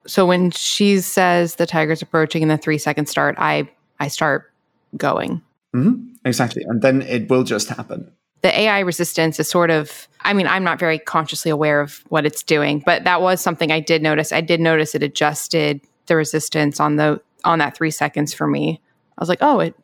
[0.07, 3.69] So when she says the tiger's approaching in the three second start, I
[4.01, 4.51] I start
[4.97, 5.43] going.
[5.75, 6.15] Mm-hmm.
[6.25, 8.11] Exactly, and then it will just happen.
[8.41, 10.09] The AI resistance is sort of.
[10.23, 13.71] I mean, I'm not very consciously aware of what it's doing, but that was something
[13.71, 14.33] I did notice.
[14.33, 18.81] I did notice it adjusted the resistance on the on that three seconds for me.
[19.17, 19.75] I was like, oh, it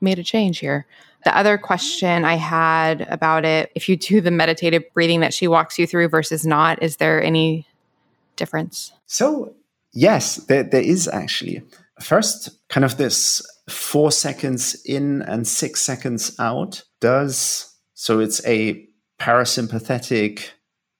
[0.00, 0.86] made a change here.
[1.24, 5.48] The other question I had about it, if you do the meditative breathing that she
[5.48, 7.66] walks you through versus not, is there any
[8.36, 8.92] difference?
[9.06, 9.54] So,
[9.92, 11.62] yes, there, there is actually.
[12.00, 17.74] First, kind of this four seconds in and six seconds out does.
[17.94, 18.86] So, it's a
[19.18, 20.50] parasympathetic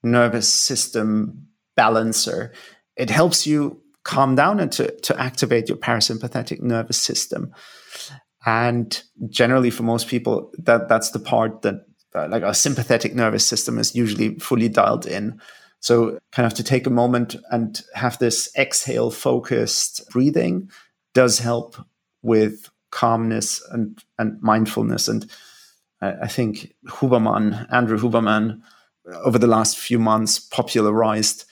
[0.03, 2.53] nervous system balancer.
[2.97, 7.53] It helps you calm down and to, to activate your parasympathetic nervous system.
[8.47, 13.47] And generally, for most people, that that's the part that uh, like our sympathetic nervous
[13.47, 15.41] system is usually fully dialed in.
[15.81, 20.71] So, kind of to take a moment and have this exhale focused breathing
[21.15, 21.77] does help
[22.23, 25.09] with calmness and, and mindfulness.
[25.09, 25.31] And
[26.01, 28.61] I, I think Huberman, Andrew Huberman,
[29.25, 31.45] over the last few months popularized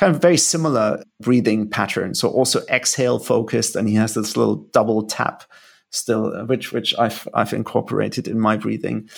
[0.00, 2.14] kind of very similar breathing pattern.
[2.14, 5.44] So also exhale focused, and he has this little double tap
[5.90, 9.10] still, which which I've I've incorporated in my breathing.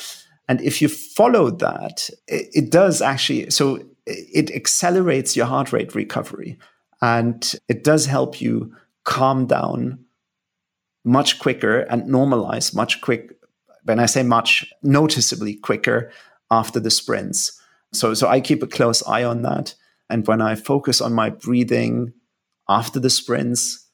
[0.49, 5.95] And if you follow that, it, it does actually so it accelerates your heart rate
[5.95, 6.59] recovery,
[7.01, 10.05] and it does help you calm down
[11.05, 13.31] much quicker and normalize much quick.
[13.85, 16.11] When I say much, noticeably quicker
[16.51, 17.61] after the sprints.
[17.93, 19.77] So so I keep a close eye on that
[20.13, 22.13] and when I focus on my breathing
[22.69, 23.89] after the sprints,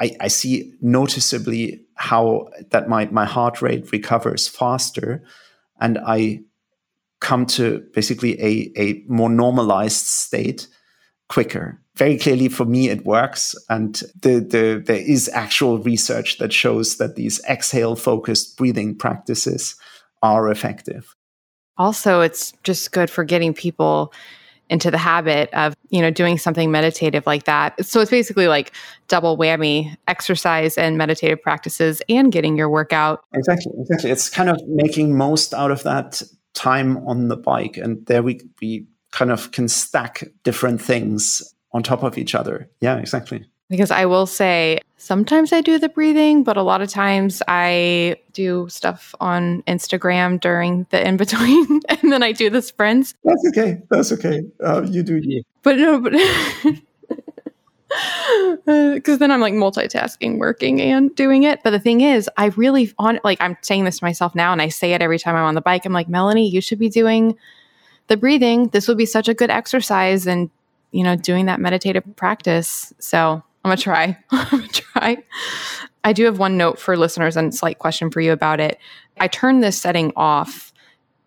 [0.00, 5.22] I, I see noticeably how that my, my heart rate recovers faster.
[5.80, 6.40] and I
[7.20, 10.66] come to basically a, a more normalized state
[11.28, 11.80] quicker.
[11.94, 13.54] Very clearly for me, it works.
[13.68, 19.76] And the, the, there is actual research that shows that these exhale focused breathing practices
[20.22, 21.14] are effective.
[21.76, 24.12] Also, it's just good for getting people
[24.70, 27.84] into the habit of you know doing something meditative like that.
[27.84, 28.72] So it's basically like
[29.08, 33.24] double whammy exercise and meditative practices and getting your workout.
[33.34, 34.10] Exactly exactly.
[34.10, 36.22] It's kind of making most out of that
[36.54, 41.42] time on the bike and there we we kind of can stack different things
[41.72, 42.70] on top of each other.
[42.80, 46.90] Yeah exactly because I will say sometimes I do the breathing, but a lot of
[46.90, 52.60] times I do stuff on Instagram during the in between, and then I do the
[52.60, 53.14] sprints.
[53.24, 53.80] That's okay.
[53.88, 54.42] That's okay.
[54.62, 55.42] Uh, you do you.
[55.62, 56.12] But no, but
[58.94, 61.62] because then I'm like multitasking, working and doing it.
[61.62, 64.62] But the thing is, I really on like I'm saying this to myself now, and
[64.62, 65.84] I say it every time I'm on the bike.
[65.84, 67.36] I'm like, Melanie, you should be doing
[68.06, 68.68] the breathing.
[68.68, 70.48] This would be such a good exercise, and
[70.92, 72.94] you know, doing that meditative practice.
[73.00, 74.18] So I'm gonna try.
[74.30, 75.18] I'm gonna try.
[76.02, 78.78] I do have one note for listeners and slight question for you about it.
[79.18, 80.72] I turned this setting off,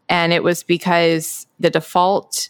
[0.10, 2.50] and it was because the default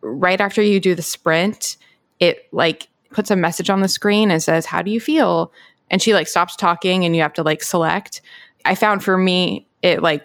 [0.00, 1.76] right after you do the sprint,
[2.18, 5.52] it like puts a message on the screen and says, "How do you feel?"
[5.90, 8.20] And she like stops talking, and you have to like select.
[8.64, 10.24] I found for me, it like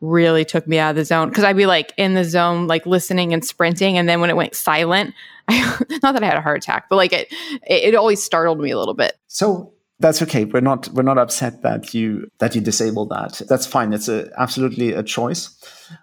[0.00, 2.86] really took me out of the zone because I'd be like in the zone, like
[2.86, 3.98] listening and sprinting.
[3.98, 5.14] And then when it went silent,
[5.48, 7.28] I, not that I had a heart attack, but like it,
[7.66, 9.18] it, it always startled me a little bit.
[9.26, 10.44] So that's okay.
[10.44, 13.42] We're not we're not upset that you that you disable that.
[13.48, 13.92] That's fine.
[13.92, 15.50] It's a, absolutely a choice,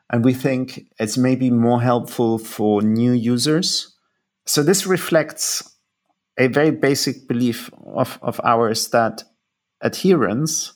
[0.09, 3.95] and we think it's maybe more helpful for new users.
[4.45, 5.75] So this reflects
[6.37, 9.23] a very basic belief of, of ours that
[9.81, 10.73] adherence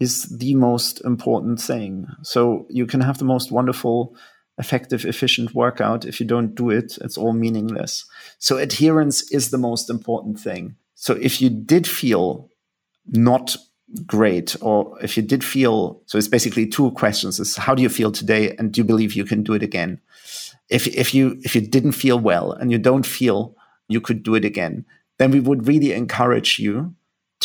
[0.00, 2.06] is the most important thing.
[2.22, 4.16] So you can have the most wonderful,
[4.58, 6.06] effective, efficient workout.
[6.06, 8.06] If you don't do it, it's all meaningless.
[8.38, 10.76] So adherence is the most important thing.
[10.94, 12.50] So if you did feel
[13.06, 13.56] not
[14.06, 17.88] great, or if you did feel, so it's basically two questions: is how do you
[17.88, 20.00] feel today, and do you believe you can do it again?
[20.68, 23.56] If if you if you didn't feel well and you don't feel
[23.88, 24.84] you could do it again,
[25.18, 26.94] then we would really encourage you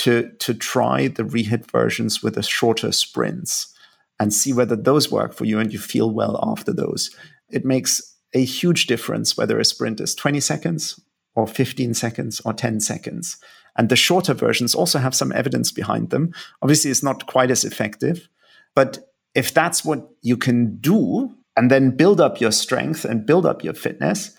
[0.05, 3.73] to to try the reHIT versions with the shorter sprints
[4.19, 7.15] and see whether those work for you and you feel well after those.
[7.49, 11.01] It makes a huge difference whether a sprint is 20 seconds
[11.33, 13.37] or 15 seconds or 10 seconds.
[13.77, 16.33] And the shorter versions also have some evidence behind them.
[16.61, 18.29] Obviously, it's not quite as effective,
[18.75, 18.99] but
[19.33, 23.63] if that's what you can do and then build up your strength and build up
[23.63, 24.37] your fitness,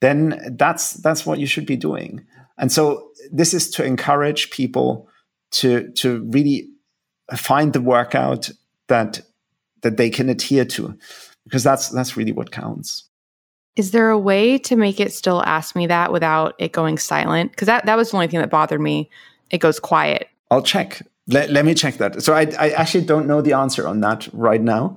[0.00, 2.26] then that's that's what you should be doing.
[2.58, 5.08] And so this is to encourage people
[5.52, 6.68] to to really
[7.36, 8.50] find the workout
[8.88, 9.20] that
[9.82, 10.96] that they can adhere to
[11.44, 13.08] because that's that's really what counts.
[13.76, 17.50] Is there a way to make it still ask me that without it going silent?
[17.50, 19.10] Because that, that was the only thing that bothered me.
[19.50, 20.28] It goes quiet.
[20.50, 21.02] I'll check.
[21.28, 22.22] Let, let me check that.
[22.22, 24.96] So I, I actually don't know the answer on that right now,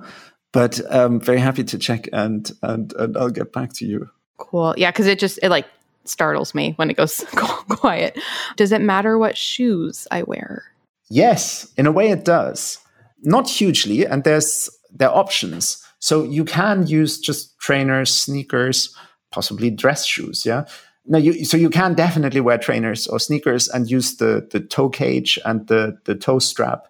[0.52, 4.08] but I'm um, very happy to check and, and, and I'll get back to you.
[4.38, 4.74] Cool.
[4.78, 5.66] Yeah, because it just it like
[6.04, 7.24] startles me when it goes
[7.68, 8.18] quiet.
[8.56, 10.64] Does it matter what shoes I wear?
[11.08, 12.78] Yes, in a way it does.
[13.22, 15.84] Not hugely, and there's there are options.
[15.98, 18.94] So you can use just trainers, sneakers,
[19.30, 20.46] possibly dress shoes.
[20.46, 20.64] Yeah.
[21.06, 24.88] No, you so you can definitely wear trainers or sneakers and use the the toe
[24.88, 26.86] cage and the the toe strap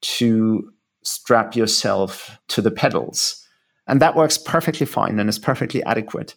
[0.00, 0.72] to
[1.02, 3.44] strap yourself to the pedals.
[3.86, 6.34] And that works perfectly fine and is perfectly adequate.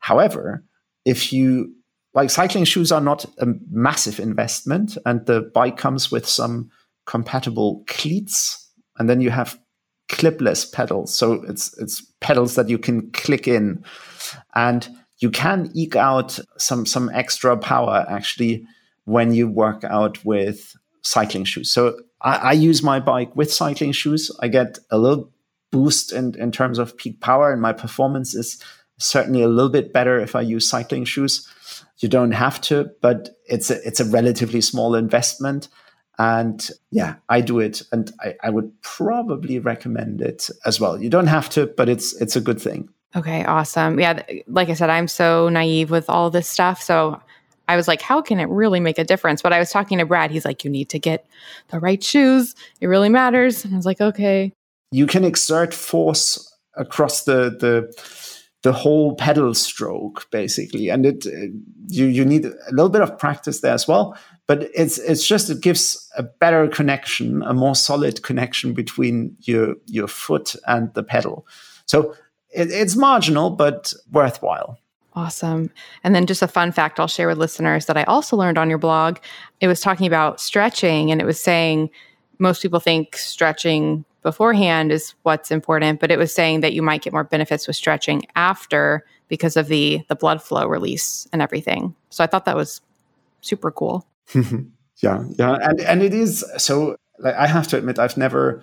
[0.00, 0.64] However,
[1.04, 1.74] if you
[2.14, 6.70] like cycling shoes are not a massive investment and the bike comes with some
[7.06, 9.58] compatible cleats and then you have
[10.08, 11.14] clipless pedals.
[11.14, 13.84] So it's it's pedals that you can click in.
[14.54, 14.88] And
[15.18, 18.66] you can eke out some some extra power actually
[19.04, 21.70] when you work out with cycling shoes.
[21.70, 24.30] So I, I use my bike with cycling shoes.
[24.40, 25.30] I get a little
[25.70, 28.62] boost in, in terms of peak power and my performance is
[28.98, 31.48] certainly a little bit better if I use cycling shoes.
[31.98, 35.68] You don't have to, but it's a, it's a relatively small investment.
[36.18, 41.00] And yeah, I do it, and I, I would probably recommend it as well.
[41.00, 42.88] You don't have to, but it's it's a good thing.
[43.14, 44.00] Okay, awesome.
[44.00, 47.20] Yeah, like I said, I'm so naive with all this stuff, so
[47.68, 49.42] I was like, how can it really make a difference?
[49.42, 50.30] But I was talking to Brad.
[50.30, 51.26] He's like, you need to get
[51.68, 52.54] the right shoes.
[52.80, 53.64] It really matters.
[53.64, 54.52] And I was like, okay.
[54.90, 57.92] You can exert force across the the
[58.62, 61.46] the whole pedal stroke basically and it uh,
[61.88, 64.16] you you need a little bit of practice there as well
[64.46, 69.76] but it's it's just it gives a better connection a more solid connection between your
[69.86, 71.46] your foot and the pedal
[71.86, 72.14] so
[72.50, 74.78] it, it's marginal but worthwhile
[75.14, 75.72] Awesome.
[76.04, 78.68] And then just a fun fact I'll share with listeners that I also learned on
[78.68, 79.18] your blog.
[79.60, 81.90] It was talking about stretching and it was saying
[82.38, 87.02] most people think stretching beforehand is what's important, but it was saying that you might
[87.02, 91.94] get more benefits with stretching after because of the the blood flow release and everything.
[92.10, 92.80] So I thought that was
[93.40, 94.06] super cool.
[94.34, 96.96] yeah, yeah, and and it is so.
[97.20, 98.62] Like I have to admit, I've never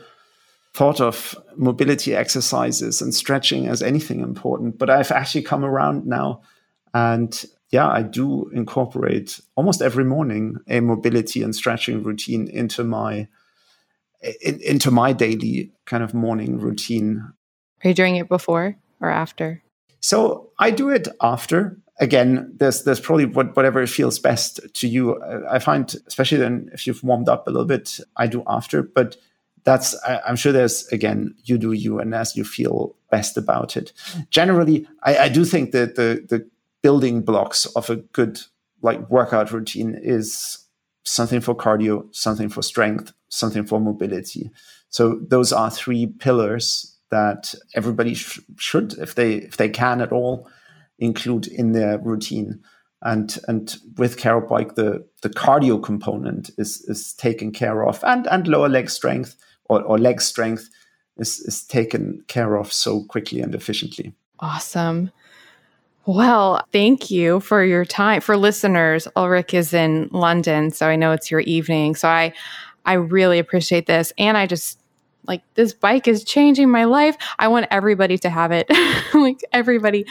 [0.73, 6.41] thought of mobility exercises and stretching as anything important, but I've actually come around now,
[6.93, 13.27] and yeah, I do incorporate almost every morning a mobility and stretching routine into my
[14.41, 17.33] in, into my daily kind of morning routine.
[17.83, 19.61] Are you doing it before or after?
[19.99, 21.77] So I do it after.
[21.99, 25.21] Again, there's there's probably what, whatever feels best to you.
[25.49, 28.83] I find, especially then if you've warmed up a little bit, I do after.
[28.83, 29.17] But
[29.63, 33.77] that's I, am sure there's again you do you and as you feel best about
[33.77, 33.93] it.
[34.29, 36.47] Generally, I, I do think that the the
[36.81, 38.41] building blocks of a good
[38.81, 40.64] like workout routine is
[41.05, 44.51] something for cardio, something for strength, something for mobility.
[44.89, 50.11] So those are three pillars that everybody sh- should, if they if they can at
[50.11, 50.49] all,
[50.99, 52.61] include in their routine.
[53.01, 58.27] And and with Carol Bike, the the cardio component is is taken care of, and
[58.27, 60.69] and lower leg strength or, or leg strength
[61.17, 64.13] is is taken care of so quickly and efficiently.
[64.39, 65.11] Awesome.
[66.05, 68.21] Well, thank you for your time.
[68.21, 71.95] For listeners, Ulrich is in London, so I know it's your evening.
[71.95, 72.33] So I
[72.85, 74.13] I really appreciate this.
[74.17, 74.79] And I just
[75.27, 77.17] like this bike is changing my life.
[77.39, 78.69] I want everybody to have it.
[79.13, 80.05] like everybody.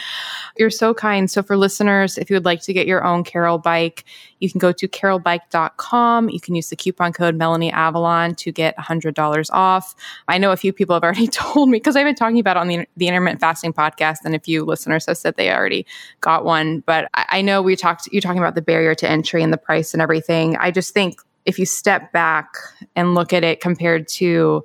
[0.57, 1.29] You're so kind.
[1.29, 4.05] So for listeners, if you would like to get your own Carol bike,
[4.39, 6.29] you can go to carolbike.com.
[6.29, 9.95] You can use the coupon code Melanie Avalon to get $100 off.
[10.27, 12.59] I know a few people have already told me because I've been talking about it
[12.59, 15.85] on the, the intermittent fasting podcast and a few listeners have said they already
[16.21, 16.81] got one.
[16.81, 19.57] But I, I know we talked, you're talking about the barrier to entry and the
[19.57, 20.55] price and everything.
[20.57, 22.55] I just think if you step back
[22.95, 24.63] and look at it compared to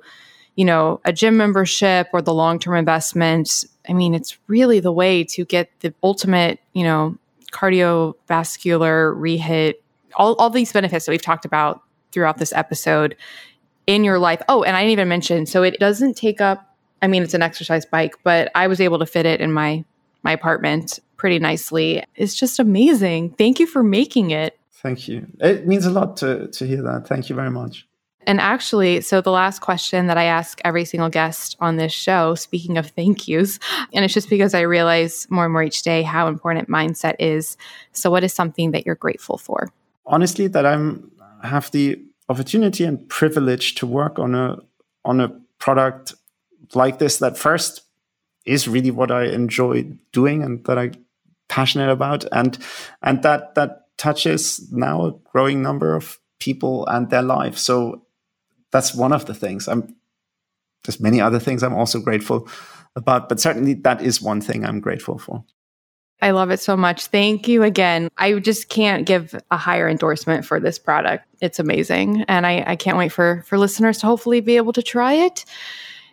[0.61, 5.23] you know a gym membership or the long-term investment i mean it's really the way
[5.23, 7.17] to get the ultimate you know
[7.51, 9.73] cardiovascular rehit
[10.13, 11.81] all, all these benefits that we've talked about
[12.11, 13.17] throughout this episode
[13.87, 17.07] in your life oh and i didn't even mention so it doesn't take up i
[17.07, 19.83] mean it's an exercise bike but i was able to fit it in my
[20.21, 25.27] my apartment pretty nicely it's just amazing thank you for making it Thank you.
[25.39, 27.05] It means a lot to, to hear that.
[27.05, 27.87] Thank you very much.
[28.27, 32.35] And actually, so the last question that I ask every single guest on this show,
[32.35, 33.59] speaking of thank yous,
[33.93, 37.57] and it's just because I realize more and more each day how important mindset is.
[37.93, 39.69] So, what is something that you're grateful for?
[40.05, 41.11] Honestly, that I'm
[41.43, 41.99] have the
[42.29, 44.57] opportunity and privilege to work on a
[45.03, 45.29] on a
[45.59, 46.13] product
[46.73, 47.81] like this that first
[48.45, 50.93] is really what I enjoy doing and that I'm
[51.49, 52.57] passionate about and
[53.01, 57.61] and that that touches now a growing number of people and their lives.
[57.61, 58.01] So
[58.71, 59.67] that's one of the things.
[59.67, 59.95] I'm
[60.83, 62.47] there's many other things I'm also grateful
[62.95, 65.43] about, but certainly that is one thing I'm grateful for.
[66.21, 67.07] I love it so much.
[67.07, 68.09] Thank you again.
[68.17, 71.25] I just can't give a higher endorsement for this product.
[71.41, 72.23] It's amazing.
[72.27, 75.45] And I, I can't wait for, for listeners to hopefully be able to try it.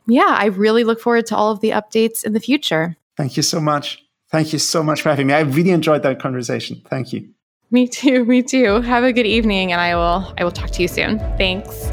[0.06, 2.96] Yeah, I really look forward to all of the updates in the future.
[3.18, 4.02] Thank you so much.
[4.30, 5.34] Thank you so much for having me.
[5.34, 6.80] I really enjoyed that conversation.
[6.88, 7.28] Thank you.
[7.70, 8.24] Me too.
[8.24, 8.80] Me too.
[8.80, 11.18] Have a good evening and I will I will talk to you soon.
[11.36, 11.92] Thanks.